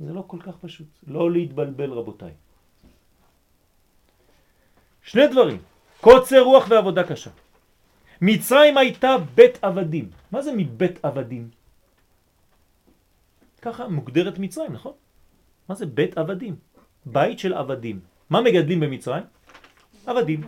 זה 0.00 0.12
לא 0.12 0.24
כל 0.26 0.38
כך 0.40 0.56
פשוט. 0.60 0.86
לא 1.06 1.32
להתבלבל 1.32 1.90
רבותיי. 1.92 2.32
שני 5.02 5.26
דברים, 5.26 5.58
קוצר 6.00 6.40
רוח 6.40 6.66
ועבודה 6.70 7.04
קשה. 7.04 7.30
מצרים 8.22 8.76
הייתה 8.78 9.16
בית 9.34 9.64
עבדים. 9.64 10.10
מה 10.30 10.42
זה 10.42 10.52
מבית 10.56 11.04
עבדים? 11.04 11.50
ככה 13.62 13.88
מוגדרת 13.88 14.38
מצרים, 14.38 14.72
נכון? 14.72 14.92
מה 15.68 15.74
זה 15.74 15.86
בית 15.86 16.18
עבדים? 16.18 16.56
בית 17.06 17.38
של 17.38 17.54
עבדים. 17.54 18.00
מה 18.30 18.40
מגדלים 18.40 18.80
במצרים? 18.80 19.24
עבדים. 20.06 20.40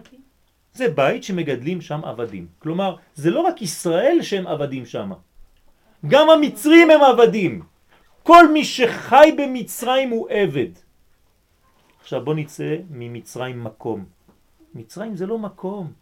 זה 0.74 0.88
בית 0.88 1.24
שמגדלים 1.24 1.80
שם 1.80 2.00
עבדים. 2.04 2.46
כלומר, 2.58 2.96
זה 3.14 3.30
לא 3.30 3.40
רק 3.40 3.62
ישראל 3.62 4.18
שהם 4.22 4.46
עבדים 4.46 4.86
שם, 4.86 5.12
גם 6.06 6.30
המצרים 6.30 6.90
הם 6.90 7.00
עבדים. 7.00 7.62
כל 8.22 8.52
מי 8.52 8.64
שחי 8.64 9.32
במצרים 9.38 10.10
הוא 10.10 10.28
עבד. 10.30 10.72
עכשיו 12.00 12.24
בוא 12.24 12.34
נצא 12.34 12.76
ממצרים 12.90 13.64
מקום. 13.64 14.04
מצרים 14.74 15.16
זה 15.16 15.26
לא 15.26 15.38
מקום, 15.38 15.92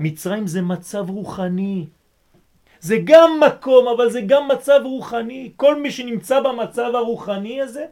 מצרים 0.00 0.46
זה 0.46 0.62
מצב 0.62 1.10
רוחני. 1.10 1.86
זה 2.80 2.96
גם 3.04 3.30
מקום, 3.46 3.88
אבל 3.88 4.10
זה 4.10 4.20
גם 4.20 4.48
מצב 4.48 4.80
רוחני. 4.84 5.52
כל 5.56 5.82
מי 5.82 5.90
שנמצא 5.90 6.40
במצב 6.40 6.90
הרוחני 6.94 7.60
הזה, 7.60 7.86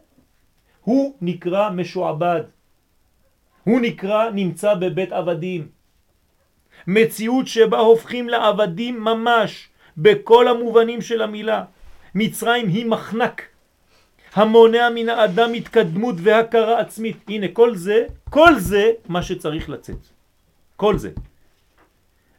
הוא 0.83 1.15
נקרא 1.21 1.71
משועבד. 1.71 2.43
הוא 3.65 3.81
נקרא 3.81 4.31
נמצא 4.31 4.75
בבית 4.75 5.13
עבדים. 5.13 5.76
מציאות 6.87 7.47
שבה 7.47 7.79
הופכים 7.79 8.29
לעבדים 8.29 9.01
ממש, 9.01 9.69
בכל 9.99 10.49
המובנים 10.49 11.01
של 11.03 11.23
המילה. 11.23 11.65
מצרים 12.15 12.69
היא 12.69 12.87
מחנק, 12.87 13.43
המונע 14.35 14.89
מן 14.95 15.09
האדם 15.09 15.53
התקדמות 15.53 16.15
והכרה 16.19 16.81
עצמית. 16.81 17.17
הנה 17.29 17.49
כל 17.53 17.75
זה, 17.75 18.07
כל 18.31 18.59
זה 18.59 18.91
מה 19.09 19.23
שצריך 19.23 19.71
לצאת. 19.71 20.03
כל 20.77 20.99
זה. 20.99 21.11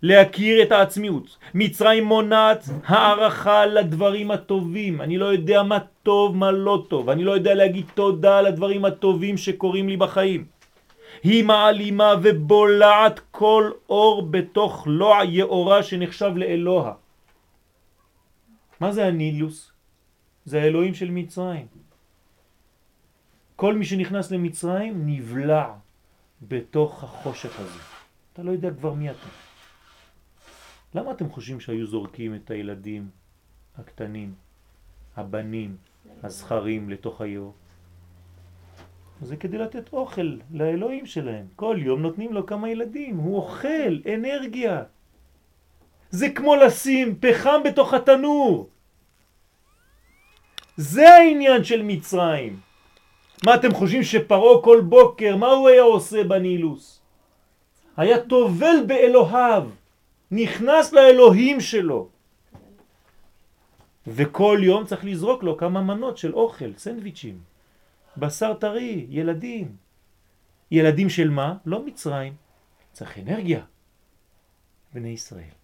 להכיר 0.02 0.62
את 0.62 0.72
העצמיות. 0.72 1.38
מצרים 1.54 2.04
מונעת 2.04 2.64
הערכה 2.86 3.66
לדברים 3.66 4.32
הטובים. 4.32 5.02
אני 5.02 5.18
לא 5.18 5.26
יודע 5.26 5.64
מה 5.64 5.80
טוב, 6.04 6.38
מה 6.38 6.52
לא 6.52 6.86
טוב. 6.88 7.10
אני 7.10 7.24
לא 7.24 7.32
יודע 7.32 7.54
להגיד 7.54 7.86
תודה 7.93 8.38
על 8.39 8.45
הדברים 8.45 8.86
הטובים 8.86 9.38
שקורים 9.38 9.89
לי 9.89 9.98
בחיים. 9.98 10.45
היא 11.24 11.43
מעלימה 11.43 12.13
ובולעת 12.24 13.20
כל 13.32 13.72
אור 13.89 14.28
בתוך 14.32 14.88
לוע 14.88 15.24
יאורה 15.24 15.84
שנחשב 15.84 16.32
לאלוה. 16.36 16.93
מה 18.80 18.91
זה 18.91 19.05
הנילוס? 19.05 19.72
זה 20.45 20.61
האלוהים 20.61 20.93
של 20.93 21.11
מצרים. 21.11 21.68
כל 23.55 23.74
מי 23.74 23.86
שנכנס 23.86 24.32
למצרים 24.32 24.93
נבלע 25.05 25.74
בתוך 26.41 27.03
החושך 27.03 27.59
הזה. 27.59 27.80
אתה 28.34 28.43
לא 28.43 28.51
יודע 28.51 28.70
כבר 28.74 28.93
מי 28.93 29.11
אתה. 29.11 29.30
למה 30.95 31.11
אתם 31.11 31.30
חושבים 31.30 31.59
שהיו 31.59 31.88
זורקים 31.88 32.36
את 32.36 32.51
הילדים 32.51 33.09
הקטנים, 33.78 34.34
הבנים, 35.15 35.78
הזכרים 36.24 36.89
לתוך 36.89 37.22
היאור? 37.22 37.53
זה 39.22 39.36
כדי 39.36 39.57
לתת 39.57 39.93
אוכל 39.93 40.38
לאלוהים 40.51 41.05
שלהם. 41.05 41.45
כל 41.55 41.78
יום 41.80 42.01
נותנים 42.01 42.34
לו 42.34 42.45
כמה 42.45 42.70
ילדים, 42.70 43.18
הוא 43.18 43.36
אוכל, 43.36 43.99
אנרגיה. 44.13 44.84
זה 46.09 46.30
כמו 46.30 46.55
לשים 46.55 47.15
פחם 47.20 47.61
בתוך 47.65 47.93
התנור. 47.93 48.70
זה 50.78 51.09
העניין 51.09 51.63
של 51.63 51.84
מצרים. 51.84 52.59
מה 53.45 53.55
אתם 53.55 53.74
חושבים 53.74 54.03
שפרעה 54.03 54.61
כל 54.63 54.82
בוקר, 54.82 55.36
מה 55.36 55.51
הוא 55.51 55.70
היה 55.70 55.82
עושה 55.82 56.24
בנילוס? 56.24 57.01
היה 57.97 58.20
טובל 58.20 58.76
באלוהיו, 58.88 59.63
נכנס 60.32 60.93
לאלוהים 60.93 61.61
שלו. 61.61 62.07
וכל 64.07 64.59
יום 64.61 64.86
צריך 64.86 65.05
לזרוק 65.05 65.43
לו 65.43 65.57
כמה 65.57 65.82
מנות 65.82 66.18
של 66.18 66.34
אוכל, 66.34 66.74
סנדוויצ'ים, 66.78 67.38
בשר 68.18 68.53
טרי, 68.53 69.05
ילדים. 69.09 69.76
ילדים 70.72 71.09
של 71.09 71.30
מה? 71.30 71.53
לא 71.65 71.86
מצרים, 71.86 72.34
צריך 72.91 73.18
אנרגיה. 73.18 73.63
בני 74.93 75.09
ישראל. 75.09 75.55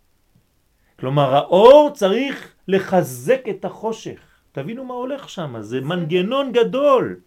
כלומר 0.99 1.35
האור 1.35 1.91
צריך 1.93 2.53
לחזק 2.67 3.41
את 3.49 3.65
החושך. 3.65 4.19
תבינו 4.51 4.85
מה 4.85 4.93
הולך 4.93 5.29
שם, 5.29 5.55
זה 5.61 5.81
מנגנון 5.81 6.51
גדול. 6.51 7.19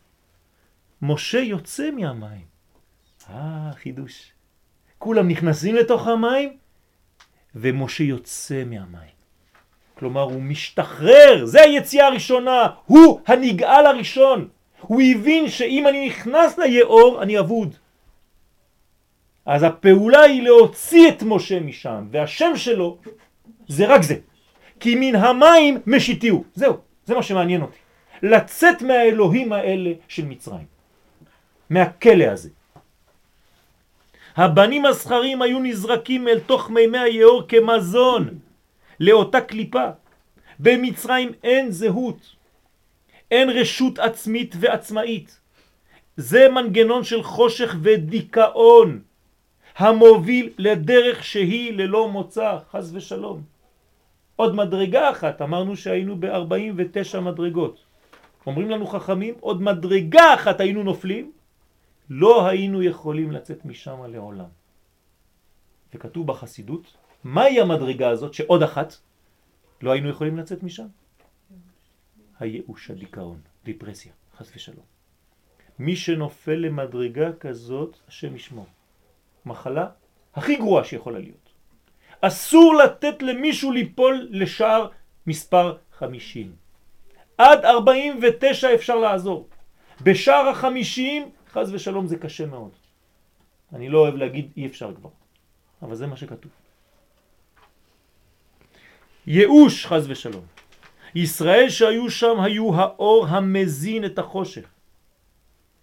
משה 1.03 1.39
יוצא 1.39 1.91
מהמים. 1.91 2.47
אה, 3.31 3.71
חידוש. 3.75 4.33
כולם 4.99 5.29
נכנסים 5.29 5.75
לתוך 5.75 6.07
המים, 6.07 6.57
ומשה 7.55 8.05
יוצא 8.05 8.65
מהמים. 8.65 9.17
כלומר, 9.99 10.23
הוא 10.23 10.43
משתחרר, 10.43 11.45
זה 11.45 11.63
היציאה 11.63 12.07
הראשונה, 12.07 12.67
הוא 12.87 13.21
הנגאל 13.27 13.87
הראשון. 13.87 14.49
הוא 14.87 15.03
הבין 15.03 15.49
שאם 15.49 15.89
אני 15.89 16.07
נכנס 16.07 16.59
ליאור, 16.59 17.23
אני 17.23 17.39
אבוד. 17.39 17.75
אז 19.47 19.63
הפעולה 19.63 20.21
היא 20.21 20.43
להוציא 20.43 21.09
את 21.09 21.23
משה 21.23 21.61
משם, 21.61 22.07
והשם 22.11 22.53
שלו 22.57 22.99
זה 23.69 23.87
רק 23.87 24.03
זה. 24.03 24.17
כי 24.81 24.95
מן 24.95 25.15
המים 25.15 25.79
משיתיהו. 25.87 26.45
זהו, 26.55 26.77
זה 27.05 27.15
מה 27.15 27.23
שמעניין 27.23 27.63
אותי. 27.63 27.79
לצאת 28.23 28.83
מהאלוהים 28.83 29.53
האלה 29.53 29.93
של 30.09 30.25
מצרים. 30.25 30.67
מהכלא 31.71 32.25
הזה. 32.25 32.51
הבנים 34.37 34.87
הזכרים 34.87 35.43
היו 35.43 35.59
נזרקים 35.59 36.29
אל 36.29 36.41
תוך 36.41 36.71
מימי 36.71 36.99
היאור 36.99 37.43
כמזון 37.49 38.39
לאותה 39.01 39.41
קליפה. 39.41 39.85
במצרים 40.59 41.33
אין 41.45 41.71
זהות, 41.71 42.36
אין 43.31 43.51
רשות 43.51 43.99
עצמית 43.99 44.55
ועצמאית. 44.61 45.41
זה 46.17 46.49
מנגנון 46.49 47.05
של 47.05 47.23
חושך 47.23 47.77
ודיכאון 47.83 49.03
המוביל 49.77 50.53
לדרך 50.59 51.25
שהיא 51.25 51.73
ללא 51.73 52.09
מוצא, 52.09 52.59
חז 52.71 52.97
ושלום. 52.97 53.43
עוד 54.37 54.55
מדרגה 54.55 55.11
אחת, 55.11 55.43
אמרנו 55.43 55.77
שהיינו 55.77 56.17
ב-49 56.21 57.21
מדרגות. 57.21 57.85
אומרים 58.47 58.71
לנו 58.71 58.87
חכמים, 58.87 59.35
עוד 59.41 59.63
מדרגה 59.63 60.35
אחת 60.35 60.61
היינו 60.61 60.83
נופלים, 60.83 61.33
לא 62.11 62.47
היינו 62.47 62.83
יכולים 62.83 63.33
לצאת 63.33 63.65
משם 63.65 64.05
לעולם. 64.09 64.49
וכתוב 65.95 66.27
בחסידות, 66.27 66.97
מהי 67.25 67.61
המדרגה 67.61 68.09
הזאת 68.09 68.35
שעוד 68.35 68.63
אחת 68.63 68.97
לא 69.83 69.91
היינו 69.93 70.09
יכולים 70.09 70.37
לצאת 70.37 70.63
משם? 70.63 70.87
הייאוש, 72.41 72.91
הדיכאון, 72.91 73.41
דיפרסיה, 73.65 74.13
חס 74.37 74.51
ושלום. 74.57 74.85
מי 75.79 75.97
שנופל 75.97 76.55
למדרגה 76.55 77.33
כזאת, 77.33 77.97
השם 78.09 78.37
ישמור. 78.37 78.67
מחלה 79.47 79.87
הכי 80.35 80.57
גרועה 80.57 80.85
שיכולה 80.85 81.19
להיות. 81.19 81.47
אסור 82.21 82.75
לתת 82.75 83.23
למישהו 83.23 83.73
ליפול 83.73 84.29
לשער 84.31 84.89
מספר 85.27 85.77
50. 85.93 86.57
עד 87.39 87.65
49 87.65 88.75
אפשר 88.75 88.97
לעזור. 88.97 89.49
בשער 90.01 90.49
החמישים 90.49 91.31
חז 91.51 91.75
ושלום 91.75 92.07
זה 92.07 92.17
קשה 92.17 92.47
מאוד. 92.47 92.71
אני 93.73 93.89
לא 93.89 93.99
אוהב 93.99 94.15
להגיד 94.15 94.51
אי 94.57 94.67
אפשר 94.67 94.95
כבר, 94.95 95.11
אבל 95.83 95.95
זה 95.95 96.07
מה 96.07 96.17
שכתוב. 96.17 96.53
ייאוש 99.27 99.87
חז 99.87 100.11
ושלום. 100.11 100.45
ישראל 101.17 101.69
שהיו 101.69 102.11
שם 102.11 102.41
היו 102.41 102.75
האור 102.75 103.27
המזין 103.27 104.05
את 104.05 104.19
החושך. 104.19 104.69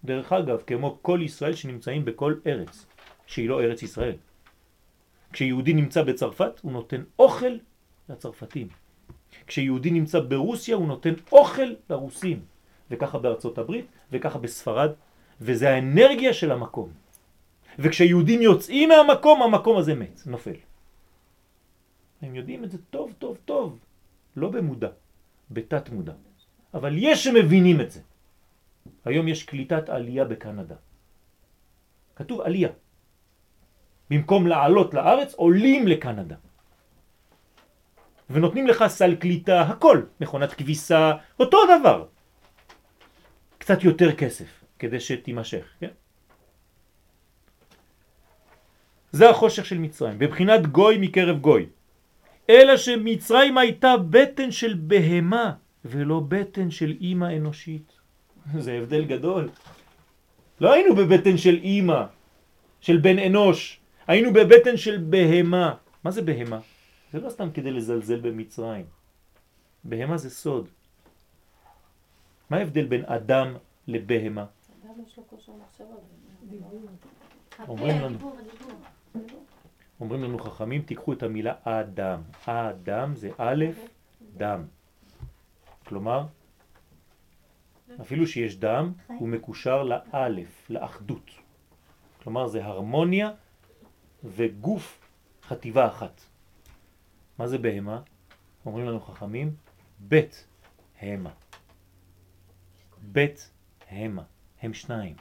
דרך 0.04 0.32
אגב, 0.32 0.62
כמו 0.66 0.98
כל 1.02 1.20
ישראל 1.22 1.54
שנמצאים 1.54 2.04
בכל 2.04 2.34
ארץ, 2.46 2.86
שהיא 3.26 3.48
לא 3.48 3.62
ארץ 3.62 3.82
ישראל. 3.82 4.16
כשיהודי 5.32 5.72
נמצא 5.74 6.02
בצרפת 6.02 6.60
הוא 6.62 6.72
נותן 6.72 7.02
אוכל 7.18 7.58
לצרפתים. 8.08 8.68
כשיהודי 9.46 9.90
נמצא 9.90 10.20
ברוסיה 10.20 10.76
הוא 10.76 10.86
נותן 10.86 11.14
אוכל 11.32 11.74
לרוסים. 11.90 12.40
וככה 12.90 13.18
בארצות 13.18 13.58
הברית, 13.58 13.86
וככה 14.12 14.38
בספרד, 14.38 14.90
וזה 15.40 15.70
האנרגיה 15.70 16.32
של 16.32 16.52
המקום. 16.52 16.88
וכשיהודים 17.78 18.42
יוצאים 18.42 18.88
מהמקום, 18.88 19.42
המקום 19.42 19.76
הזה 19.78 19.94
מת, 19.94 20.20
נופל. 20.26 20.62
הם 22.22 22.34
יודעים 22.34 22.64
את 22.64 22.70
זה 22.70 22.78
טוב 22.90 23.12
טוב 23.18 23.38
טוב, 23.44 23.78
לא 24.36 24.48
במודע, 24.48 24.88
בתת 25.50 25.90
מודע. 25.90 26.12
אבל 26.74 26.94
יש 26.98 27.24
שמבינים 27.24 27.80
את 27.80 27.90
זה. 27.90 28.00
היום 29.04 29.28
יש 29.28 29.42
קליטת 29.42 29.88
עלייה 29.88 30.24
בקנדה. 30.24 30.74
כתוב 32.16 32.40
עלייה. 32.40 32.68
במקום 34.10 34.46
לעלות 34.46 34.94
לארץ, 34.94 35.34
עולים 35.34 35.88
לקנדה. 35.88 36.36
ונותנים 38.30 38.66
לך 38.66 38.84
סל 38.86 39.14
קליטה, 39.14 39.60
הכל, 39.62 40.02
מכונת 40.20 40.52
כביסה, 40.52 41.12
אותו 41.40 41.58
דבר. 41.66 42.06
קצת 43.58 43.82
יותר 43.84 44.16
כסף, 44.16 44.64
כדי 44.78 45.00
שתימשך, 45.00 45.66
כן? 45.80 45.92
זה 49.12 49.30
החושך 49.30 49.66
של 49.66 49.78
מצרים, 49.78 50.18
בבחינת 50.18 50.66
גוי 50.66 50.98
מקרב 51.00 51.38
גוי. 51.38 51.66
אלא 52.50 52.76
שמצרים 52.76 53.58
הייתה 53.58 53.96
בטן 54.10 54.50
של 54.50 54.74
בהמה 54.80 55.52
ולא 55.84 56.20
בטן 56.28 56.70
של 56.70 56.96
אימא 57.00 57.36
אנושית. 57.36 57.92
זה 58.64 58.72
הבדל 58.72 59.04
גדול. 59.04 59.48
לא 60.60 60.72
היינו 60.72 60.94
בבטן 60.96 61.36
של 61.36 61.54
אימא, 61.62 62.02
של 62.80 62.96
בן 62.96 63.18
אנוש, 63.18 63.80
היינו 64.06 64.32
בבטן 64.32 64.76
של 64.76 65.04
בהמה. 65.10 65.74
מה 66.04 66.10
זה 66.10 66.22
בהמה? 66.22 66.60
זה 67.12 67.20
לא 67.20 67.30
סתם 67.30 67.50
כדי 67.54 67.70
לזלזל 67.70 68.20
במצרים. 68.20 68.86
בהמה 69.84 70.16
זה 70.16 70.30
סוד. 70.30 70.68
מה 72.50 72.56
ההבדל 72.56 72.84
בין 72.84 73.04
אדם 73.04 73.54
לבהמה? 73.88 74.44
אדם 74.84 74.94
יש 75.06 75.16
לו 75.18 75.22
כושר 75.26 75.52
מחשבה. 75.52 75.94
אומרים 77.68 78.00
לנו. 78.00 78.18
אומרים 80.04 80.22
לנו 80.22 80.38
חכמים, 80.38 80.82
תיקחו 80.82 81.12
את 81.12 81.22
המילה 81.22 81.54
אדם. 81.64 82.22
אדם 82.46 83.16
זה 83.16 83.30
א', 83.38 83.64
דם. 84.36 84.64
כלומר, 85.86 86.26
אפילו 88.00 88.26
שיש 88.26 88.56
דם, 88.56 88.92
הוא 89.06 89.28
מקושר 89.28 89.82
לאלף, 89.82 90.70
לאחדות. 90.70 91.30
כלומר, 92.22 92.46
זה 92.46 92.64
הרמוניה 92.64 93.30
וגוף 94.24 95.00
חטיבה 95.42 95.86
אחת. 95.86 96.20
מה 97.38 97.46
זה 97.46 97.58
בהמה? 97.58 98.00
אומרים 98.66 98.86
לנו 98.86 99.00
חכמים, 99.00 99.54
בית 99.98 100.46
המה. 101.00 101.30
בית 103.02 103.50
המה. 103.90 104.22
הם 104.62 104.74
שניים. 104.74 105.16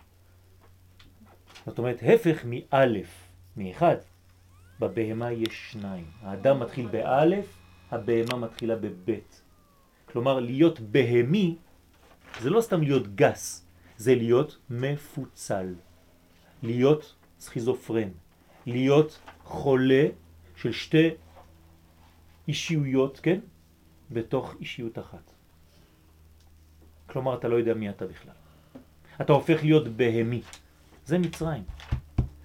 זאת 1.65 1.77
אומרת, 1.77 1.97
הפך 2.03 2.45
מאלף, 2.45 3.27
מאחד. 3.57 3.97
בבהמה 4.79 5.31
יש 5.31 5.71
שניים. 5.71 6.05
האדם 6.21 6.59
מתחיל 6.59 6.87
באלף, 6.87 7.45
הבהמה 7.91 8.37
מתחילה 8.37 8.75
בבית. 8.75 9.41
כלומר, 10.05 10.39
להיות 10.39 10.79
בהמי 10.79 11.55
זה 12.41 12.49
לא 12.49 12.61
סתם 12.61 12.81
להיות 12.81 13.15
גס, 13.15 13.65
זה 13.97 14.15
להיות 14.15 14.57
מפוצל. 14.69 15.73
להיות 16.63 17.15
סכיזופרן. 17.39 18.09
להיות 18.65 19.19
חולה 19.43 20.05
של 20.55 20.71
שתי 20.71 21.09
אישיויות, 22.47 23.19
כן? 23.19 23.39
בתוך 24.11 24.55
אישיות 24.59 24.99
אחת. 24.99 25.31
כלומר, 27.07 27.35
אתה 27.35 27.47
לא 27.47 27.55
יודע 27.55 27.73
מי 27.73 27.89
אתה 27.89 28.05
בכלל. 28.05 28.33
אתה 29.21 29.33
הופך 29.33 29.63
להיות 29.63 29.87
בהמי. 29.87 30.41
זה 31.05 31.19
מצרים. 31.19 31.63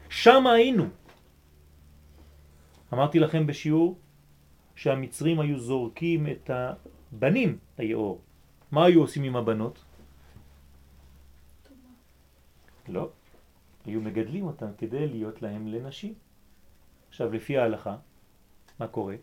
שם 0.08 0.46
היינו. 0.46 0.86
אמרתי 2.92 3.18
לכם 3.18 3.46
בשיעור 3.46 3.98
שהמצרים 4.76 5.40
היו 5.40 5.58
זורקים 5.58 6.26
את 6.26 6.50
הבנים 6.50 7.58
ליאור. 7.78 8.20
מה 8.72 8.84
היו 8.84 9.00
עושים 9.00 9.22
עם 9.22 9.36
הבנות? 9.36 9.84
לא. 12.88 13.08
היו 13.86 14.00
מגדלים 14.00 14.46
אותם 14.46 14.66
כדי 14.78 15.08
להיות 15.08 15.42
להם 15.42 15.66
לנשים. 15.66 16.14
עכשיו, 17.08 17.32
לפי 17.32 17.58
ההלכה, 17.58 17.96
מה 18.80 18.86
קורה? 18.86 19.14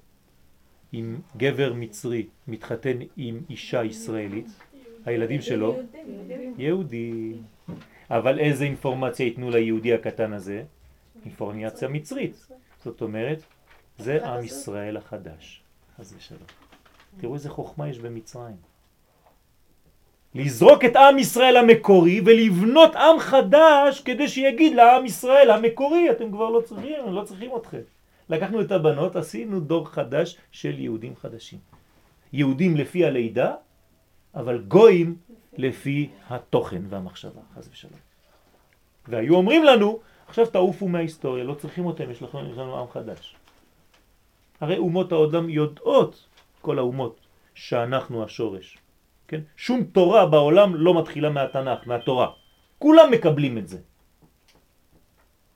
אם 0.94 1.16
גבר 1.38 1.74
מצרי 1.74 2.28
מתחתן 2.48 2.98
עם 3.18 3.40
אישה 3.50 3.84
ישראלית, 3.84 4.48
הילדים 5.06 5.42
שלו 5.42 5.80
יהודי. 6.58 7.34
אבל 8.10 8.40
איזה 8.40 8.64
אינפורמציה 8.64 9.26
ייתנו 9.26 9.50
ליהודי 9.50 9.94
הקטן 9.94 10.34
הזה? 10.34 10.64
אינפורמציה 11.26 11.88
מצרית. 11.88 12.48
זאת 12.86 13.02
אומרת, 13.02 13.40
זה 13.98 14.26
עם 14.26 14.44
ישראל 14.44 14.98
החדש. 14.98 15.62
חס 15.98 16.14
ושלום. 16.18 16.42
תראו 17.20 17.34
איזה 17.34 17.50
חוכמה 17.50 17.90
יש 17.90 18.00
במצרים. 18.00 18.56
לזרוק 20.36 20.86
את 20.86 20.96
עם 20.96 21.20
ישראל 21.20 21.58
המקורי 21.58 22.22
ולבנות 22.26 22.96
עם 22.96 23.20
חדש 23.20 24.02
כדי 24.06 24.28
שיגיד 24.28 24.76
לעם 24.76 25.06
ישראל 25.06 25.52
המקורי, 25.52 26.12
אתם 26.12 26.32
כבר 26.32 26.50
לא 26.50 26.62
צריכים, 26.62 26.94
לא 27.08 27.22
צריכים 27.24 27.52
אתכם. 27.58 27.82
לקחנו 28.30 28.62
את 28.62 28.72
הבנות, 28.72 29.16
עשינו 29.16 29.60
דור 29.60 29.88
חדש 29.90 30.38
של 30.52 30.80
יהודים 30.80 31.16
חדשים. 31.16 31.60
יהודים 32.34 32.78
לפי 32.78 33.06
הלידה, 33.06 33.54
אבל 34.36 34.58
גויים 34.68 35.16
לפי 35.58 36.10
התוכן 36.30 36.82
והמחשבה, 36.90 37.42
חס 37.56 37.70
ושלום. 37.72 38.00
והיו 39.08 39.36
אומרים 39.36 39.64
לנו, 39.64 40.00
עכשיו 40.28 40.46
תעופו 40.46 40.88
מההיסטוריה, 40.88 41.44
לא 41.44 41.54
צריכים 41.54 41.86
אותם, 41.86 42.12
יש 42.12 42.22
לכם, 42.22 42.38
יש 42.52 42.58
לנו 42.58 42.80
עם 42.80 42.88
חדש. 42.94 43.36
הרי 44.62 44.78
אומות 44.78 45.12
העולם 45.12 45.50
יודעות, 45.50 46.28
כל 46.62 46.80
האומות, 46.80 47.20
שאנחנו 47.54 48.24
השורש. 48.24 48.78
כן? 49.28 49.42
שום 49.58 49.84
תורה 49.84 50.26
בעולם 50.26 50.76
לא 50.76 51.00
מתחילה 51.00 51.30
מהתנ"ך, 51.30 51.88
מהתורה. 51.88 52.28
כולם 52.80 53.12
מקבלים 53.12 53.58
את 53.58 53.68
זה. 53.68 53.78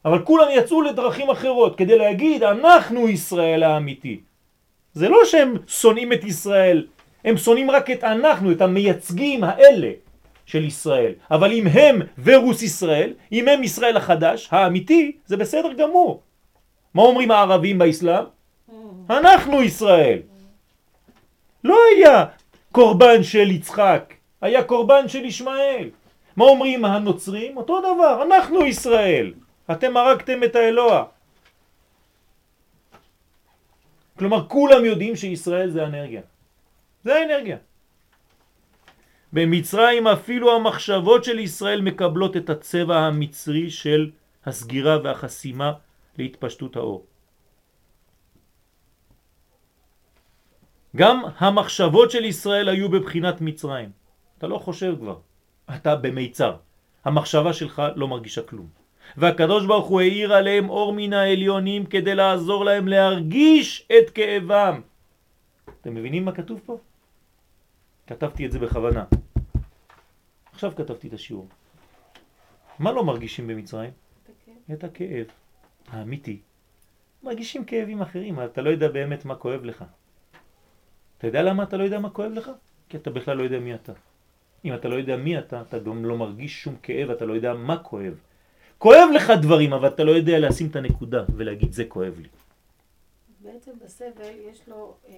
אבל 0.05 0.25
כולם 0.25 0.47
יצאו 0.51 0.81
לדרכים 0.81 1.29
אחרות 1.29 1.77
כדי 1.77 1.97
להגיד 1.97 2.43
אנחנו 2.43 3.07
ישראל 3.07 3.63
האמיתי. 3.63 4.21
זה 4.93 5.09
לא 5.09 5.25
שהם 5.25 5.53
שונאים 5.67 6.13
את 6.13 6.23
ישראל, 6.23 6.87
הם 7.25 7.37
שונאים 7.37 7.71
רק 7.71 7.91
את 7.91 8.03
אנחנו, 8.03 8.51
את 8.51 8.61
המייצגים 8.61 9.43
האלה 9.43 9.91
של 10.49 10.65
ישראל. 10.65 11.13
אבל 11.31 11.51
אם 11.51 11.67
הם 11.67 12.01
ורוס 12.23 12.61
ישראל, 12.61 13.13
אם 13.31 13.47
הם 13.47 13.63
ישראל 13.63 13.97
החדש, 13.97 14.47
האמיתי, 14.51 15.17
זה 15.25 15.37
בסדר 15.37 15.73
גמור. 15.73 16.21
מה 16.93 17.01
אומרים 17.01 17.31
הערבים 17.31 17.77
באסלאם? 17.77 18.25
אנחנו 19.09 19.61
ישראל. 19.61 20.19
לא 21.63 21.77
היה 21.95 22.25
קורבן 22.71 23.23
של 23.23 23.51
יצחק, 23.51 24.13
היה 24.41 24.63
קורבן 24.63 25.07
של 25.07 25.25
ישמעאל. 25.25 25.89
מה 26.35 26.45
אומרים 26.45 26.85
הנוצרים? 26.85 27.57
אותו 27.57 27.79
דבר, 27.79 28.23
אנחנו 28.25 28.65
ישראל. 28.65 29.33
אתם 29.71 29.97
הרגתם 29.97 30.43
את 30.43 30.55
האלוה. 30.55 31.03
כלומר, 34.19 34.47
כולם 34.47 34.85
יודעים 34.85 35.15
שישראל 35.15 35.69
זה 35.69 35.85
אנרגיה. 35.85 36.21
זה 37.03 37.15
האנרגיה. 37.15 37.57
במצרים 39.33 40.07
אפילו 40.07 40.55
המחשבות 40.55 41.23
של 41.23 41.39
ישראל 41.39 41.81
מקבלות 41.81 42.37
את 42.37 42.49
הצבע 42.49 42.97
המצרי 42.97 43.69
של 43.69 44.11
הסגירה 44.45 44.97
והחסימה 45.03 45.73
להתפשטות 46.17 46.75
האור. 46.75 47.05
גם 50.95 51.23
המחשבות 51.37 52.11
של 52.11 52.25
ישראל 52.25 52.69
היו 52.69 52.89
בבחינת 52.89 53.41
מצרים. 53.41 53.89
אתה 54.37 54.47
לא 54.47 54.57
חושב 54.57 54.95
כבר, 54.99 55.17
אתה 55.75 55.95
במיצר. 55.95 56.55
המחשבה 57.05 57.53
שלך 57.53 57.81
לא 57.95 58.07
מרגישה 58.07 58.41
כלום. 58.41 58.67
והקדוש 59.17 59.65
ברוך 59.65 59.87
הוא 59.87 60.01
העיר 60.01 60.33
עליהם 60.33 60.69
אור 60.69 60.93
מן 60.93 61.13
העליונים 61.13 61.85
כדי 61.85 62.15
לעזור 62.15 62.65
להם 62.65 62.87
להרגיש 62.87 63.87
את 63.97 64.09
כאבם. 64.09 64.81
אתם 65.81 65.95
מבינים 65.95 66.25
מה 66.25 66.31
כתוב 66.31 66.61
פה? 66.65 66.77
כתבתי 68.09 68.45
את 68.45 68.51
זה 68.51 68.59
בכוונה. 68.59 69.05
עכשיו 70.51 70.71
כתבתי 70.75 71.07
את 71.07 71.13
השיעור. 71.13 71.47
מה 72.79 72.91
לא 72.91 73.03
מרגישים 73.03 73.47
במצרים? 73.47 73.91
את 74.73 74.83
הכאב 74.83 75.25
האמיתי. 75.87 76.39
מרגישים 77.23 77.65
כאבים 77.65 78.01
אחרים, 78.01 78.43
אתה 78.43 78.61
לא 78.61 78.69
יודע 78.69 78.87
באמת 78.87 79.25
מה 79.25 79.35
כואב 79.35 79.63
לך. 79.63 79.85
אתה 81.17 81.27
יודע 81.27 81.41
למה 81.41 81.63
אתה 81.63 81.77
לא 81.77 81.83
יודע 81.83 81.99
מה 81.99 82.09
כואב 82.09 82.31
לך? 82.31 82.51
כי 82.89 82.97
אתה 82.97 83.09
בכלל 83.09 83.37
לא 83.37 83.43
יודע 83.43 83.59
מי 83.59 83.75
אתה. 83.75 83.93
אם 84.65 84.73
אתה 84.73 84.87
לא 84.87 84.95
יודע 84.95 85.17
מי 85.17 85.39
אתה, 85.39 85.61
אתה 85.61 85.79
גם 85.79 86.05
לא 86.05 86.17
מרגיש 86.17 86.63
שום 86.63 86.75
כאב, 86.83 87.09
אתה 87.09 87.25
לא 87.25 87.33
יודע 87.33 87.53
מה 87.53 87.83
כואב. 87.83 88.19
כואב 88.77 89.09
לך 89.15 89.33
דברים, 89.41 89.73
אבל 89.73 89.87
אתה 89.87 90.03
לא 90.03 90.11
יודע 90.11 90.39
לשים 90.39 90.67
את 90.67 90.75
הנקודה 90.75 91.23
ולהגיד 91.35 91.71
זה 91.71 91.85
כואב 91.85 92.19
לי. 92.19 92.27
בעצם 93.39 93.71
בסבל 93.85 94.33
יש 94.51 94.67
לו 94.67 94.97
אה, 95.07 95.13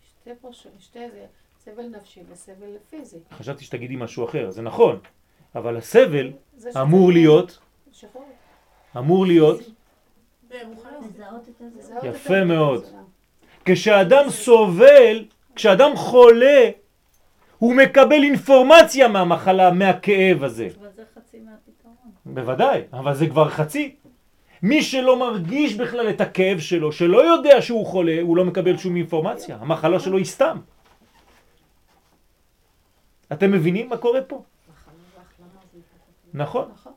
שתי 0.00 0.30
פרש... 0.40 0.66
שתי 0.78 1.10
זה, 1.10 1.26
סבל 1.64 1.82
נפשי 1.82 2.20
וסבל 2.32 2.76
פיזי. 2.90 3.18
חשבתי 3.32 3.64
שתגידי 3.64 3.96
משהו 3.96 4.24
אחר, 4.24 4.50
זה 4.50 4.62
נכון, 4.62 4.98
אבל 5.54 5.76
הסבל 5.76 6.32
אמור 6.76 7.12
להיות. 7.12 7.58
אמור 8.98 9.26
להיות, 9.26 9.60
יפה 12.02 12.44
מאוד. 12.44 12.84
כשאדם 13.64 14.30
סובל, 14.30 15.24
כשאדם 15.54 15.96
חולה, 15.96 16.70
הוא 17.58 17.74
מקבל 17.74 18.22
אינפורמציה 18.22 19.08
מהמחלה, 19.08 19.70
מהכאב 19.70 20.44
הזה. 20.44 20.68
אבל 20.80 20.88
זה 20.96 21.02
חצי 21.14 21.38
מהפתרון. 21.40 21.94
בוודאי, 22.26 22.82
אבל 22.92 23.14
זה 23.14 23.26
כבר 23.26 23.48
חצי. 23.48 23.94
מי 24.62 24.82
שלא 24.82 25.18
מרגיש 25.18 25.74
בכלל 25.74 26.10
את 26.10 26.20
הכאב 26.20 26.58
שלו, 26.58 26.92
שלא 26.92 27.24
יודע 27.24 27.62
שהוא 27.62 27.86
חולה, 27.86 28.18
הוא 28.22 28.36
לא 28.36 28.44
מקבל 28.44 28.76
שום 28.76 28.96
אינפורמציה. 28.96 29.56
המחלה 29.60 30.00
שלו 30.00 30.16
היא 30.16 30.24
סתם. 30.24 30.58
אתם 33.32 33.52
מבינים 33.52 33.88
מה 33.88 33.96
קורה 33.96 34.22
פה? 34.22 34.42
נכון. 36.34 36.68
נכון. 36.74 36.92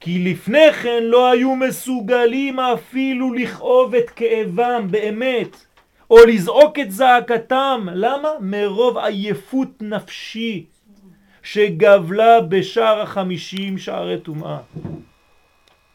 כי 0.00 0.18
לפני 0.32 0.72
כן 0.72 1.02
לא 1.02 1.30
היו 1.30 1.56
מסוגלים 1.56 2.60
אפילו 2.60 3.32
לכאוב 3.34 3.94
את 3.94 4.10
כאבם 4.10 4.86
באמת, 4.90 5.66
או 6.10 6.16
לזעוק 6.26 6.78
את 6.78 6.90
זעקתם. 6.90 7.88
למה? 7.92 8.28
מרוב 8.40 8.98
עייפות 8.98 9.82
נפשי 9.82 10.66
שגבלה 11.42 12.40
בשער 12.40 13.00
החמישים 13.00 13.78
שערי 13.78 14.20
טומאה. 14.20 14.58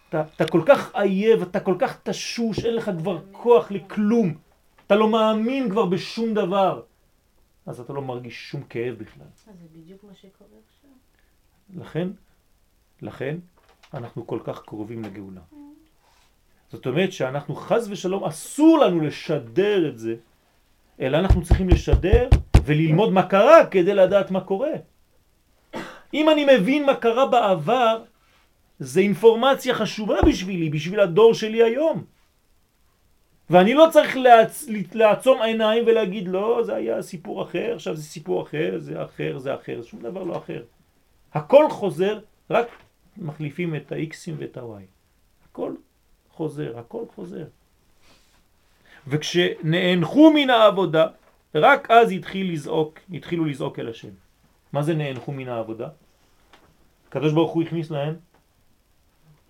אתה, 0.09 0.23
אתה 0.35 0.47
כל 0.47 0.61
כך 0.65 0.95
עייב, 0.95 1.41
אתה 1.41 1.59
כל 1.59 1.75
כך 1.79 1.97
תשוש, 2.03 2.65
אין 2.65 2.75
לך 2.75 2.91
כבר 2.97 3.19
כוח 3.31 3.71
לכלום. 3.71 4.33
אתה 4.87 4.95
לא 4.95 5.09
מאמין 5.09 5.69
כבר 5.69 5.85
בשום 5.85 6.33
דבר. 6.33 6.81
אז 7.69 7.79
אתה 7.79 7.93
לא 7.93 8.01
מרגיש 8.01 8.49
שום 8.49 8.63
כאב 8.63 8.95
בכלל. 8.95 9.27
אז 9.47 9.55
זה 9.59 9.67
בדיוק 9.79 10.03
מה 10.03 10.13
שקורה 10.13 10.49
עכשיו. 10.67 10.89
לכן, 11.81 12.07
לכן, 13.01 13.37
אנחנו 13.93 14.27
כל 14.27 14.39
כך 14.43 14.61
קרובים 14.61 15.03
לגאולה. 15.03 15.41
זאת 16.71 16.87
אומרת 16.87 17.11
שאנחנו 17.11 17.55
חז 17.55 17.91
ושלום 17.91 18.23
אסור 18.23 18.79
לנו 18.79 19.01
לשדר 19.01 19.89
את 19.89 19.99
זה, 19.99 20.15
אלא 20.99 21.17
אנחנו 21.17 21.43
צריכים 21.43 21.69
לשדר 21.69 22.29
וללמוד 22.65 23.13
מה 23.13 23.27
קרה 23.27 23.65
כדי 23.65 23.93
לדעת 23.93 24.31
מה 24.31 24.41
קורה. 24.41 24.73
אם 26.13 26.29
אני 26.29 26.45
מבין 26.57 26.85
מה 26.85 26.95
קרה 26.95 27.25
בעבר, 27.25 28.03
זה 28.79 28.99
אינפורמציה 28.99 29.73
חשובה 29.73 30.21
בשבילי, 30.27 30.69
בשביל 30.69 30.99
הדור 30.99 31.33
שלי 31.33 31.63
היום. 31.63 32.03
ואני 33.49 33.73
לא 33.73 33.87
צריך 33.91 34.17
לעצ... 34.17 34.65
לעצום 34.93 35.41
עיניים 35.41 35.83
ולהגיד 35.87 36.27
לא, 36.27 36.61
זה 36.65 36.75
היה 36.75 37.01
סיפור 37.01 37.43
אחר, 37.43 37.73
עכשיו 37.75 37.95
זה 37.95 38.03
סיפור 38.03 38.43
אחר, 38.43 38.75
זה 38.77 39.03
אחר, 39.03 39.37
זה 39.37 39.55
אחר, 39.55 39.81
שום 39.83 40.01
דבר 40.01 40.23
לא 40.23 40.37
אחר. 40.37 40.63
הכל 41.33 41.69
חוזר, 41.69 42.19
רק 42.49 42.67
מחליפים 43.17 43.75
את 43.75 43.91
ה-Xים 43.91 44.33
ואת 44.37 44.57
ה-Y. 44.57 44.83
הכל 45.51 45.73
חוזר, 46.31 46.79
הכל 46.79 47.03
חוזר. 47.15 47.45
וכשנאנחו 49.07 50.31
מן 50.33 50.49
העבודה, 50.49 51.07
רק 51.55 51.91
אז 51.91 52.11
התחיל 52.11 52.53
לזעוק, 52.53 52.99
התחילו 53.13 53.45
לזעוק 53.45 53.79
אל 53.79 53.89
השם. 53.89 54.09
מה 54.73 54.83
זה 54.83 54.93
נאנחו 54.93 55.31
מן 55.31 55.49
העבודה? 55.49 55.89
הקדוש 57.07 57.33
ברוך 57.33 57.51
הוא 57.51 57.63
הכניס 57.63 57.91
להם 57.91 58.15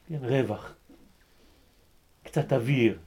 כן, 0.10 0.20
רווח, 0.22 0.74
קצת 2.24 2.54
אוויר. 2.54 2.97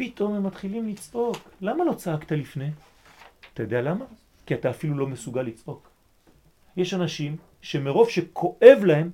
פתאום 0.00 0.34
הם 0.34 0.46
מתחילים 0.46 0.88
לצעוק. 0.88 1.36
למה 1.60 1.84
לא 1.84 1.92
צעקת 1.92 2.32
לפני? 2.32 2.70
אתה 3.54 3.62
יודע 3.62 3.80
למה? 3.80 4.04
כי 4.46 4.54
אתה 4.54 4.70
אפילו 4.70 4.98
לא 4.98 5.06
מסוגל 5.06 5.42
לצעוק. 5.42 5.90
יש 6.76 6.94
אנשים 6.94 7.36
שמרוב 7.62 8.10
שכואב 8.10 8.78
להם, 8.84 9.10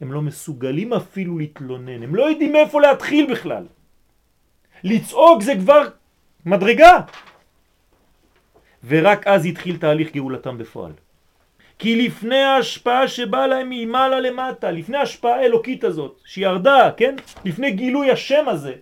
הם 0.00 0.12
לא 0.12 0.22
מסוגלים 0.22 0.92
אפילו 0.92 1.38
להתלונן. 1.38 2.02
הם 2.02 2.14
לא 2.14 2.30
יודעים 2.30 2.52
מאיפה 2.52 2.80
להתחיל 2.80 3.32
בכלל. 3.32 3.66
לצעוק 4.84 5.42
זה 5.42 5.54
כבר 5.60 5.88
מדרגה. 6.46 7.00
ורק 8.84 9.26
אז 9.26 9.46
התחיל 9.46 9.76
תהליך 9.76 10.12
גאולתם 10.12 10.58
בפועל. 10.58 10.92
כי 11.78 12.06
לפני 12.06 12.42
ההשפעה 12.42 13.08
שבאה 13.08 13.46
להם 13.46 13.66
ממעלה 13.70 14.20
למטה, 14.20 14.70
לפני 14.70 14.96
ההשפעה 14.96 15.34
האלוקית 15.34 15.84
הזאת, 15.84 16.20
שירדה, 16.24 16.90
כן? 16.96 17.14
לפני 17.44 17.70
גילוי 17.70 18.10
השם 18.10 18.48
הזה, 18.48 18.74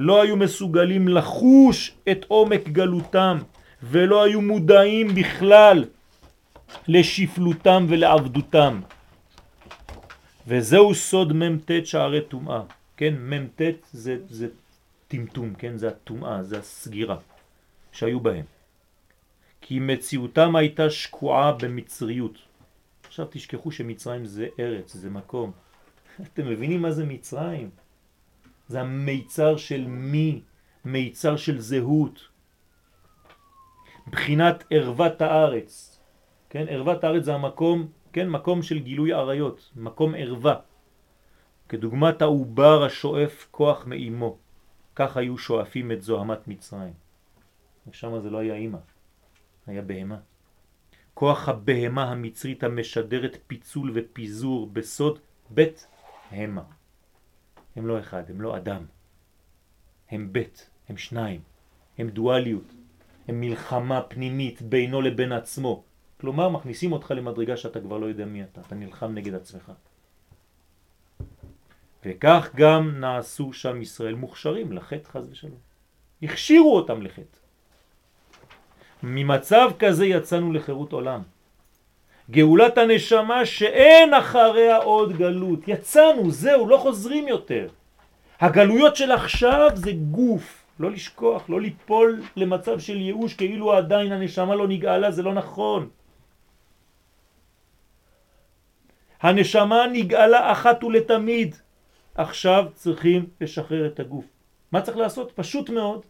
לא 0.00 0.22
היו 0.22 0.36
מסוגלים 0.36 1.08
לחוש 1.08 1.92
את 2.10 2.24
עומק 2.28 2.68
גלותם, 2.68 3.38
ולא 3.82 4.22
היו 4.22 4.40
מודעים 4.40 5.14
בכלל 5.14 5.84
לשפלותם 6.88 7.86
ולעבדותם. 7.88 8.80
וזהו 10.46 10.94
סוד 10.94 11.32
מ"ט 11.32 11.70
שערי 11.84 12.20
טומאה, 12.20 12.62
כן? 12.96 13.14
מ"ט 13.14 13.60
זה, 13.92 14.16
זה 14.30 14.48
טמטום, 15.08 15.54
כן? 15.54 15.76
זה 15.76 15.88
הטומאה, 15.88 16.42
זה 16.42 16.58
הסגירה 16.58 17.16
שהיו 17.92 18.20
בהם. 18.20 18.44
כי 19.60 19.78
מציאותם 19.78 20.56
הייתה 20.56 20.90
שקועה 20.90 21.52
במצריות. 21.52 22.38
עכשיו 23.06 23.26
תשכחו 23.30 23.72
שמצרים 23.72 24.24
זה 24.24 24.46
ארץ, 24.58 24.96
זה 24.96 25.10
מקום. 25.10 25.52
אתם 26.22 26.48
מבינים 26.48 26.82
מה 26.82 26.90
זה 26.90 27.04
מצרים? 27.04 27.70
זה 28.70 28.80
המיצר 28.80 29.56
של 29.56 29.84
מי, 29.86 30.42
מיצר 30.84 31.36
של 31.36 31.60
זהות. 31.60 32.28
בחינת 34.06 34.64
ערוות 34.70 35.22
הארץ. 35.22 36.00
כן, 36.50 36.64
ערוות 36.68 37.04
הארץ 37.04 37.24
זה 37.24 37.34
המקום, 37.34 37.88
כן, 38.12 38.30
מקום 38.30 38.62
של 38.62 38.78
גילוי 38.78 39.12
עריות, 39.12 39.70
מקום 39.76 40.14
ערווה. 40.14 40.56
כדוגמת 41.68 42.22
העובר 42.22 42.84
השואף 42.84 43.48
כוח 43.50 43.86
מאימו. 43.86 44.38
כך 44.94 45.16
היו 45.16 45.38
שואפים 45.38 45.92
את 45.92 46.02
זוהמת 46.02 46.48
מצרים. 46.48 46.94
ושם 47.90 48.20
זה 48.22 48.30
לא 48.30 48.38
היה 48.38 48.54
אימא. 48.54 48.78
היה 49.66 49.82
בהמה. 49.82 50.18
כוח 51.14 51.48
הבהמה 51.48 52.04
המצרית 52.04 52.62
המשדרת 52.62 53.36
פיצול 53.46 53.90
ופיזור 53.94 54.66
בסוד 54.66 55.18
בית 55.50 55.86
המה. 56.30 56.79
הם 57.80 57.86
לא 57.86 58.00
אחד, 58.00 58.30
הם 58.30 58.40
לא 58.40 58.56
אדם. 58.56 58.84
הם 60.10 60.32
בית, 60.32 60.70
הם 60.88 60.96
שניים, 60.96 61.40
הם 61.98 62.10
דואליות, 62.10 62.72
הם 63.28 63.40
מלחמה 63.40 64.02
פנימית 64.02 64.62
בינו 64.62 65.02
לבין 65.02 65.32
עצמו. 65.32 65.82
כלומר, 66.20 66.48
מכניסים 66.48 66.92
אותך 66.92 67.10
למדרגה 67.16 67.56
שאתה 67.56 67.80
כבר 67.80 67.98
לא 67.98 68.06
יודע 68.06 68.24
מי 68.24 68.42
אתה, 68.42 68.60
אתה 68.60 68.74
נלחם 68.74 69.14
נגד 69.14 69.34
עצמך. 69.34 69.72
וכך 72.04 72.50
גם 72.54 73.00
נעשו 73.00 73.52
שם 73.52 73.82
ישראל 73.82 74.14
מוכשרים 74.14 74.72
לחטא 74.72 75.08
חז 75.08 75.24
ושלום. 75.30 75.58
הכשירו 76.22 76.76
אותם 76.76 77.02
לחטא. 77.02 77.38
ממצב 79.02 79.70
כזה 79.78 80.06
יצאנו 80.06 80.52
לחירות 80.52 80.92
עולם. 80.92 81.22
גאולת 82.30 82.78
הנשמה 82.78 83.46
שאין 83.46 84.14
אחריה 84.14 84.76
עוד 84.76 85.12
גלות. 85.16 85.68
יצאנו, 85.68 86.30
זהו, 86.30 86.68
לא 86.68 86.76
חוזרים 86.76 87.28
יותר. 87.28 87.68
הגלויות 88.40 88.96
של 88.96 89.12
עכשיו 89.12 89.70
זה 89.74 89.92
גוף, 89.92 90.64
לא 90.80 90.90
לשכוח, 90.90 91.50
לא 91.50 91.60
ליפול 91.60 92.22
למצב 92.36 92.78
של 92.78 92.96
ייאוש 92.96 93.34
כאילו 93.34 93.72
עדיין 93.72 94.12
הנשמה 94.12 94.54
לא 94.54 94.68
נגאלה, 94.68 95.10
זה 95.10 95.22
לא 95.22 95.34
נכון. 95.34 95.88
הנשמה 99.20 99.86
נגאלה 99.92 100.52
אחת 100.52 100.84
ולתמיד. 100.84 101.54
עכשיו 102.14 102.64
צריכים 102.74 103.26
לשחרר 103.40 103.86
את 103.86 104.00
הגוף. 104.00 104.24
מה 104.72 104.80
צריך 104.80 104.96
לעשות? 104.96 105.32
פשוט 105.32 105.70
מאוד, 105.70 106.02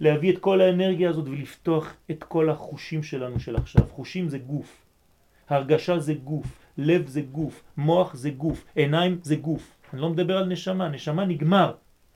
להביא 0.00 0.32
את 0.32 0.38
כל 0.38 0.60
האנרגיה 0.60 1.10
הזאת 1.10 1.28
ולפתוח 1.28 1.94
את 2.10 2.24
כל 2.24 2.50
החושים 2.50 3.02
שלנו 3.02 3.40
של 3.40 3.56
עכשיו. 3.56 3.82
חושים 3.90 4.28
זה 4.28 4.38
גוף, 4.38 4.83
הרגשה 5.48 5.98
זה 5.98 6.14
גוף, 6.14 6.46
לב 6.78 7.06
זה 7.06 7.20
גוף, 7.20 7.62
מוח 7.76 8.14
זה 8.14 8.30
גוף, 8.30 8.64
עיניים 8.74 9.18
זה 9.22 9.36
גוף. 9.36 9.76
אני 9.92 10.00
לא 10.00 10.10
מדבר 10.10 10.36
על 10.38 10.46
נשמה, 10.46 10.88
נשמה 10.88 11.24
נגמר. 11.24 11.74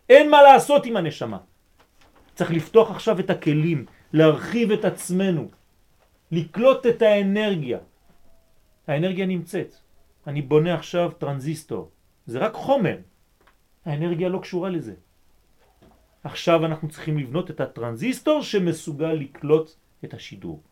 אין 0.08 0.30
מה 0.30 0.42
לעשות 0.42 0.86
עם 0.86 0.96
הנשמה. 0.96 1.38
צריך 2.34 2.50
לפתוח 2.50 2.90
עכשיו 2.90 3.20
את 3.20 3.30
הכלים, 3.30 3.86
להרחיב 4.12 4.72
את 4.72 4.84
עצמנו, 4.84 5.48
לקלוט 6.30 6.86
את 6.86 7.02
האנרגיה. 7.02 7.78
האנרגיה 8.86 9.26
נמצאת. 9.26 9.74
אני 10.26 10.42
בונה 10.42 10.74
עכשיו 10.74 11.10
טרנזיסטור. 11.18 11.90
זה 12.26 12.38
רק 12.38 12.54
חומר. 12.54 12.96
האנרגיה 13.84 14.28
לא 14.28 14.38
קשורה 14.38 14.70
לזה. 14.70 14.94
עכשיו 16.24 16.66
אנחנו 16.66 16.88
צריכים 16.88 17.18
לבנות 17.18 17.50
את 17.50 17.60
הטרנזיסטור 17.60 18.42
שמסוגל 18.42 19.12
לקלוט 19.12 19.70
את 20.04 20.14
השידור. 20.14 20.62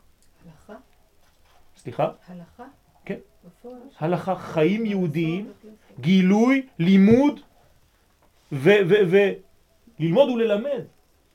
הלכה? 1.87 2.11
סליחה? 2.27 2.43
הלכה? 2.43 2.65
כן. 3.05 3.19
הלכה, 3.99 4.35
חיים 4.35 4.87
יהודיים, 4.87 5.53
גילוי, 6.01 6.67
לימוד, 6.79 7.41
וללמוד 8.53 10.29
וללמד, 10.31 10.83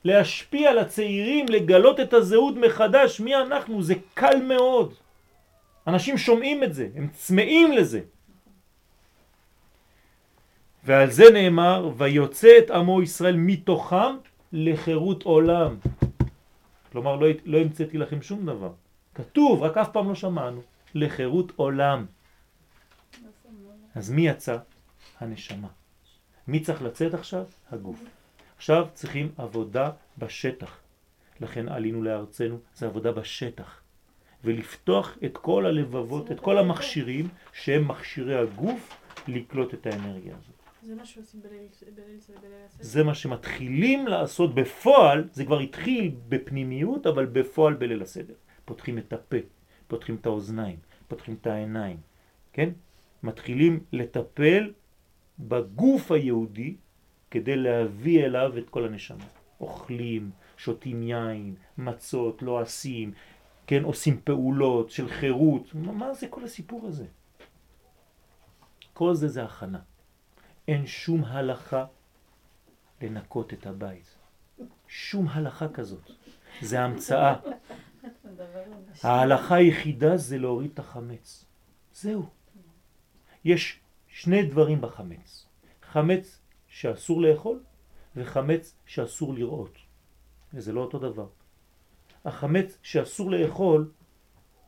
להשפיע 0.04 0.74
לצעירים, 0.74 1.46
לגלות 1.48 2.00
את 2.00 2.12
הזהות 2.12 2.54
מחדש, 2.56 3.20
מי 3.20 3.36
אנחנו, 3.36 3.82
זה 3.82 3.94
קל 4.14 4.42
מאוד. 4.48 4.94
אנשים 5.86 6.18
שומעים 6.18 6.64
את 6.64 6.74
זה, 6.74 6.88
הם 6.94 7.08
צמאים 7.08 7.72
לזה. 7.72 8.00
ועל 10.84 11.10
זה 11.10 11.24
נאמר, 11.32 11.90
ויוצא 11.96 12.58
את 12.58 12.70
עמו 12.70 13.02
ישראל 13.02 13.36
מתוכם 13.36 14.16
לחירות 14.52 15.22
עולם. 15.22 15.76
כלומר, 16.92 17.16
לא, 17.16 17.26
לא 17.44 17.58
המצאתי 17.58 17.98
לכם 17.98 18.22
שום 18.22 18.46
דבר. 18.46 18.72
כתוב, 19.14 19.62
רק 19.62 19.76
אף 19.76 19.88
פעם 19.92 20.08
לא 20.08 20.14
שמענו. 20.14 20.62
לחירות 20.94 21.52
עולם. 21.56 22.06
אז 23.94 24.10
מי 24.10 24.28
יצא? 24.28 24.58
הנשמה. 25.20 25.68
מי 26.48 26.60
צריך 26.60 26.82
לצאת 26.82 27.14
עכשיו? 27.14 27.44
הגוף. 27.70 28.04
עכשיו 28.56 28.86
צריכים 28.94 29.32
עבודה 29.38 29.90
בשטח. 30.18 30.78
לכן 31.40 31.68
עלינו 31.68 32.02
לארצנו, 32.02 32.58
זה 32.74 32.86
עבודה 32.86 33.12
בשטח. 33.12 33.80
ולפתוח 34.44 35.18
את 35.24 35.38
כל 35.38 35.66
הלבבות, 35.66 36.32
את 36.32 36.40
כל 36.40 36.58
המכשירים 36.58 37.28
שהם 37.52 37.88
מכשירי 37.88 38.38
הגוף 38.38 38.96
לקלוט 39.28 39.74
את 39.74 39.86
האנרגיה 39.86 40.34
הזאת. 40.36 40.54
זה 40.82 40.94
מה 40.94 41.04
שעושים 41.04 41.40
בליל 41.42 41.66
הסדר? 41.70 42.02
זה 42.80 43.04
מה 43.04 43.14
שמתחילים 43.14 44.06
לעשות 44.06 44.54
בפועל, 44.54 45.28
זה 45.32 45.44
כבר 45.44 45.58
התחיל 45.58 46.14
בפנימיות, 46.28 47.06
אבל 47.06 47.26
בפועל 47.26 47.74
בליל 47.74 48.02
הסדר. 48.02 48.34
פותחים 48.64 48.98
את 48.98 49.12
הפה, 49.12 49.36
פותחים 49.88 50.14
את 50.14 50.26
האוזניים, 50.26 50.76
פותחים 51.08 51.36
את 51.40 51.46
העיניים, 51.46 51.96
כן? 52.52 52.70
מתחילים 53.22 53.84
לטפל 53.92 54.72
בגוף 55.38 56.12
היהודי 56.12 56.76
כדי 57.30 57.56
להביא 57.56 58.24
אליו 58.24 58.58
את 58.58 58.70
כל 58.70 58.84
הנשמה. 58.84 59.24
אוכלים, 59.60 60.30
שותים 60.56 61.02
יין, 61.02 61.54
מצות, 61.78 62.42
לועסים, 62.42 63.12
כן, 63.66 63.84
עושים 63.84 64.20
פעולות 64.24 64.90
של 64.90 65.08
חירות. 65.08 65.74
מה 65.74 66.14
זה 66.14 66.28
כל 66.28 66.44
הסיפור 66.44 66.86
הזה? 66.86 67.06
כל 68.92 69.14
זה 69.14 69.28
זה 69.28 69.44
הכנה. 69.44 69.80
אין 70.68 70.86
שום 70.86 71.24
הלכה 71.24 71.84
לנקות 73.02 73.52
את 73.52 73.66
הבית. 73.66 74.16
שום 74.88 75.28
הלכה 75.28 75.68
כזאת. 75.68 76.10
זה 76.60 76.80
המצאה. 76.80 77.34
ההלכה 79.02 79.54
היחידה 79.54 80.16
זה 80.16 80.38
להוריד 80.38 80.70
את 80.74 80.78
החמץ. 80.78 81.44
זהו. 81.92 82.26
יש 83.44 83.80
שני 84.06 84.42
דברים 84.42 84.80
בחמץ. 84.80 85.46
חמץ 85.82 86.40
שאסור 86.66 87.22
לאכול 87.22 87.62
וחמץ 88.16 88.76
שאסור 88.86 89.34
לראות. 89.34 89.78
וזה 90.54 90.72
לא 90.72 90.80
אותו 90.80 90.98
דבר. 90.98 91.28
החמץ 92.24 92.78
שאסור 92.82 93.30
לאכול 93.30 93.92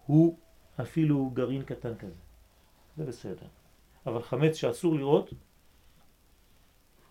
הוא 0.06 0.38
אפילו 0.80 1.30
גרעין 1.30 1.62
קטן 1.62 1.94
כזה. 1.94 2.20
זה 2.96 3.04
בסדר. 3.04 3.46
אבל 4.06 4.22
חמץ 4.22 4.54
שאסור 4.54 4.94
לראות 4.94 5.30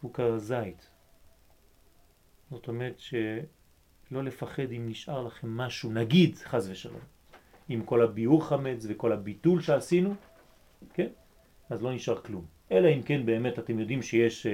הוא 0.01 0.11
כזית. 0.13 0.89
זאת 2.51 2.67
אומרת 2.67 2.99
שלא 4.13 4.23
לפחד 4.23 4.71
אם 4.71 4.89
נשאר 4.89 5.23
לכם 5.23 5.57
משהו, 5.57 5.91
נגיד 5.91 6.37
חז 6.37 6.69
ושלום, 6.69 7.01
עם 7.69 7.83
כל 7.83 8.01
הביאור 8.01 8.45
חמץ 8.45 8.85
וכל 8.89 9.11
הביטול 9.11 9.61
שעשינו, 9.61 10.13
כן? 10.93 11.07
אז 11.69 11.81
לא 11.81 11.93
נשאר 11.93 12.21
כלום. 12.21 12.45
אלא 12.71 12.87
אם 12.87 13.01
כן 13.01 13.25
באמת 13.25 13.59
אתם 13.59 13.79
יודעים 13.79 14.01
שיש, 14.01 14.45
uh, 14.45 14.49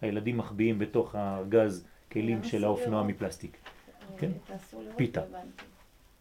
הילדים 0.00 0.36
מחביאים 0.36 0.78
בתוך 0.78 1.14
הגז 1.14 1.86
כלים 2.12 2.44
של 2.44 2.64
האופנוע 2.64 3.02
מפלסטיק. 3.02 3.56
כן? 4.18 4.30
פיתה. 4.96 5.22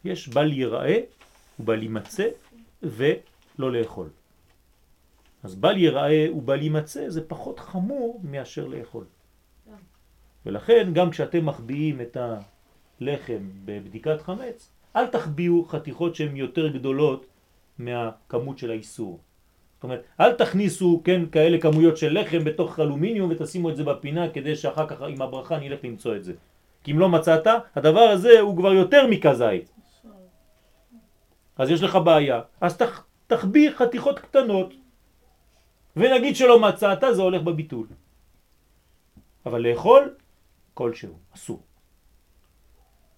יש 0.05 0.27
בל 0.27 0.53
ייראה 0.53 0.99
ובל 1.59 1.83
יימצא 1.83 2.27
ולא 2.83 3.71
לאכול. 3.71 4.09
אז 5.43 5.55
בל 5.55 5.77
ייראה 5.77 6.27
ובל 6.35 6.61
יימצא 6.61 7.09
זה 7.09 7.27
פחות 7.27 7.59
חמור 7.59 8.21
מאשר 8.23 8.67
לאכול. 8.67 9.05
ולכן 10.45 10.89
גם 10.93 11.09
כשאתם 11.11 11.45
מחביאים 11.45 12.01
את 12.01 12.17
הלחם 13.01 13.49
בבדיקת 13.65 14.21
חמץ, 14.21 14.69
אל 14.95 15.07
תחביאו 15.07 15.65
חתיכות 15.65 16.15
שהן 16.15 16.35
יותר 16.35 16.67
גדולות 16.67 17.25
מהכמות 17.77 18.57
של 18.57 18.71
האיסור. 18.71 19.19
זאת 19.75 19.83
אומרת, 19.83 20.03
אל 20.19 20.33
תכניסו, 20.33 21.01
כן, 21.03 21.21
כאלה 21.31 21.57
כמויות 21.61 21.97
של 21.97 22.19
לחם 22.19 22.43
בתוך 22.43 22.79
אלומיניום 22.79 23.31
ותשימו 23.31 23.69
את 23.69 23.75
זה 23.75 23.83
בפינה 23.83 24.29
כדי 24.29 24.55
שאחר 24.55 24.87
כך 24.87 25.01
עם 25.01 25.21
הברכה 25.21 25.59
נלך 25.59 25.79
למצוא 25.83 26.15
את 26.15 26.23
זה. 26.23 26.33
כי 26.83 26.91
אם 26.91 26.99
לא 26.99 27.09
מצאת, 27.09 27.47
הדבר 27.75 27.99
הזה 27.99 28.39
הוא 28.39 28.57
כבר 28.57 28.73
יותר 28.73 29.07
מכזית. 29.07 29.71
אז 31.57 31.69
יש 31.69 31.83
לך 31.83 31.95
בעיה. 31.95 32.41
אז 32.61 32.77
תח, 32.77 33.05
תחביא 33.27 33.71
חתיכות 33.71 34.19
קטנות 34.19 34.73
ונגיד 35.95 36.35
שלא 36.35 36.59
מצאת, 36.59 37.03
זה 37.11 37.21
הולך 37.21 37.41
בביטול. 37.41 37.87
אבל 39.45 39.61
לאכול, 39.61 40.15
כלשהו, 40.73 41.13
אסור. 41.35 41.68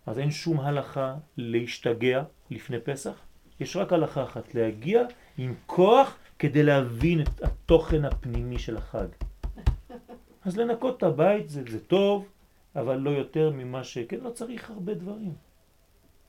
אז 0.05 0.19
אין 0.19 0.31
שום 0.31 0.59
הלכה 0.59 1.15
להשתגע 1.37 2.23
לפני 2.49 2.79
פסח, 2.79 3.19
יש 3.59 3.75
רק 3.75 3.93
הלכה 3.93 4.23
אחת, 4.23 4.55
להגיע 4.55 5.03
עם 5.37 5.55
כוח 5.65 6.17
כדי 6.39 6.63
להבין 6.63 7.21
את 7.21 7.41
התוכן 7.43 8.05
הפנימי 8.05 8.59
של 8.59 8.77
החג. 8.77 9.07
אז 10.45 10.57
לנקות 10.57 10.97
את 10.97 11.03
הבית 11.03 11.49
זה, 11.49 11.63
זה 11.69 11.85
טוב, 11.85 12.25
אבל 12.75 12.95
לא 12.95 13.09
יותר 13.09 13.51
ממה 13.51 13.83
ש... 13.83 13.97
כן, 13.97 14.19
לא 14.19 14.29
צריך 14.29 14.71
הרבה 14.71 14.93
דברים. 14.93 15.33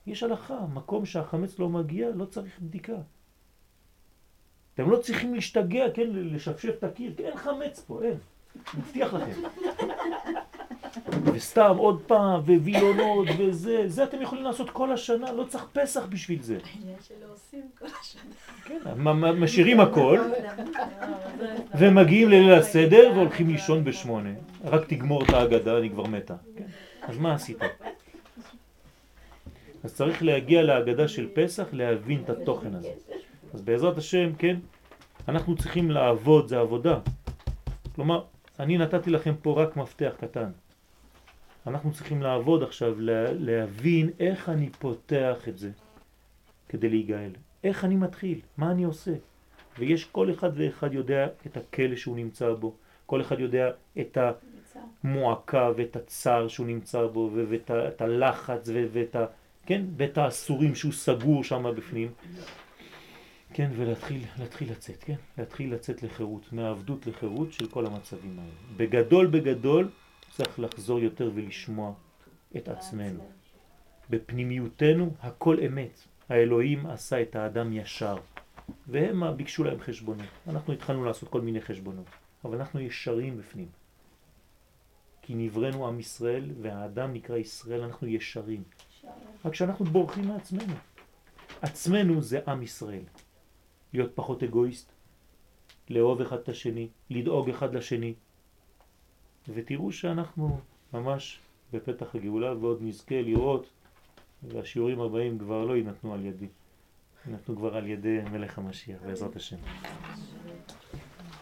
יש 0.07 0.23
הלכה, 0.23 0.59
מקום 0.73 1.05
שהחמץ 1.05 1.59
לא 1.59 1.69
מגיע, 1.69 2.09
לא 2.15 2.25
צריך 2.25 2.59
בדיקה. 2.59 2.97
אתם 4.73 4.89
לא 4.89 4.97
צריכים 4.97 5.35
להשתגע, 5.35 5.85
כן, 5.93 6.09
לשפשף 6.09 6.73
את 6.79 6.83
הקיר, 6.83 7.13
אין 7.17 7.37
חמץ 7.37 7.79
פה, 7.87 8.03
אין. 8.03 8.17
מבטיח 8.77 9.13
לכם. 9.13 9.41
וסתם 11.25 11.75
עוד 11.77 12.01
פעם, 12.07 12.41
ווילונות 12.41 13.27
וזה, 13.37 13.83
זה 13.87 14.03
אתם 14.03 14.21
יכולים 14.21 14.43
לעשות 14.43 14.69
כל 14.69 14.91
השנה, 14.91 15.31
לא 15.31 15.43
צריך 15.43 15.65
פסח 15.73 16.05
בשביל 16.05 16.41
זה. 16.41 16.57
העניין 16.73 16.97
שלא 17.07 17.33
עושים 17.33 17.61
כל 17.79 17.85
השנה. 18.01 18.21
כן, 18.65 19.01
משאירים 19.39 19.79
הכל, 19.79 20.19
ומגיעים 21.79 22.29
לליל 22.29 22.53
הסדר 22.53 23.11
והולכים 23.15 23.49
לישון 23.49 23.83
בשמונה. 23.83 24.29
רק 24.65 24.87
תגמור 24.87 25.23
את 25.23 25.29
ההגדה, 25.29 25.77
אני 25.77 25.89
כבר 25.89 26.03
מתה. 26.03 26.35
כן. 26.57 26.63
אז 27.01 27.17
מה 27.17 27.33
עשית? 27.33 27.57
אז 29.83 29.95
צריך 29.95 30.23
להגיע 30.23 30.61
להגדה 30.61 31.07
של 31.07 31.27
פסח, 31.33 31.67
להבין 31.71 32.21
את 32.23 32.29
התוכן 32.29 32.75
הזה. 32.75 32.89
אז 33.53 33.61
בעזרת 33.61 33.97
השם, 33.97 34.35
כן, 34.37 34.57
אנחנו 35.27 35.55
צריכים 35.55 35.91
לעבוד, 35.91 36.47
זה 36.47 36.59
עבודה. 36.59 36.99
כלומר, 37.95 38.23
אני 38.59 38.77
נתתי 38.77 39.09
לכם 39.09 39.33
פה 39.41 39.61
רק 39.61 39.77
מפתח 39.77 40.13
קטן. 40.21 40.49
אנחנו 41.67 41.91
צריכים 41.93 42.21
לעבוד 42.21 42.63
עכשיו, 42.63 42.95
להבין 43.39 44.09
איך 44.19 44.49
אני 44.49 44.69
פותח 44.69 45.47
את 45.47 45.57
זה 45.57 45.71
כדי 46.69 46.89
להיגאל. 46.89 47.31
איך 47.63 47.85
אני 47.85 47.95
מתחיל, 47.95 48.39
מה 48.57 48.71
אני 48.71 48.83
עושה. 48.83 49.11
ויש 49.79 50.05
כל 50.05 50.31
אחד 50.31 50.49
ואחד 50.55 50.93
יודע 50.93 51.27
את 51.47 51.57
הכלא 51.57 51.95
שהוא 51.95 52.15
נמצא 52.15 52.53
בו, 52.53 52.75
כל 53.05 53.21
אחד 53.21 53.39
יודע 53.39 53.71
את 53.99 54.17
המועקה 55.03 55.71
ואת 55.77 55.95
הצער 55.95 56.47
שהוא 56.47 56.67
נמצא 56.67 57.07
בו 57.07 57.31
ואת 57.49 58.01
הלחץ 58.01 58.69
ואת, 58.91 59.15
כן, 59.65 59.85
ואת 59.97 60.17
האסורים 60.17 60.75
שהוא 60.75 60.91
סגור 60.91 61.43
שם 61.43 61.73
בפנים. 61.77 62.11
כן, 63.53 63.71
ולהתחיל 63.75 64.23
להתחיל 64.39 64.71
לצאת, 64.71 65.03
כן? 65.03 65.15
להתחיל 65.37 65.73
לצאת 65.73 66.03
לחירות, 66.03 66.53
מהעבדות 66.53 67.07
לחירות 67.07 67.53
של 67.53 67.67
כל 67.67 67.85
המצבים 67.85 68.39
האלה. 68.39 68.51
בגדול 68.77 69.27
בגדול 69.27 69.89
צריך 70.37 70.59
לחזור 70.59 70.99
יותר 70.99 71.31
ולשמוע 71.35 71.93
את 72.57 72.67
עצמנו. 72.67 73.23
בפנימיותנו 74.09 75.13
הכל 75.21 75.57
אמת. 75.67 75.99
האלוהים 76.29 76.85
עשה 76.85 77.21
את 77.21 77.35
האדם 77.35 77.73
ישר, 77.73 78.15
והם 78.87 79.37
ביקשו 79.37 79.63
להם 79.63 79.79
חשבונות. 79.79 80.27
אנחנו 80.47 80.73
התחלנו 80.73 81.05
לעשות 81.05 81.29
כל 81.29 81.41
מיני 81.41 81.61
חשבונות, 81.61 82.05
אבל 82.45 82.57
אנחנו 82.57 82.79
ישרים 82.79 83.37
בפנים. 83.37 83.67
כי 85.21 85.35
נברנו 85.35 85.87
עם 85.87 85.99
ישראל 85.99 86.51
והאדם 86.61 87.13
נקרא 87.13 87.37
ישראל, 87.37 87.81
אנחנו 87.81 88.07
ישרים. 88.07 88.63
רק 89.45 89.55
שאנחנו 89.55 89.85
בורחים 89.85 90.27
מעצמנו. 90.27 90.73
עצמנו 91.61 92.21
זה 92.21 92.39
עם 92.47 92.63
ישראל. 92.63 93.03
להיות 93.93 94.11
פחות 94.15 94.43
אגואיסט, 94.43 94.91
לאהוב 95.89 96.21
אחד 96.21 96.37
את 96.37 96.49
השני, 96.49 96.87
לדאוג 97.09 97.49
אחד 97.49 97.75
לשני. 97.75 98.13
ותראו 99.49 99.91
שאנחנו 99.91 100.59
ממש 100.93 101.39
בפתח 101.73 102.15
הגאולה 102.15 102.57
ועוד 102.57 102.77
נזכה 102.81 103.21
לראות, 103.21 103.69
והשיעורים 104.43 104.99
הבאים 104.99 105.39
כבר 105.39 105.65
לא 105.65 105.73
יינתנו 105.75 106.13
על 106.13 106.25
ידי, 106.25 106.47
יינתנו 107.27 107.55
כבר 107.55 107.77
על 107.77 107.87
ידי 107.87 108.19
מלך 108.31 108.57
המשיח 108.57 109.01
בעזרת 109.05 109.35
השם. 109.35 109.57